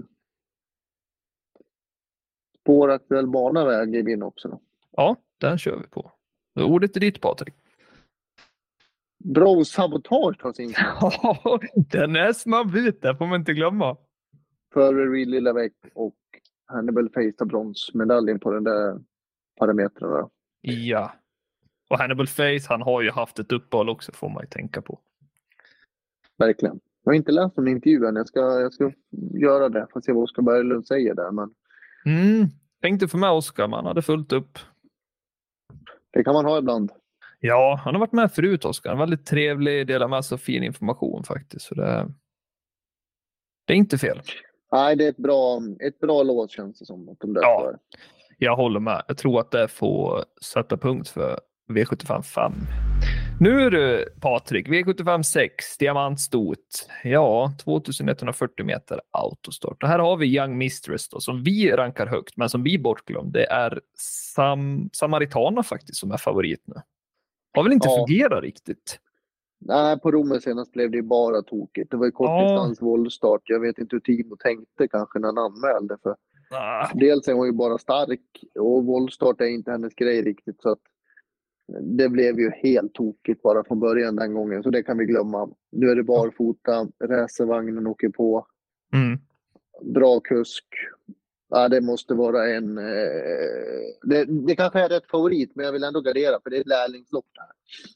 spåraktuell 2.61 3.27
bana 3.27 3.65
väger 3.65 4.03
vi 4.03 4.13
in 4.13 4.23
också. 4.23 4.49
Då. 4.49 4.61
Ja, 4.97 5.17
den 5.39 5.59
kör 5.59 5.77
vi 5.77 5.87
på. 5.87 6.13
Ordet 6.61 6.97
är 6.97 7.01
ditt 7.01 7.21
Patrik. 7.21 7.55
Bro 9.25 9.65
Sabotage 9.65 10.39
tas 10.39 10.61
in 10.61 10.75
Ja, 11.01 11.61
den 11.75 12.17
är 12.17 12.33
snabb 12.33 12.75
ut, 12.77 13.03
det 13.03 13.17
får 13.17 13.27
man 13.27 13.41
inte 13.41 13.53
glömma. 13.53 13.97
före 14.75 15.07
Reed 15.07 15.29
Lillavec 15.29 15.73
och 15.95 16.17
Hannibal 16.67 17.09
Face 17.09 17.33
tar 17.39 17.47
bronsmedaljen 17.47 18.41
på 18.41 18.51
den 18.51 18.65
där 18.65 19.01
parametrarna. 19.59 20.31
Ja. 20.61 21.13
Och 21.91 21.99
Hannibal 21.99 22.27
Face, 22.27 22.61
han 22.69 22.83
har 22.83 23.03
ju 23.03 23.11
haft 23.11 23.39
ett 23.39 23.53
uppehåll 23.53 23.89
också 23.89 24.13
får 24.13 24.29
man 24.29 24.43
ju 24.43 24.49
tänka 24.49 24.83
på. 24.83 24.99
Verkligen. 26.39 26.81
Jag 27.05 27.13
har 27.13 27.17
inte 27.17 27.33
läst 27.33 27.59
om 27.59 27.69
intervjun. 27.69 28.17
Jag 28.17 28.29
ska, 28.29 28.41
jag 28.41 28.73
ska 28.73 28.93
göra 29.41 29.69
det. 29.69 29.87
Får 29.93 30.01
se 30.01 30.13
vad 30.13 30.23
Oskar 30.25 30.43
Berglund 30.43 30.87
säger 30.87 31.15
där. 31.15 31.31
Men 31.31 31.55
Mm. 32.05 32.47
Tänkte 32.83 33.09
få 33.09 33.17
med 33.17 33.31
Oskar, 33.31 33.69
man 33.69 33.87
hade 33.87 34.03
fullt 34.03 34.33
upp. 34.33 34.59
det 36.11 36.25
kan 36.25 36.35
man 36.35 36.45
ha 36.45 36.59
ibland. 36.59 36.93
Ja, 37.41 37.81
han 37.85 37.95
har 37.95 38.01
varit 38.01 38.13
med 38.13 38.33
förut 38.33 38.65
Oskar. 38.65 38.97
Väldigt 38.97 39.27
trevlig, 39.27 39.87
delar 39.87 40.09
med 40.09 40.25
sig 40.25 40.35
av 40.37 40.39
fin 40.39 40.63
information 40.63 41.25
faktiskt. 41.25 41.67
Så 41.67 41.75
det, 41.75 42.09
det 43.67 43.73
är 43.73 43.77
inte 43.77 43.99
fel. 43.99 44.21
Nej, 44.73 44.97
det 44.97 45.05
är 45.05 45.09
ett 45.09 45.17
bra, 45.17 45.61
ett 45.81 45.99
bra 45.99 46.23
låt 46.23 46.51
känns 46.51 46.79
det 46.79 46.87
som. 46.87 47.09
Att 47.09 47.21
de 47.21 47.33
där 47.35 47.43
Ja. 47.43 47.73
Jag 48.43 48.57
håller 48.57 48.81
med. 48.81 49.03
Jag 49.09 49.17
tror 49.19 49.41
att 49.41 49.51
det 49.51 49.69
får 49.69 50.25
sätta 50.43 50.77
punkt 50.77 51.09
för 51.09 51.41
V75 51.71 52.23
5. 52.23 52.53
Nu 53.41 53.61
är 53.61 53.71
det 53.71 54.21
Patrik, 54.21 54.69
V75 54.69 55.23
6, 55.23 55.79
diamantstot. 55.79 56.89
Ja, 57.05 57.53
2140 57.65 58.67
meter 58.67 59.01
autostart. 59.11 59.83
Och 59.83 59.89
här 59.89 59.99
har 59.99 60.17
vi 60.17 60.37
Young 60.37 60.59
Mistress 60.59 61.09
då, 61.09 61.21
som 61.21 61.43
vi 61.43 61.71
rankar 61.73 62.07
högt, 62.07 62.37
men 62.37 62.49
som 62.49 62.63
vi 62.63 62.79
bortglömde. 62.79 63.39
Det 63.39 63.47
är 63.47 63.81
Sam 64.35 64.91
Samaritana 64.93 65.63
faktiskt 65.63 65.99
som 66.01 66.13
är 66.13 66.17
favorit 66.17 66.63
nu. 66.67 66.75
Har 67.55 67.63
väl 67.63 67.73
inte 67.73 67.89
Ja. 67.89 67.97
fungerat 68.07 68.43
riktigt. 68.43 68.99
Nej, 69.61 70.01
på 70.01 70.11
Romme 70.11 70.41
senast 70.41 70.73
blev 70.73 70.91
det 70.91 70.97
ju 70.97 71.03
bara 71.03 71.43
tokigt. 71.43 71.91
Det 71.91 71.97
var 71.97 72.07
ju 72.07 72.13
kortdistans 72.13 72.83
våldstart. 72.83 73.41
Jag 73.45 73.61
vet 73.61 73.79
inte 73.79 73.97
hur 73.97 74.01
Timo 74.01 74.37
tänkte 74.37 74.89
kanske 74.89 75.19
när 75.19 75.29
han 75.29 75.39
anmälde. 75.39 75.97
För 76.03 76.17
Ah, 76.51 76.91
dels 76.95 77.29
är 77.29 77.33
hon 77.33 77.47
ju 77.47 77.53
bara 77.53 77.79
stark 77.79 78.45
och 78.55 78.85
våldstart 78.85 79.41
är 79.41 79.47
inte 79.47 79.71
hennes 79.71 79.95
grej 79.95 80.23
riktigt. 80.23 80.63
Så 80.63 80.71
att 80.71 80.81
det 81.81 82.09
blev 82.09 82.41
ju 82.41 82.51
helt 82.51 82.95
tokigt 82.95 83.43
bara 83.43 83.65
från 83.65 83.81
början 83.81 84.17
den 84.17 84.35
gången. 84.35 84.63
Så 84.63 84.71
det 84.71 84.83
kan 84.83 84.99
vi 84.99 85.05
glömma. 85.05 85.49
Nu 85.73 85.91
är 85.91 85.97
det 85.97 86.03
barfota, 86.03 86.89
racervagnen 87.05 87.87
åker 87.87 88.09
på. 88.09 88.47
Mm. 88.93 89.19
Bra 89.95 90.21
kusk. 90.21 90.65
Ja, 91.51 91.69
det 91.69 91.81
måste 91.81 92.15
vara 92.15 92.49
en... 92.49 92.79
Eh, 92.79 92.85
det, 94.03 94.25
det 94.25 94.57
kanske 94.57 94.81
är 94.81 94.89
rätt 94.89 95.11
favorit, 95.11 95.53
men 95.55 95.65
jag 95.67 95.73
vill 95.73 95.85
ändå 95.85 96.01
gardera 96.01 96.41
för 96.43 96.51
det 96.51 96.57
är 96.57 96.61
ett 96.61 96.67
lärlingslopp. 96.67 97.27
Där. 97.35 97.45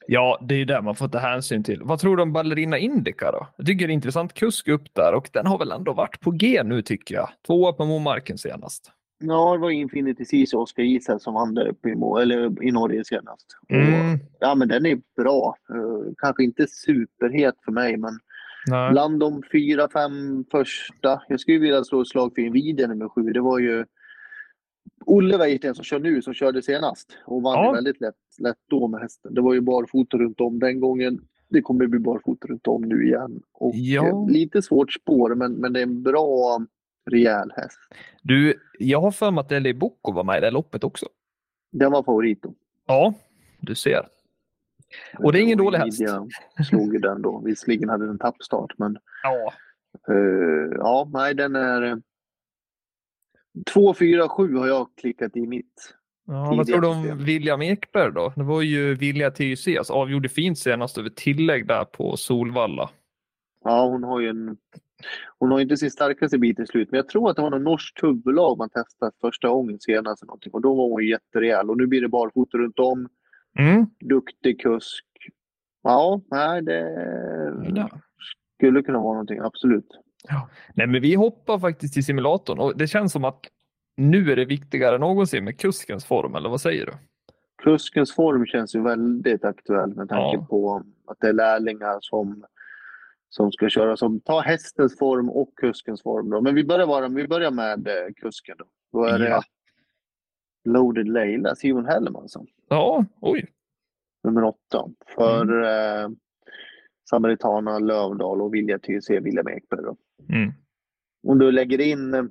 Ja, 0.07 0.45
det 0.49 0.55
är 0.55 0.65
det 0.65 0.83
man 0.83 0.95
får 0.95 1.09
ta 1.09 1.19
hänsyn 1.19 1.65
till. 1.65 1.83
Vad 1.83 1.99
tror 1.99 2.17
du 2.17 2.23
om 2.23 2.33
Ballerina 2.33 2.79
Indica 2.79 3.33
då? 3.33 3.49
Jag 3.57 3.67
tycker 3.67 3.87
det 3.87 3.93
är 3.93 3.95
intressant 3.95 4.35
kusk 4.35 4.69
upp 4.69 4.95
där 4.95 5.15
och 5.15 5.31
den 5.33 5.47
har 5.47 5.59
väl 5.59 5.73
ändå 5.73 5.93
varit 5.93 6.21
på 6.21 6.31
G 6.31 6.63
nu 6.65 6.83
tycker 6.83 7.15
jag. 7.15 7.29
Tvåa 7.47 7.73
på 7.73 7.85
Momarken 7.85 8.39
senast. 8.39 8.93
Ja, 9.19 9.53
det 9.53 9.59
var 9.59 9.71
Infinity 9.71 10.25
Seas 10.25 10.55
och 10.55 10.61
Oskar 10.61 10.83
Isel 10.83 11.21
som 11.21 11.35
vann 11.35 11.55
där 11.55 11.69
uppe 11.69 11.89
i, 11.89 11.95
Mo, 11.95 12.17
eller 12.17 12.65
i 12.65 12.71
Norge 12.71 13.05
senast. 13.05 13.47
Mm. 13.69 14.15
Och, 14.15 14.19
ja, 14.41 14.55
men 14.55 14.69
den 14.69 14.87
är 14.87 14.99
bra. 15.17 15.57
Uh, 15.75 16.13
kanske 16.19 16.45
inte 16.45 16.67
superhet 16.67 17.55
för 17.65 17.73
mig, 17.73 17.97
men 17.97 18.19
Nej. 18.67 18.91
bland 18.93 19.21
de 19.21 19.43
fyra, 19.53 19.89
fem 19.93 20.45
första. 20.51 21.23
Jag 21.29 21.41
skulle 21.41 21.59
vilja 21.59 21.85
slå 21.85 22.01
ett 22.01 22.09
slag 22.09 22.33
för 22.35 22.43
Nvidia 22.43 22.87
nummer 22.87 23.09
sju. 23.09 23.23
Det 23.23 23.41
var 23.41 23.59
ju 23.59 23.85
Olle 25.07 25.37
Weijten 25.39 25.75
som 25.75 25.85
kör 25.85 25.99
nu, 26.01 26.23
som 26.23 26.35
körde 26.35 26.63
senast 26.63 27.19
och 27.27 27.43
vann 27.43 27.65
Ja. 27.65 27.73
väldigt 27.73 28.01
lätt, 28.01 28.15
lätt 28.39 28.57
då 28.71 28.89
med 28.89 29.01
hästen. 29.01 29.35
Det 29.35 29.41
var 29.41 29.55
ju 29.55 29.61
barfota 29.61 30.17
runt 30.17 30.41
om 30.41 30.59
den 30.59 30.81
gången. 30.81 31.21
Det 31.49 31.63
kommer 31.63 31.87
bli 31.87 31.99
barfota 31.99 32.47
runt 32.49 32.67
om 32.67 32.83
nu 32.83 33.07
igen. 33.07 33.43
Och 33.53 33.73
Ja. 33.75 34.07
eh, 34.09 34.29
lite 34.29 34.63
svårt 34.63 34.93
spår, 34.93 35.35
men, 35.35 35.53
men 35.53 35.73
det 35.73 35.81
är 35.81 35.83
en 35.83 36.03
bra, 36.03 36.61
rejäl 37.11 37.53
häst. 37.57 37.79
Du, 38.23 38.55
jag 38.79 39.01
har 39.01 39.11
för 39.11 39.31
mig 39.31 39.41
att 39.41 39.53
Eli 39.53 39.75
Bocco 39.75 40.13
var 40.13 40.25
med 40.25 40.37
i 40.37 40.41
det 40.41 40.47
här 40.47 40.53
loppet 40.53 40.85
också. 40.85 41.07
Den 41.73 41.93
var 41.93 42.03
favorit 42.03 42.43
då. 42.43 42.55
Ja, 42.87 43.15
du 43.61 43.75
ser. 43.75 44.07
Och 45.19 45.33
det 45.33 45.39
är 45.39 45.43
ingen 45.43 45.59
dålig 45.59 45.79
häst. 45.79 46.03
Slog 46.69 46.95
ju 46.95 46.99
den 46.99 47.23
då. 47.23 47.43
Visserligen 47.45 47.89
hade 47.89 48.07
den 48.07 48.19
tappstart, 48.19 48.73
men 48.79 48.99
Ja, 49.23 49.53
eh, 50.09 50.71
ja, 50.79 51.11
nej, 51.13 51.35
den 51.35 51.57
är... 51.57 51.83
eh, 51.83 51.97
2, 53.73 53.95
4, 53.95 54.29
7 54.29 54.57
har 54.57 54.67
jag 54.67 54.89
klickat 55.01 55.37
i 55.37 55.47
mitt. 55.47 55.95
Ja, 56.27 56.55
vad 56.57 56.67
tror 56.67 56.81
du 56.81 56.89
om. 56.89 57.19
William 57.25 57.63
Ekberg 57.63 58.13
då? 58.13 58.33
Det 58.37 58.43
var 58.43 58.63
ju 58.63 58.95
Vilja 58.95 59.31
TUC, 59.31 59.69
alltså 59.79 59.93
avgjorde 59.93 60.29
fint 60.29 60.59
senast 60.59 60.99
över 60.99 61.11
tillägg 61.11 61.67
där 61.67 61.85
på 61.85 62.17
Solvalla. 62.17 62.91
Ja, 63.65 63.87
hon 63.87 64.05
har 64.05 64.21
ju 64.21 64.29
en... 64.29 64.57
Hon 65.39 65.51
har 65.51 65.61
inte 65.61 65.77
sin 65.77 65.91
starkaste 65.91 66.39
bit 66.39 66.61
i 66.61 66.67
slut, 66.67 66.91
men 66.91 66.99
jag 66.99 67.09
tror 67.09 67.31
att 67.31 67.37
det 67.37 67.43
var 67.43 67.51
något 67.51 67.63
norskt 67.63 68.03
huvudlag 68.03 68.59
man 68.59 68.71
testade 68.71 69.13
första 69.21 69.49
gången 69.49 69.81
senast. 69.81 70.23
Någonting, 70.25 70.53
och 70.53 70.61
då 70.61 70.75
var 70.75 70.89
hon 70.89 71.07
jätterejäl. 71.07 71.71
Och 71.71 71.77
nu 71.77 71.87
blir 71.87 72.01
det 72.01 72.09
barfota 72.09 72.59
runt 72.59 72.79
om. 72.79 73.09
Mm. 73.59 73.87
Duktig 74.01 74.61
kusk. 74.61 75.05
Ja, 75.83 76.21
nej, 76.31 76.63
det 76.63 76.81
Ja. 77.75 77.89
skulle 78.57 78.83
kunna 78.83 78.99
vara 78.99 79.13
någonting, 79.13 79.39
absolut. 79.39 79.89
Nej, 80.75 80.87
men 80.87 81.03
vi 81.03 81.15
hoppar 81.15 81.59
faktiskt 81.59 81.95
till 81.95 82.05
simulatorn 82.05 82.59
och 82.59 82.77
det 82.79 82.87
känns 82.87 83.13
som 83.13 83.25
att 83.25 83.41
nu 83.97 84.33
är 84.33 84.37
det 84.37 84.45
viktigare 84.45 84.95
än 84.95 85.01
någonsin 85.01 85.45
med 85.45 85.59
kuskens 85.61 86.05
form, 86.05 86.35
eller 86.35 86.49
vad 86.49 86.61
säger 86.61 86.87
du? 86.87 86.93
Kuskens 87.63 88.15
form 88.15 88.47
känns 88.47 88.75
ju 88.75 88.83
väldigt 88.83 89.45
aktuell 89.45 89.95
med 89.95 90.09
tanke 90.09 90.37
Ja. 90.37 90.47
på 90.51 90.83
att 91.07 91.17
det 91.21 91.29
är 91.29 91.33
lärlingar 91.33 91.99
som, 92.01 92.45
som 93.29 93.53
ska 93.53 93.69
köra. 93.69 93.97
Som 93.97 94.21
tar 94.21 94.43
hästens 94.43 94.99
form 94.99 95.31
och 95.31 95.51
kuskens 95.57 96.03
form. 96.03 96.31
Då. 96.31 96.41
Men 96.41 96.55
vi 96.55 96.65
börjar, 96.65 96.87
vara, 96.87 97.09
vi 97.09 97.29
börjar 97.29 97.51
med 97.51 97.89
eh, 97.89 98.13
kusken. 98.17 98.57
Då, 98.59 98.65
då 98.93 99.05
är 99.05 99.19
Ja. 99.19 99.19
det 99.19 99.43
Loaded 100.65 101.09
Leila, 101.09 101.55
Simon 101.55 101.87
Hellemansson, 101.87 102.47
Ja, 102.69 103.05
oj. 103.21 103.47
nummer 104.25 104.45
åtta. 104.45 104.85
För 105.15 105.63
eh, 105.63 106.09
Samaritana, 107.11 107.79
Lövdal 107.79 108.43
och 108.43 108.55
Vilja 108.55 108.79
TUC, 108.79 109.11
William 109.11 109.49
Ekberg. 109.49 109.81
Då. 109.83 109.97
Mm. 110.35 110.53
Om 111.27 111.39
du 111.39 111.53
lägger 111.53 111.81
in 111.81 112.15
eh, 112.15 112.25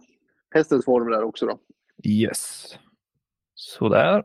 hästens 0.55 0.85
form 0.85 1.09
där 1.11 1.23
också 1.23 1.45
då. 1.45 1.59
Yes. 2.03 2.65
Sådär. 3.55 4.23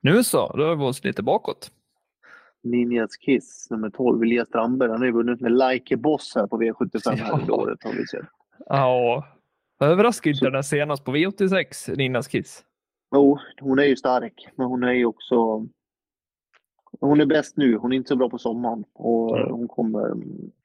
Nu 0.00 0.24
så, 0.24 0.46
rör 0.46 0.76
vi 0.76 0.84
oss 0.84 1.04
lite 1.04 1.22
bakåt. 1.22 1.70
Ninjas 2.62 3.16
Kiss, 3.16 3.70
nummer 3.70 3.90
12, 3.90 4.22
Elias 4.22 4.48
Strandberg. 4.48 4.90
Han 4.90 4.98
har 4.98 5.06
ju 5.06 5.12
vunnit 5.12 5.40
med 5.40 5.52
Like 5.52 5.94
a 5.94 5.98
Boss 5.98 6.32
här 6.34 6.46
på 6.46 6.58
V75 6.62 7.10
här 7.10 7.28
Ja. 7.28 7.38
under 7.40 7.54
året. 7.54 7.78
Har 7.84 7.92
vi 7.92 8.06
sett. 8.06 8.26
Ja, 8.66 9.26
överraskar 9.80 10.30
inte 10.30 10.50
den 10.50 10.64
senast 10.64 11.04
på 11.04 11.16
V86, 11.16 11.96
Ninas 11.96 12.28
Kiss. 12.28 12.64
Jo, 13.14 13.38
hon 13.60 13.78
är 13.78 13.84
ju 13.84 13.96
stark, 13.96 14.48
men 14.56 14.66
hon 14.66 14.82
är 14.84 14.92
ju 14.92 15.06
också... 15.06 15.66
Hon 17.00 17.20
är 17.20 17.26
bäst 17.26 17.56
nu. 17.56 17.76
Hon 17.76 17.92
är 17.92 17.96
inte 17.96 18.08
så 18.08 18.16
bra 18.16 18.30
på 18.30 18.38
sommaren. 18.38 18.84
Och 18.92 19.38
Mm. 19.38 19.52
hon 19.52 19.68
kommer... 19.68 20.00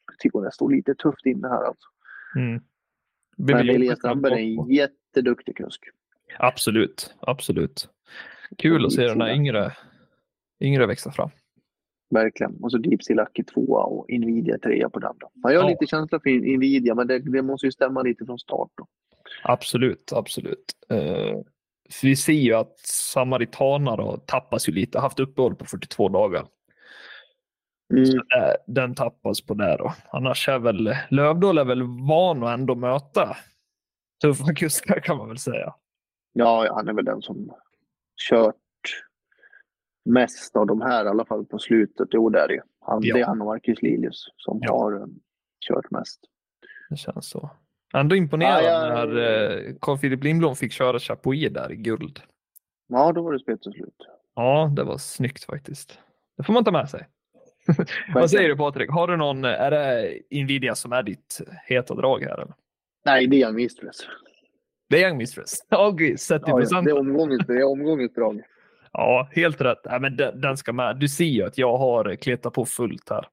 Jag 0.08 0.20
tycker 0.20 0.40
hon 0.40 0.52
står 0.52 0.72
lite 0.72 0.96
tufft 0.96 1.26
inne 1.26 1.48
här 1.48 1.64
alltså. 1.64 1.88
Mm. 2.36 2.62
Det 3.38 3.56
Men 3.56 3.70
Elias 3.70 4.00
Strandberg 4.00 4.56
är 4.56 4.62
en 4.62 4.70
jätteduktig 4.72 5.56
kusk. 5.58 5.84
Absolut, 6.40 7.16
absolut. 7.20 7.90
Kul 8.58 8.86
att 8.86 8.94
se 8.94 9.08
den 9.08 9.22
här 9.22 9.36
yngre, 9.36 9.72
yngre 10.60 10.86
växa 10.88 11.12
fram. 11.12 11.30
Verkligen. 12.10 12.64
Och 12.64 12.72
så 12.72 12.78
Deep 12.78 13.00
Lucky 13.10 13.44
tvåa 13.44 13.84
och 13.84 14.06
Nvidia 14.10 14.58
trea 14.58 14.90
på 14.90 15.00
den. 15.00 15.14
Då. 15.20 15.32
Jag 15.34 15.50
har 15.50 15.54
Ja. 15.54 15.68
lite 15.70 15.86
känsla 15.88 16.20
för 16.20 16.58
Nvidia, 16.58 16.96
men 16.96 17.08
det, 17.08 17.20
det 17.20 17.42
måste 17.42 17.66
ju 17.68 17.72
stämma 17.72 18.02
lite 18.02 18.26
från 18.26 18.40
start. 18.40 18.70
Då. 18.76 18.88
Absolut, 19.44 20.12
absolut. 20.16 20.66
Eh, 20.90 21.40
för 21.94 22.08
vi 22.08 22.16
ser 22.16 22.34
ju 22.34 22.54
att 22.54 22.80
Samaritana 22.80 23.96
då 23.96 24.18
tappas 24.18 24.70
ju 24.70 24.74
lite, 24.74 25.00
haft 25.00 25.20
uppehåll 25.20 25.56
på 25.56 25.66
42 25.66 26.10
dagar. 26.10 26.48
Mm. 27.94 28.06
Så 28.06 28.18
där, 28.18 28.58
den 28.68 28.96
tappas 28.96 29.42
på 29.42 29.54
det 29.54 29.78
då. 29.78 29.94
Annars 30.12 30.50
är 30.50 30.60
väl 30.60 30.96
Lövdahl 31.10 31.58
är 31.58 31.66
väl 31.66 31.84
van 32.08 32.44
att 32.44 32.54
ändå 32.54 32.76
möta 32.76 33.38
tuffa 34.22 34.54
kuskar 34.56 35.00
kan 35.00 35.18
man 35.18 35.28
väl 35.28 35.38
säga. 35.38 35.74
Ja, 36.34 36.74
han 36.76 36.88
är 36.88 36.94
väl 36.94 37.06
den 37.06 37.22
som 37.22 37.52
kört 38.30 38.56
mest 40.06 40.56
av 40.56 40.68
de 40.68 40.82
här, 40.82 41.06
i 41.06 41.08
alla 41.08 41.26
fall 41.26 41.46
på 41.46 41.60
slutet. 41.60 42.08
Jo, 42.12 42.30
det 42.30 42.40
är 42.40 42.48
det 42.48 42.54
ju. 42.54 42.62
Han, 42.86 43.00
Ja. 43.04 43.16
Det 43.16 43.22
är 43.22 43.26
han 43.26 43.42
och 43.42 43.48
Marcus 43.48 43.82
Lilius 43.82 44.26
som 44.38 44.60
Ja. 44.62 44.74
har 44.74 44.94
um, 45.02 45.20
kört 45.68 45.92
mest. 45.92 46.20
Det 46.90 46.96
känns 46.96 47.30
så. 47.30 47.50
Ändå 47.94 48.16
imponerad 48.16 48.64
Ja, 48.64 48.88
ja. 48.88 49.06
när 49.06 49.18
eh, 49.18 49.74
Carl 49.82 49.98
Philip 49.98 50.24
Lindblom 50.24 50.56
fick 50.56 50.72
köra 50.72 51.00
Chapuis 51.00 51.54
där 51.54 51.72
i 51.72 51.76
guld. 51.76 52.20
Ja, 52.88 53.12
då 53.12 53.22
var 53.22 53.34
det 53.34 53.40
spets 53.40 53.68
och 53.68 53.74
slut. 53.74 53.96
Ja, 54.36 54.72
det 54.76 54.84
var 54.84 54.98
snyggt 54.98 55.44
faktiskt. 55.44 56.00
Det 56.38 56.44
får 56.44 56.54
man 56.54 56.64
ta 56.64 56.72
med 56.72 56.90
sig. 56.90 57.08
Vad 58.14 58.32
säger 58.32 58.50
du 58.50 58.58
Patrik? 58.58 58.90
Har 58.90 59.08
du 59.08 59.18
någon, 59.18 59.46
är 59.46 59.72
det 59.72 60.20
Nvidia 60.44 60.76
som 60.76 60.92
är 60.94 61.04
ditt 61.04 61.42
heta 61.66 61.96
drag 61.96 62.24
här? 62.24 62.34
Eller? 62.34 62.54
Nej, 63.06 63.28
det 63.28 63.42
är 63.44 63.48
en 63.48 63.56
mistress. 63.56 63.98
Det 64.90 65.04
är 65.04 65.08
Young 65.08 65.18
Mistress. 65.18 65.50
Sett 66.20 66.42
i 66.42 66.44
Ja, 66.48 66.62
ja, 66.70 66.82
det 66.82 66.90
är 66.92 67.00
omgångens, 67.00 67.48
det 67.48 67.54
är 67.54 67.64
omgångens 67.64 68.14
drag. 68.14 68.42
Ja, 68.92 69.30
helt 69.32 69.62
rätt. 69.62 69.80
Nej, 69.86 70.00
men 70.00 70.18
den, 70.18 70.42
den 70.42 70.58
ska 70.58 70.74
med. 70.74 70.98
Du 71.00 71.10
ser 71.10 71.26
ju 71.26 71.44
att 71.44 71.58
jag 71.58 71.78
har 71.78 72.16
kletat 72.16 72.54
på 72.54 72.66
fullt 72.66 73.10
här. 73.10 73.28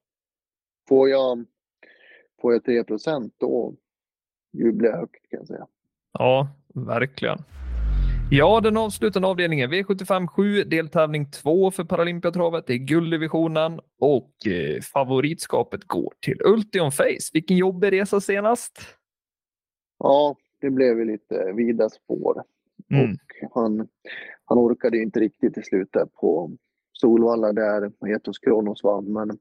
Får 0.89 1.09
jag, 1.09 1.45
får 2.41 2.53
jag 2.53 2.65
3 2.65 2.85
procent 2.85 3.35
då 3.39 3.75
jublar 4.59 4.89
jag 4.89 4.97
högt 4.97 5.31
kan 5.31 5.39
jag 5.39 5.47
säga. 5.47 5.67
Ja, 6.13 6.49
verkligen. 6.75 7.39
Ja, 8.31 8.61
den 8.61 8.77
avslutande 8.77 9.29
avdelningen 9.29 9.73
V75 9.73 10.27
7, 10.27 10.65
deltävling 10.65 11.31
2 11.31 11.71
för 11.71 11.85
Paralympiatravet. 11.85 12.67
Det 12.67 12.73
är 12.73 12.79
gulddivisionen 12.79 13.81
och 13.99 14.47
eh, 14.47 14.81
favoritskapet 14.81 15.85
går 15.85 16.15
till 16.21 16.41
Ultion 16.45 16.93
Face. 16.93 17.31
Vilken 17.33 17.57
jobbig 17.57 17.93
resa 17.93 18.21
senast. 18.21 18.79
Ja, 19.99 20.37
det 20.61 20.71
blev 20.71 20.99
ju 20.99 21.05
lite 21.05 21.53
vida 21.53 21.89
spår. 21.89 22.43
Mm. 22.91 23.11
Och 23.11 23.19
han, 23.63 23.89
han 24.45 24.59
orkade 24.59 25.03
inte 25.03 25.21
riktigt 25.21 25.55
till 25.55 25.65
slut 25.65 25.89
där 25.93 26.07
på 26.07 26.51
Solvalla 26.93 27.53
där 27.53 27.93
Etos 28.09 28.39
Kronos 28.39 28.85
vann. 28.85 29.13
Men 29.13 29.39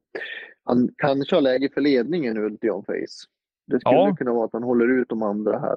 han 0.63 0.89
kanske 0.97 1.35
har 1.35 1.41
läge 1.41 1.69
för 1.73 1.81
ledningen 1.81 2.37
Ultion 2.37 2.83
Face. 2.83 3.27
Det 3.67 3.79
skulle 3.79 3.95
Ja. 3.95 4.15
kunna 4.15 4.33
vara 4.33 4.45
att 4.45 4.53
han 4.53 4.63
håller 4.63 4.87
ut 4.87 5.09
de 5.09 5.23
andra 5.23 5.59
här. 5.59 5.75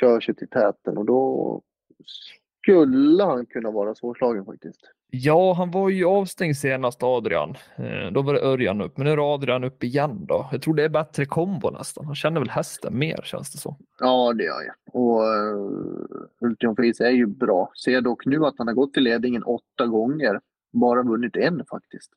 Kör 0.00 0.20
sig 0.20 0.34
till 0.34 0.48
täten 0.48 0.98
och 0.98 1.04
då 1.04 1.62
skulle 2.06 3.24
han 3.24 3.46
kunna 3.46 3.70
vara 3.70 3.94
svårslagen 3.94 4.44
faktiskt. 4.44 4.80
Ja, 5.12 5.52
han 5.52 5.70
var 5.70 5.88
ju 5.88 6.04
avstängd 6.04 6.56
senast 6.56 7.02
Adrian. 7.02 7.54
Eh, 7.76 8.12
då 8.12 8.22
var 8.22 8.34
det 8.34 8.40
Örjan 8.40 8.80
upp, 8.80 8.96
men 8.98 9.06
nu 9.06 9.12
är 9.12 9.34
Adrian 9.34 9.64
upp 9.64 9.84
igen 9.84 10.26
då. 10.26 10.48
Jag 10.52 10.62
tror 10.62 10.74
det 10.74 10.84
är 10.84 10.88
bättre 10.88 11.24
kombo 11.26 11.70
nästan. 11.70 12.04
Han 12.06 12.14
känner 12.14 12.40
väl 12.40 12.50
hästen 12.50 12.98
mer 12.98 13.20
känns 13.24 13.52
det 13.52 13.58
så. 13.58 13.76
Ja, 13.98 14.32
det 14.32 14.44
gör 14.44 14.62
jag. 14.62 14.94
Och 15.02 15.20
uh, 15.22 16.48
Ultion 16.50 16.76
Face 16.76 17.06
är 17.06 17.10
ju 17.10 17.26
bra. 17.26 17.70
Ser 17.84 18.00
dock 18.00 18.26
nu 18.26 18.44
att 18.46 18.54
han 18.58 18.66
har 18.66 18.74
gått 18.74 18.94
till 18.94 19.02
ledningen 19.02 19.42
åtta 19.42 19.86
gånger. 19.86 20.40
Bara 20.72 21.02
vunnit 21.02 21.36
en 21.36 21.64
faktiskt. 21.70 22.12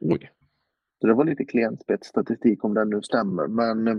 Oj. 0.00 0.30
Så 1.00 1.06
det 1.06 1.14
var 1.14 1.24
lite 1.24 1.44
klen 1.44 1.76
spetsstatistik 1.78 2.64
om 2.64 2.74
den 2.74 2.90
nu 2.90 3.02
stämmer. 3.02 3.46
Men 3.46 3.88
eh, 3.88 3.96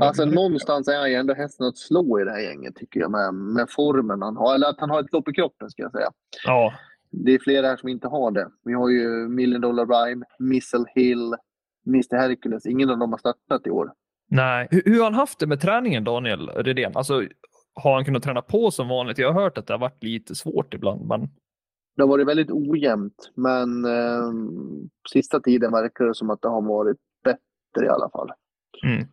alltså, 0.00 0.24
någonstans 0.24 0.88
är 0.88 0.98
han 0.98 1.10
ju 1.10 1.16
ändå 1.16 1.34
hästen 1.34 1.66
att 1.66 1.76
slå 1.76 2.20
i 2.20 2.24
det 2.24 2.30
här 2.30 2.40
gänget 2.40 2.76
tycker 2.76 3.00
jag. 3.00 3.10
Med, 3.10 3.34
med 3.34 3.66
formen 3.70 4.22
han 4.22 4.36
har. 4.36 4.54
Eller 4.54 4.68
att 4.68 4.80
han 4.80 4.90
har 4.90 5.00
ett 5.00 5.12
lopp 5.12 5.28
i 5.28 5.32
kroppen 5.32 5.70
ska 5.70 5.82
jag 5.82 5.92
säga. 5.92 6.10
Ja, 6.44 6.72
Det 7.10 7.34
är 7.34 7.38
flera 7.38 7.66
här 7.66 7.76
som 7.76 7.88
inte 7.88 8.08
har 8.08 8.30
det. 8.30 8.48
Vi 8.64 8.72
har 8.72 8.88
ju 8.88 9.28
Million 9.28 9.60
Dollar 9.60 9.86
Rhyme, 9.86 10.24
Missile 10.38 10.84
Hill, 10.94 11.34
Mr 11.86 12.16
Hercules. 12.16 12.66
Ingen 12.66 12.90
av 12.90 12.98
dem 12.98 13.10
har 13.10 13.18
startat 13.18 13.66
i 13.66 13.70
år. 13.70 13.92
Nej. 14.28 14.68
Hur, 14.70 14.82
hur 14.84 14.96
har 14.96 15.04
han 15.04 15.14
haft 15.14 15.38
det 15.38 15.46
med 15.46 15.60
träningen, 15.60 16.04
Daniel 16.04 16.48
Redén? 16.48 16.92
Alltså, 16.94 17.22
har 17.74 17.94
han 17.94 18.04
kunnat 18.04 18.22
träna 18.22 18.42
på 18.42 18.70
som 18.70 18.88
vanligt? 18.88 19.18
Jag 19.18 19.32
har 19.32 19.42
hört 19.42 19.58
att 19.58 19.66
det 19.66 19.74
har 19.74 19.78
varit 19.78 20.02
lite 20.02 20.34
svårt 20.34 20.74
ibland. 20.74 21.06
Men... 21.06 21.28
Det 22.00 22.04
har 22.04 22.08
varit 22.08 22.28
väldigt 22.28 22.50
ojämnt, 22.50 23.30
men 23.34 23.84
eh, 23.84 24.32
sista 25.12 25.40
tiden 25.40 25.72
verkar 25.72 26.04
det 26.04 26.14
som 26.14 26.30
att 26.30 26.42
det 26.42 26.48
har 26.48 26.62
varit 26.62 26.96
bättre 27.24 27.86
i 27.86 27.88
alla 27.88 28.10
fall. 28.10 28.30
Mm. 28.84 29.06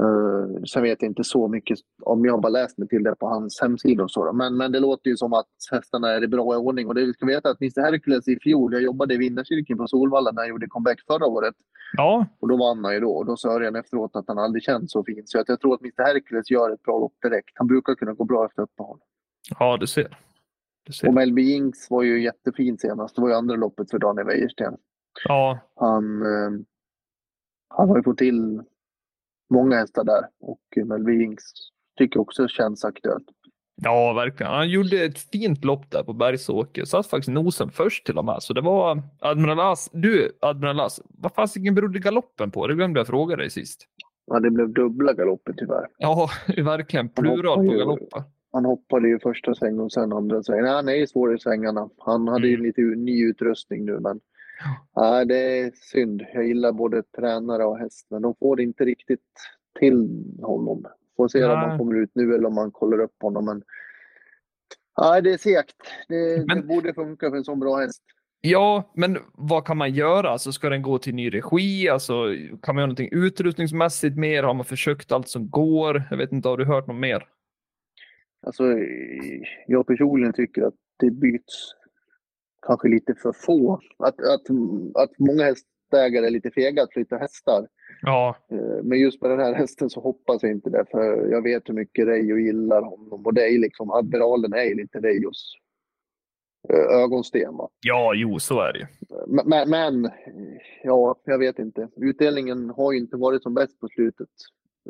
Uh, 0.00 0.62
sen 0.64 0.82
vet 0.82 1.02
jag 1.02 1.10
inte 1.10 1.24
så 1.24 1.48
mycket 1.48 1.78
om 2.02 2.24
jag 2.24 2.32
har 2.32 2.40
bara 2.40 2.48
läst 2.48 2.78
mig 2.78 2.88
till 2.88 3.02
det 3.02 3.14
på 3.14 3.28
hans 3.28 3.60
hemsida 3.60 4.04
och 4.04 4.10
så. 4.10 4.32
Men, 4.32 4.56
men 4.56 4.72
det 4.72 4.80
låter 4.80 5.10
ju 5.10 5.16
som 5.16 5.32
att 5.32 5.46
hästarna 5.70 6.10
är 6.10 6.24
i 6.24 6.28
bra 6.28 6.42
ordning. 6.42 6.86
Och 6.86 6.94
det 6.94 7.06
vi 7.06 7.12
ska 7.12 7.26
veta 7.26 7.50
att 7.50 7.60
Mr 7.60 7.82
Hercules 7.82 8.28
i 8.28 8.38
fjol, 8.42 8.72
jag 8.72 8.82
jobbade 8.82 9.14
i 9.14 9.16
Vinnarkyrkan 9.16 9.78
på 9.78 9.86
Solvalla 9.86 10.30
när 10.30 10.42
han 10.42 10.48
gjorde 10.48 10.66
comeback 10.66 11.00
förra 11.06 11.26
året. 11.26 11.54
Ja. 11.96 12.26
Och 12.40 12.48
då 12.48 12.56
vann 12.56 12.84
han 12.84 12.94
ju 12.94 13.00
då. 13.00 13.10
Och 13.10 13.26
då 13.26 13.36
sa 13.36 13.50
Örjan 13.50 13.76
efteråt 13.76 14.16
att 14.16 14.24
han 14.28 14.38
aldrig 14.38 14.62
känt 14.62 14.90
så 14.90 15.04
fint. 15.04 15.28
Så 15.28 15.40
att 15.40 15.48
jag 15.48 15.60
tror 15.60 15.74
att 15.74 15.80
Mr 15.80 16.02
Hercules 16.02 16.50
gör 16.50 16.70
ett 16.70 16.82
bra 16.82 16.98
lopp 16.98 17.14
direkt. 17.22 17.50
Han 17.54 17.66
brukar 17.66 17.94
kunna 17.94 18.12
gå 18.12 18.24
bra 18.24 18.46
efter 18.46 18.62
uppehåll. 18.62 18.98
Ja, 19.58 19.76
du 19.76 19.86
ser. 19.86 20.25
Och 21.06 21.14
Melby 21.14 21.42
Jinx 21.42 21.90
var 21.90 22.02
ju 22.02 22.22
jättefin 22.22 22.78
senast. 22.78 23.16
Det 23.16 23.22
var 23.22 23.28
ju 23.28 23.34
andra 23.34 23.56
loppet 23.56 23.90
för 23.90 23.98
Daniel 23.98 24.26
Wäjersten. 24.26 24.76
Ja. 25.24 25.58
Han, 25.74 26.22
eh, 26.22 26.60
han 27.68 27.88
har 27.88 27.96
ju 27.96 28.02
fått 28.02 28.18
till 28.18 28.62
många 29.50 29.76
hästar 29.76 30.04
där 30.04 30.28
och 30.40 30.86
Melby 30.86 31.12
Jinx 31.20 31.42
tycker 31.98 32.20
också 32.20 32.48
känns 32.48 32.84
aktuellt. 32.84 33.26
Ja, 33.82 34.12
verkligen. 34.12 34.52
Han 34.52 34.68
gjorde 34.68 35.04
ett 35.04 35.18
fint 35.18 35.64
lopp 35.64 35.90
där 35.90 36.02
på 36.02 36.12
Bergsåker. 36.12 36.84
Satt 36.84 37.06
faktiskt 37.06 37.28
nosen 37.28 37.70
först 37.70 38.06
till 38.06 38.18
och 38.18 38.24
med. 38.24 38.42
Så 38.42 38.52
det 38.52 38.60
var 38.60 39.02
Admiral 39.20 39.60
As. 39.60 39.90
Du, 39.92 40.38
Admiral 40.40 40.80
As, 40.80 41.00
vad 41.08 41.32
fasiken 41.34 41.74
berodde 41.74 41.98
galoppen 41.98 42.50
på? 42.50 42.66
Det 42.66 42.74
glömde 42.74 43.00
jag 43.00 43.06
fråga 43.06 43.36
dig 43.36 43.50
sist. 43.50 43.86
Ja, 44.26 44.40
det 44.40 44.50
blev 44.50 44.72
dubbla 44.72 45.12
galopper 45.12 45.52
tyvärr. 45.52 45.86
Ja, 45.98 46.28
verkligen. 46.56 47.08
Plural 47.08 47.56
på 47.56 47.72
galopper. 47.72 48.24
Han 48.56 48.64
hoppade 48.64 49.08
ju 49.08 49.18
första 49.18 49.54
svängen 49.54 49.80
och 49.80 49.92
sen 49.92 50.12
andra 50.12 50.42
svängen. 50.42 50.66
Han 50.66 50.88
är 50.88 50.94
ju 50.94 51.06
svår 51.06 51.34
i 51.34 51.38
svängarna. 51.38 51.88
Han 51.98 52.28
hade 52.28 52.48
mm. 52.48 52.50
ju 52.50 52.66
lite 52.66 52.80
ny 52.80 53.24
utrustning 53.24 53.84
nu, 53.84 54.00
men 54.00 54.20
ja, 54.94 55.24
det 55.24 55.60
är 55.60 55.70
synd. 55.74 56.22
Jag 56.34 56.46
gillar 56.46 56.72
både 56.72 57.02
tränare 57.02 57.64
och 57.64 57.78
häst, 57.78 58.06
men 58.10 58.22
de 58.22 58.34
får 58.34 58.60
inte 58.60 58.84
riktigt 58.84 59.20
till 59.78 60.24
honom. 60.42 60.84
Får 61.16 61.28
se 61.28 61.38
ja. 61.38 61.52
om 61.52 61.70
han 61.70 61.78
kommer 61.78 61.94
ut 61.94 62.10
nu 62.14 62.34
eller 62.34 62.46
om 62.46 62.54
man 62.54 62.70
kollar 62.70 63.00
upp 63.00 63.22
honom. 63.22 63.44
Men 63.44 63.62
ja, 64.96 65.20
det 65.20 65.32
är 65.32 65.38
segt. 65.38 65.76
Det, 66.08 66.46
men, 66.46 66.56
det 66.56 66.66
borde 66.66 66.94
funka 66.94 67.30
för 67.30 67.36
en 67.36 67.44
sån 67.44 67.60
bra 67.60 67.76
häst. 67.76 68.02
Ja, 68.40 68.92
men 68.94 69.18
vad 69.32 69.66
kan 69.66 69.76
man 69.76 69.94
göra? 69.94 70.30
Alltså, 70.30 70.52
ska 70.52 70.68
den 70.68 70.82
gå 70.82 70.98
till 70.98 71.14
ny 71.14 71.34
regi? 71.34 71.88
Alltså, 71.88 72.12
kan 72.62 72.74
man 72.74 72.82
göra 72.82 72.86
någonting 72.86 73.08
utrustningsmässigt 73.12 74.16
mer? 74.16 74.42
Har 74.42 74.54
man 74.54 74.64
försökt 74.64 75.12
allt 75.12 75.28
som 75.28 75.50
går? 75.50 76.02
Jag 76.10 76.16
vet 76.16 76.32
inte, 76.32 76.48
har 76.48 76.56
du 76.56 76.64
hört 76.64 76.86
något 76.86 76.96
mer? 76.96 77.35
Alltså, 78.42 78.64
jag 79.66 79.86
personligen 79.86 80.32
tycker 80.32 80.62
att 80.62 80.74
det 80.98 81.10
byts 81.10 81.72
kanske 82.66 82.88
lite 82.88 83.14
för 83.14 83.32
få. 83.32 83.80
Att, 83.98 84.20
att, 84.20 84.46
att 84.94 85.18
många 85.18 85.44
hästägare 85.44 86.26
är 86.26 86.30
lite 86.30 86.50
fega 86.50 86.82
att 86.82 86.92
flytta 86.92 87.16
hästar. 87.16 87.66
Ja. 88.02 88.36
Eh, 88.50 88.82
men 88.84 88.98
just 88.98 89.22
med 89.22 89.30
den 89.30 89.40
här 89.40 89.54
hästen 89.54 89.90
så 89.90 90.00
hoppas 90.00 90.42
jag 90.42 90.52
inte 90.52 90.70
det, 90.70 90.84
för 90.90 91.30
jag 91.30 91.42
vet 91.42 91.68
hur 91.68 91.74
mycket 91.74 92.06
Reijo 92.06 92.36
gillar 92.36 92.82
honom. 92.82 93.26
Och 93.26 93.34
det 93.34 93.48
är 93.48 93.58
liksom, 93.58 93.90
Admiralen 93.90 94.52
är 94.52 94.64
ju 94.64 94.74
lite 94.74 94.98
Reijos 94.98 95.54
eh, 96.68 97.00
ögonsten. 97.02 97.56
Va? 97.56 97.68
Ja, 97.80 98.12
jo, 98.14 98.38
så 98.38 98.60
är 98.60 98.72
det 98.72 98.78
ju. 98.78 98.86
Men, 99.44 99.70
men, 99.70 100.10
ja, 100.82 101.20
jag 101.24 101.38
vet 101.38 101.58
inte. 101.58 101.88
Utdelningen 101.96 102.70
har 102.70 102.92
ju 102.92 102.98
inte 102.98 103.16
varit 103.16 103.42
som 103.42 103.54
bäst 103.54 103.80
på 103.80 103.88
slutet. 103.88 104.28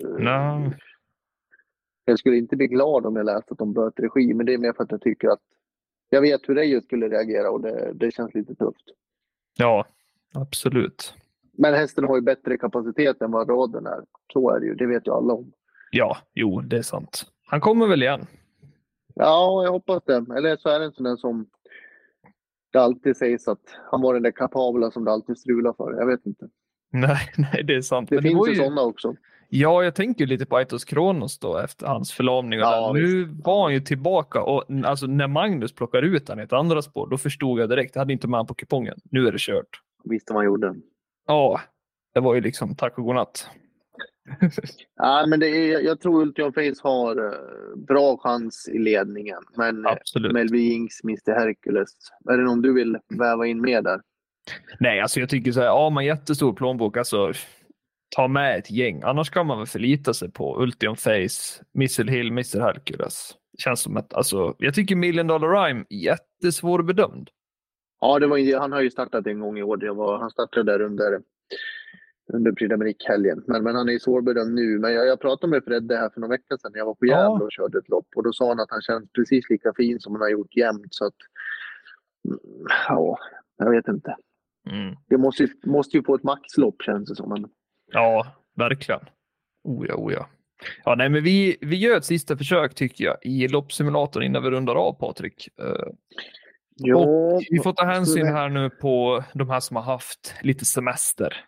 Eh, 0.02 0.24
Nej. 0.24 0.78
Jag 2.08 2.18
skulle 2.18 2.36
inte 2.36 2.56
bli 2.56 2.66
glad 2.66 3.06
om 3.06 3.16
jag 3.16 3.26
läste 3.26 3.52
att 3.52 3.58
de 3.58 3.72
böt 3.72 4.00
regi, 4.00 4.34
men 4.34 4.46
det 4.46 4.54
är 4.54 4.58
mer 4.58 4.72
för 4.72 4.84
att 4.84 4.90
jag 4.90 5.00
tycker 5.00 5.28
att 5.28 5.40
jag 6.10 6.20
vet 6.20 6.48
hur 6.48 6.54
Reijo 6.54 6.80
skulle 6.80 7.08
reagera 7.08 7.50
och 7.50 7.60
det, 7.60 7.92
det 7.94 8.10
känns 8.10 8.34
lite 8.34 8.54
tufft. 8.54 8.84
Ja, 9.56 9.86
absolut. 10.34 11.14
Men 11.52 11.74
hästen 11.74 12.04
har 12.04 12.16
ju 12.16 12.22
bättre 12.22 12.58
kapacitet 12.58 13.22
än 13.22 13.30
vad 13.30 13.48
raden 13.48 13.86
är. 13.86 14.00
Så 14.32 14.50
är 14.50 14.60
det 14.60 14.66
ju, 14.66 14.74
det 14.74 14.86
vet 14.86 15.06
ju 15.06 15.12
alla 15.12 15.34
om. 15.34 15.52
Ja, 15.90 16.16
jo, 16.34 16.60
det 16.60 16.78
är 16.78 16.82
sant. 16.82 17.26
Han 17.46 17.60
kommer 17.60 17.86
väl 17.86 18.02
igen? 18.02 18.26
Ja, 19.14 19.64
jag 19.64 19.72
hoppas 19.72 20.02
det. 20.04 20.14
Eller 20.36 20.56
så 20.56 20.68
är 20.68 20.78
det 20.78 20.84
en 20.84 20.92
sån 20.92 21.04
där 21.04 21.16
som 21.16 21.46
det 22.72 22.78
alltid 22.78 23.16
sägs 23.16 23.48
att 23.48 23.78
han 23.90 24.00
var 24.00 24.14
den 24.14 24.22
där 24.22 24.30
kapabla 24.30 24.90
som 24.90 25.04
det 25.04 25.10
alltid 25.10 25.38
strular 25.38 25.72
för. 25.72 25.92
Jag 25.92 26.06
vet 26.06 26.26
inte. 26.26 26.48
Nej, 26.92 27.32
nej 27.36 27.64
det 27.64 27.74
är 27.74 27.80
sant. 27.80 28.08
Det 28.08 28.16
Men 28.16 28.22
finns 28.22 28.44
det 28.44 28.50
ju 28.50 28.56
sådana 28.56 28.82
också. 28.82 29.16
Ja, 29.48 29.84
jag 29.84 29.94
tänker 29.94 30.26
lite 30.26 30.46
på 30.46 30.56
Aitos 30.56 30.84
Kronos 30.84 31.38
då 31.38 31.58
efter 31.58 31.86
hans 31.86 32.12
förlamning. 32.12 32.58
Ja, 32.58 32.92
nu 32.94 33.24
var 33.24 33.62
han 33.62 33.74
ju 33.74 33.80
tillbaka 33.80 34.42
och 34.42 34.64
alltså, 34.84 35.06
när 35.06 35.28
Magnus 35.28 35.74
plockar 35.74 36.02
ut 36.02 36.28
han 36.28 36.40
i 36.40 36.42
ett 36.42 36.52
andra 36.52 36.82
spår, 36.82 37.08
då 37.08 37.18
förstod 37.18 37.60
jag 37.60 37.68
direkt. 37.68 37.94
Jag 37.94 38.00
hade 38.00 38.12
inte 38.12 38.28
med 38.28 38.38
honom 38.38 38.46
på 38.46 38.54
kupongen. 38.54 38.98
Nu 39.10 39.26
är 39.26 39.32
det 39.32 39.40
kört. 39.40 39.80
Visst 40.04 40.30
vad 40.30 40.36
han 40.36 40.46
gjorde. 40.46 40.74
Ja, 41.26 41.60
det 42.14 42.20
var 42.20 42.34
ju 42.34 42.40
liksom 42.40 42.76
tack 42.76 42.98
och 42.98 43.04
godnatt. 43.04 43.50
ja, 44.96 45.26
men 45.28 45.40
det 45.40 45.48
är, 45.48 45.80
jag 45.80 46.00
tror 46.00 46.22
Ultion 46.22 46.52
Face 46.52 46.88
har 46.88 47.20
uh, 47.20 47.76
bra 47.76 48.16
chans 48.16 48.68
i 48.72 48.78
ledningen. 48.78 49.38
Men 49.56 49.86
Absolut. 49.86 50.32
Melby 50.32 50.58
Jinx, 50.58 51.04
Mr 51.04 51.32
Hercules. 51.32 51.90
Är 52.30 52.36
det 52.36 52.44
någon 52.44 52.62
du 52.62 52.74
vill 52.74 52.98
väva 53.18 53.46
in 53.46 53.60
mer 53.60 53.82
där? 53.82 54.00
Nej, 54.80 55.00
alltså 55.00 55.20
jag 55.20 55.28
tycker 55.28 55.52
så 55.52 55.60
här, 55.60 55.68
har 55.68 55.90
man 55.90 56.04
jättestor 56.04 56.52
plånbok, 56.52 56.96
alltså 56.96 57.32
ta 58.08 58.28
med 58.28 58.58
ett 58.58 58.70
gäng. 58.70 59.02
Annars 59.02 59.30
kan 59.30 59.46
man 59.46 59.58
väl 59.58 59.66
förlita 59.66 60.14
sig 60.14 60.30
på 60.30 60.62
Ultion 60.62 60.96
Face, 60.96 61.64
Missile 61.72 62.12
Hill, 62.12 62.28
Mr 62.28 62.60
Hercules. 62.60 63.34
Känns 63.58 63.80
som 63.80 63.96
att, 63.96 64.14
alltså, 64.14 64.54
jag 64.58 64.74
tycker 64.74 64.96
Million 64.96 65.26
Dollar 65.26 65.48
Rhyme 65.48 65.84
jättesvårbedömd. 65.90 67.30
Ja, 68.00 68.18
det 68.18 68.26
var, 68.26 68.58
han 68.58 68.72
har 68.72 68.80
ju 68.80 68.90
startat 68.90 69.26
en 69.26 69.40
gång 69.40 69.58
i 69.58 69.62
år. 69.62 69.94
Var, 69.94 70.18
han 70.18 70.30
startade 70.30 70.72
där 70.72 70.80
under, 70.80 71.20
under 72.32 72.52
Prix. 72.52 73.04
Men, 73.46 73.62
men 73.64 73.76
han 73.76 73.88
är 73.88 73.98
svårbedömd 73.98 74.54
nu. 74.54 74.78
Men 74.78 74.94
jag, 74.94 75.06
jag 75.06 75.20
pratade 75.20 75.50
med 75.50 75.64
Fredde 75.64 75.96
här 75.96 76.10
för 76.10 76.20
några 76.20 76.34
veckor 76.34 76.56
sedan 76.56 76.70
när 76.72 76.78
jag 76.78 76.86
var 76.86 76.94
på 76.94 77.06
Gävle 77.06 77.22
ja. 77.22 77.44
och 77.44 77.52
körde 77.52 77.78
ett 77.78 77.88
lopp. 77.88 78.08
Och 78.16 78.22
då 78.22 78.32
sa 78.32 78.48
han 78.48 78.60
att 78.60 78.70
han 78.70 78.82
känns 78.82 79.12
precis 79.12 79.50
lika 79.50 79.72
fin 79.76 80.00
som 80.00 80.12
han 80.12 80.22
har 80.22 80.30
gjort 80.30 80.56
jämt. 80.56 80.88
Så 80.90 81.06
att, 81.06 81.16
mm, 82.28 82.38
ja, 82.88 83.18
jag 83.56 83.70
vet 83.70 83.88
inte. 83.88 84.16
Mm. 84.70 84.94
Det 85.08 85.18
måste, 85.18 85.48
måste 85.64 85.96
ju 85.96 86.02
få 86.02 86.14
ett 86.14 86.22
maxlopp 86.22 86.82
känns 86.82 87.08
det 87.08 87.16
som. 87.16 87.48
Ja, 87.92 88.26
verkligen. 88.54 89.00
Oh 89.64 89.86
ja, 89.86 89.94
oh 89.94 90.12
ja. 90.12 90.28
Ja, 90.84 90.94
nej, 90.94 91.08
men 91.08 91.22
vi, 91.22 91.56
vi 91.60 91.76
gör 91.76 91.96
ett 91.96 92.04
sista 92.04 92.36
försök 92.36 92.74
tycker 92.74 93.04
jag 93.04 93.16
i 93.22 93.48
loppsimulatorn 93.48 94.22
innan 94.22 94.42
vi 94.42 94.50
rundar 94.50 94.74
av 94.74 94.92
Patrik. 94.92 95.48
Uh, 95.62 95.92
ja, 96.74 97.40
vi 97.50 97.58
får 97.58 97.72
ta 97.72 97.84
hänsyn 97.84 98.26
här 98.26 98.48
nu 98.48 98.70
på 98.70 99.24
de 99.34 99.50
här 99.50 99.60
som 99.60 99.76
har 99.76 99.82
haft 99.82 100.34
lite 100.42 100.64
semester. 100.64 101.44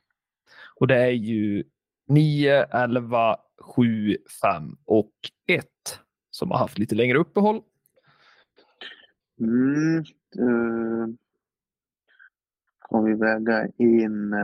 Och 0.81 0.87
det 0.87 0.97
är 0.97 1.11
ju 1.11 1.65
9, 2.09 2.65
11, 2.65 3.37
7, 3.61 4.17
5 4.43 4.77
och 4.85 5.13
1 5.47 5.67
som 6.31 6.51
har 6.51 6.59
haft 6.59 6.79
lite 6.79 6.95
längre 6.95 7.19
uppehåll. 7.19 7.63
Mm, 9.41 9.99
uh, 10.39 11.09
får 12.91 13.03
vi 13.03 13.15
väga 13.15 13.69
in 13.79 14.35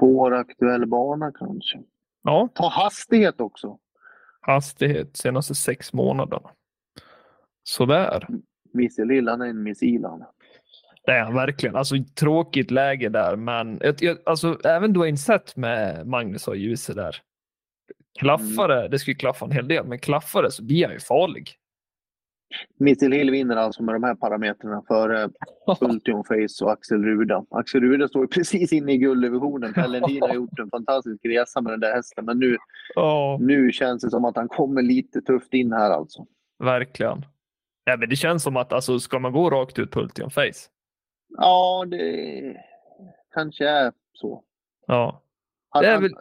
spår, 0.00 0.34
aktuell 0.34 0.86
bana 0.86 1.32
kanske. 1.32 1.78
Ja. 2.22 2.48
Ta 2.54 2.68
hastighet 2.68 3.40
också. 3.40 3.78
Hastighet 4.40 5.16
senaste 5.16 5.54
sex 5.54 5.92
månaderna. 5.92 6.50
Sådär. 7.62 8.26
Visselillan 8.72 9.40
är 9.40 9.46
en 9.46 9.62
missil 9.62 10.04
han. 10.04 10.24
Det 11.06 11.12
är 11.12 11.24
han 11.24 11.34
verkligen. 11.34 11.76
Alltså 11.76 11.94
tråkigt 12.14 12.70
läge 12.70 13.08
där, 13.08 13.36
men 13.36 13.80
alltså, 14.26 14.58
även 14.64 14.92
Dwayne 14.92 15.16
Sett 15.16 15.56
med 15.56 16.06
Magnus 16.06 16.46
har 16.46 16.54
ljuset 16.54 16.96
där. 16.96 17.16
Klaffare, 18.18 18.78
mm. 18.78 18.90
det 18.90 18.98
skulle 18.98 19.14
klaffa 19.14 19.44
en 19.44 19.52
hel 19.52 19.68
del, 19.68 19.86
men 19.86 19.98
klaffare 19.98 20.50
så 20.50 20.64
blir 20.64 20.84
han 20.84 20.94
ju 20.94 21.00
farlig. 21.00 21.50
Mitchell 22.78 23.12
Hill 23.12 23.30
vinner 23.30 23.56
alltså 23.56 23.82
med 23.82 23.94
de 23.94 24.02
här 24.02 24.14
parametrarna 24.14 24.82
före 24.88 25.30
Ultion 25.80 26.24
Face 26.24 26.64
och 26.64 26.72
Axel 26.72 27.04
Ruda. 27.04 27.44
Axel 27.50 27.80
Ruda 27.80 28.08
står 28.08 28.26
precis 28.34 28.72
inne 28.72 28.92
i 28.92 28.98
gulddivisionen. 28.98 29.72
Pelle 29.72 30.00
har 30.20 30.34
gjort 30.34 30.58
en 30.58 30.70
fantastisk 30.70 31.24
resa 31.24 31.60
med 31.60 31.72
den 31.72 31.80
där 31.80 31.94
hästen, 31.94 32.24
men 32.24 32.38
nu, 32.38 32.56
oh. 32.96 33.40
nu 33.40 33.72
känns 33.72 34.02
det 34.02 34.10
som 34.10 34.24
att 34.24 34.36
han 34.36 34.48
kommer 34.48 34.82
lite 34.82 35.20
tufft 35.20 35.54
in 35.54 35.72
här 35.72 35.90
alltså. 35.90 36.26
Verkligen. 36.58 37.24
Ja, 37.84 37.96
men 37.96 38.08
det 38.08 38.16
känns 38.16 38.42
som 38.42 38.56
att 38.56 38.72
alltså, 38.72 38.98
ska 38.98 39.18
man 39.18 39.32
gå 39.32 39.50
rakt 39.50 39.78
ut 39.78 39.90
på 39.90 40.00
Ultion 40.00 40.30
Face? 40.30 40.68
Ja, 41.38 41.84
det 41.88 42.56
kanske 43.34 43.68
är 43.68 43.92
så. 44.12 44.44
Ja. 44.86 45.22
Han, 45.68 45.82
det 45.82 45.88
är 45.88 46.00
väl... 46.00 46.12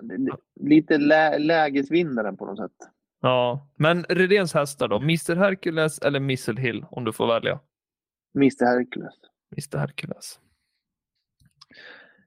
lite 0.59 0.97
lä 0.97 1.37
lägesvinnaren 1.37 2.37
på 2.37 2.45
något 2.45 2.57
sätt. 2.57 2.89
Ja, 3.21 3.67
men 3.75 4.03
Redéns 4.03 4.53
hästar 4.53 4.87
då? 4.87 4.95
Mr 4.95 5.35
Hercules 5.35 5.99
eller 5.99 6.19
Missile 6.19 6.61
Hill 6.61 6.85
om 6.91 7.03
du 7.03 7.13
får 7.13 7.27
välja? 7.27 7.59
Mr 8.35 8.65
Hercules. 8.65 9.13
Mr 9.51 9.77
Hercules. 9.77 10.39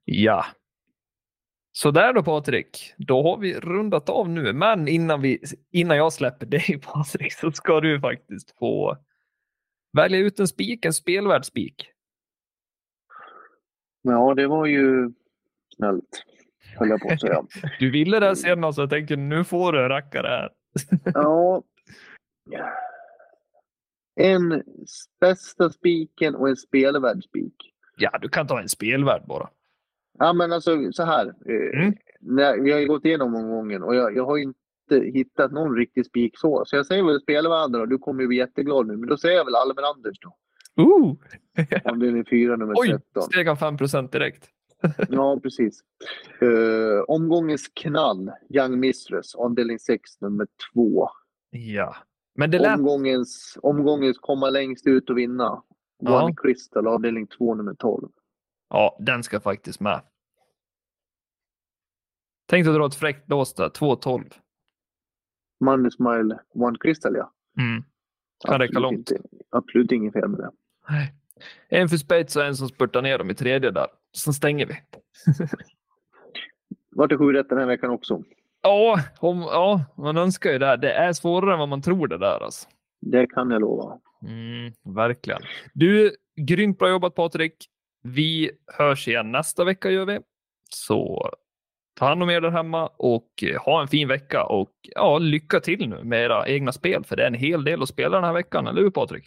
Ja. 0.04 0.46
Så 1.72 1.90
där 1.90 2.12
då 2.12 2.22
Patrik, 2.22 2.94
då 2.96 3.22
har 3.22 3.38
vi 3.38 3.60
rundat 3.60 4.08
av 4.08 4.28
nu. 4.28 4.52
Men 4.52 4.88
innan, 4.88 5.20
vi, 5.20 5.42
innan 5.70 5.96
jag 5.96 6.12
släpper 6.12 6.46
dig 6.46 6.80
Patrik 6.82 7.32
så 7.32 7.52
ska 7.52 7.80
du 7.80 8.00
faktiskt 8.00 8.58
få 8.58 8.96
välja 9.92 10.18
ut 10.18 10.40
en 10.40 10.48
spik, 10.48 10.84
en 10.84 10.92
spelvärd 10.92 11.44
spik. 11.44 11.88
Ja, 14.02 14.34
det 14.34 14.46
var 14.46 14.66
ju 14.66 15.12
snällt, 15.76 16.24
höll 16.76 16.88
jag 16.88 17.00
på 17.00 17.08
att 17.08 17.20
säga. 17.20 17.44
Du 17.78 17.90
ville 17.90 18.20
det 18.20 18.36
senast 18.36 18.76
så 18.76 18.82
jag 18.82 18.90
tänker 18.90 19.16
nu 19.16 19.44
får 19.44 19.72
du 19.72 19.82
en 19.82 19.88
rackare 19.88 20.28
här. 20.28 20.50
Ja. 21.14 21.62
En 24.20 24.62
bästa 25.20 25.70
spiken 25.70 26.34
och 26.34 26.48
en 26.48 26.56
spelvärd 26.56 27.24
spik. 27.24 27.54
Ja, 27.96 28.18
du 28.22 28.28
kan 28.28 28.46
ta 28.46 28.60
en 28.60 28.68
spelvärd 28.68 29.26
bara. 29.26 29.48
Ja, 30.18 30.32
men 30.32 30.52
alltså 30.52 30.92
så 30.92 31.02
här. 31.04 31.26
eh, 31.26 31.80
Mm. 31.80 31.94
När, 32.20 32.58
vi 32.58 32.72
har 32.72 32.78
ju 32.78 32.86
gått 32.86 33.04
igenom 33.04 33.34
omgången 33.34 33.82
och 33.82 33.94
jag, 33.94 34.16
jag 34.16 34.26
har 34.26 34.38
inte 34.38 35.00
hittat 35.04 35.52
någon 35.52 35.76
riktig 35.76 36.06
spik 36.06 36.38
så. 36.38 36.64
Så 36.66 36.76
jag 36.76 36.86
säger 36.86 37.02
väl 37.02 37.20
spelvärden 37.20 37.80
och 37.80 37.88
du 37.88 37.98
kommer 37.98 38.22
ju 38.22 38.28
bli 38.28 38.36
jätteglad 38.36 38.86
nu. 38.86 38.96
Men 38.96 39.08
då 39.08 39.16
säger 39.16 39.36
jag 39.36 39.44
väl 39.44 39.54
Albin 39.54 39.84
Anders 39.84 40.18
då. 40.20 40.36
Ooh. 40.82 41.16
Avdelning 41.84 42.24
4, 42.24 42.56
nummer 42.56 42.74
Oj, 42.76 42.88
13. 42.88 43.22
steg 43.22 43.46
han 43.48 43.56
5 43.56 43.76
direkt. 44.12 44.48
Ja, 45.08 45.40
precis. 45.42 45.80
Uh, 46.42 47.00
omgångens 47.08 47.68
knall, 47.74 48.30
Young 48.48 48.80
Mistress, 48.80 49.34
avdelning 49.34 49.78
6, 49.78 50.20
nummer 50.20 50.46
2. 50.74 51.08
Ja, 51.50 51.96
men 52.34 52.50
det 52.50 52.58
lät... 52.58 52.78
Omgångens, 52.78 53.58
omgångens 53.62 54.18
komma 54.18 54.50
längst 54.50 54.86
ut 54.86 55.10
och 55.10 55.18
vinna, 55.18 55.62
Ja. 56.04 56.24
One 56.24 56.34
Crystal, 56.36 56.86
avdelning 56.86 57.26
2, 57.26 57.54
nummer 57.54 57.74
12. 57.74 58.08
Ja, 58.68 58.96
den 59.00 59.22
ska 59.22 59.40
faktiskt 59.40 59.80
med. 59.80 60.02
Tänkte 62.46 62.72
dra 62.72 62.86
ett 62.86 62.94
fräckt 62.94 63.30
lås 63.30 63.54
där, 63.54 63.68
2.12. 63.68 64.32
Money 65.60 65.90
Smile, 65.90 66.38
One 66.54 66.78
Crystal, 66.80 67.14
ja. 67.16 67.32
Mm. 67.58 67.84
Kan 68.44 68.58
räcka 68.58 68.78
långt. 68.78 69.10
Inte, 69.10 69.22
absolut 69.50 69.92
inget 69.92 70.12
fel 70.12 70.28
med 70.28 70.40
det. 70.40 70.50
Nej. 70.88 71.14
En 71.68 71.88
för 71.88 71.96
Spets 71.96 72.36
och 72.36 72.44
en 72.44 72.56
som 72.56 72.68
spurtar 72.68 73.02
ner 73.02 73.18
dem 73.18 73.30
i 73.30 73.34
tredje 73.34 73.70
där. 73.70 73.86
Så 74.12 74.32
stänger 74.32 74.66
vi. 74.66 74.74
Vart 76.90 77.10
det 77.10 77.18
sju 77.18 77.32
rätt 77.32 77.48
den 77.48 77.58
här 77.58 77.66
veckan 77.66 77.90
också. 77.90 78.22
Ja, 78.62 79.00
om, 79.18 79.40
ja, 79.40 79.84
man 79.96 80.16
önskar 80.16 80.50
ju 80.52 80.58
det. 80.58 80.76
Det 80.76 80.92
är 80.92 81.12
svårare 81.12 81.52
än 81.52 81.58
vad 81.58 81.68
man 81.68 81.82
tror 81.82 82.08
det 82.08 82.18
där. 82.18 82.44
Alltså. 82.44 82.68
Det 83.00 83.26
kan 83.26 83.50
jag 83.50 83.60
lova. 83.60 83.98
Mm, 84.22 84.72
verkligen. 84.94 85.40
Du, 85.72 86.16
grymt 86.36 86.78
bra 86.78 86.88
jobbat 86.88 87.14
Patrik. 87.14 87.54
Vi 88.02 88.50
hörs 88.66 89.08
igen 89.08 89.32
nästa 89.32 89.64
vecka 89.64 89.90
gör 89.90 90.06
vi. 90.06 90.18
Så 90.68 91.30
ta 91.94 92.06
hand 92.06 92.22
om 92.22 92.30
er 92.30 92.40
där 92.40 92.50
hemma 92.50 92.86
och 92.96 93.28
eh, 93.42 93.62
ha 93.62 93.82
en 93.82 93.88
fin 93.88 94.08
vecka 94.08 94.44
och 94.44 94.70
ja, 94.82 95.18
lycka 95.18 95.60
till 95.60 95.88
nu 95.88 96.04
med 96.04 96.24
era 96.24 96.48
egna 96.48 96.72
spel, 96.72 97.04
för 97.04 97.16
det 97.16 97.22
är 97.22 97.26
en 97.26 97.34
hel 97.34 97.64
del 97.64 97.82
att 97.82 97.88
spela 97.88 98.16
den 98.16 98.24
här 98.24 98.32
veckan, 98.32 98.66
eller 98.66 98.82
hur 98.82 98.90
Patrik? 98.90 99.24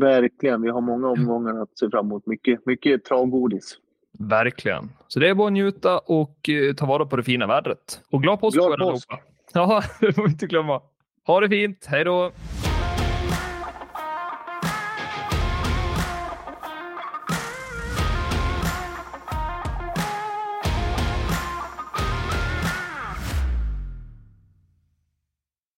Verkligen. 0.00 0.62
Vi 0.62 0.70
har 0.70 0.80
många 0.80 1.08
omgångar 1.08 1.62
att 1.62 1.78
se 1.78 1.90
fram 1.90 2.06
emot. 2.06 2.26
Mycket, 2.26 2.66
mycket 2.66 3.04
travgodis. 3.04 3.78
Verkligen. 4.18 4.90
Så 5.08 5.20
det 5.20 5.28
är 5.28 5.34
bara 5.34 5.46
att 5.46 5.52
njuta 5.52 5.98
och 5.98 6.48
eh, 6.48 6.74
ta 6.74 6.86
vara 6.86 7.06
på 7.06 7.16
det 7.16 7.22
fina 7.22 7.46
vädret. 7.46 8.00
Och 8.10 8.22
glad 8.22 8.40
påsk 8.40 8.56
Glad 8.56 8.78
på 8.78 8.90
påsk. 8.90 9.10
Ja, 9.52 9.82
det 10.00 10.12
får 10.12 10.22
vi 10.22 10.30
inte 10.30 10.46
glömma. 10.46 10.80
Ha 11.26 11.40
det 11.40 11.48
fint. 11.48 11.86
Hej 11.88 12.04
då! 12.04 12.32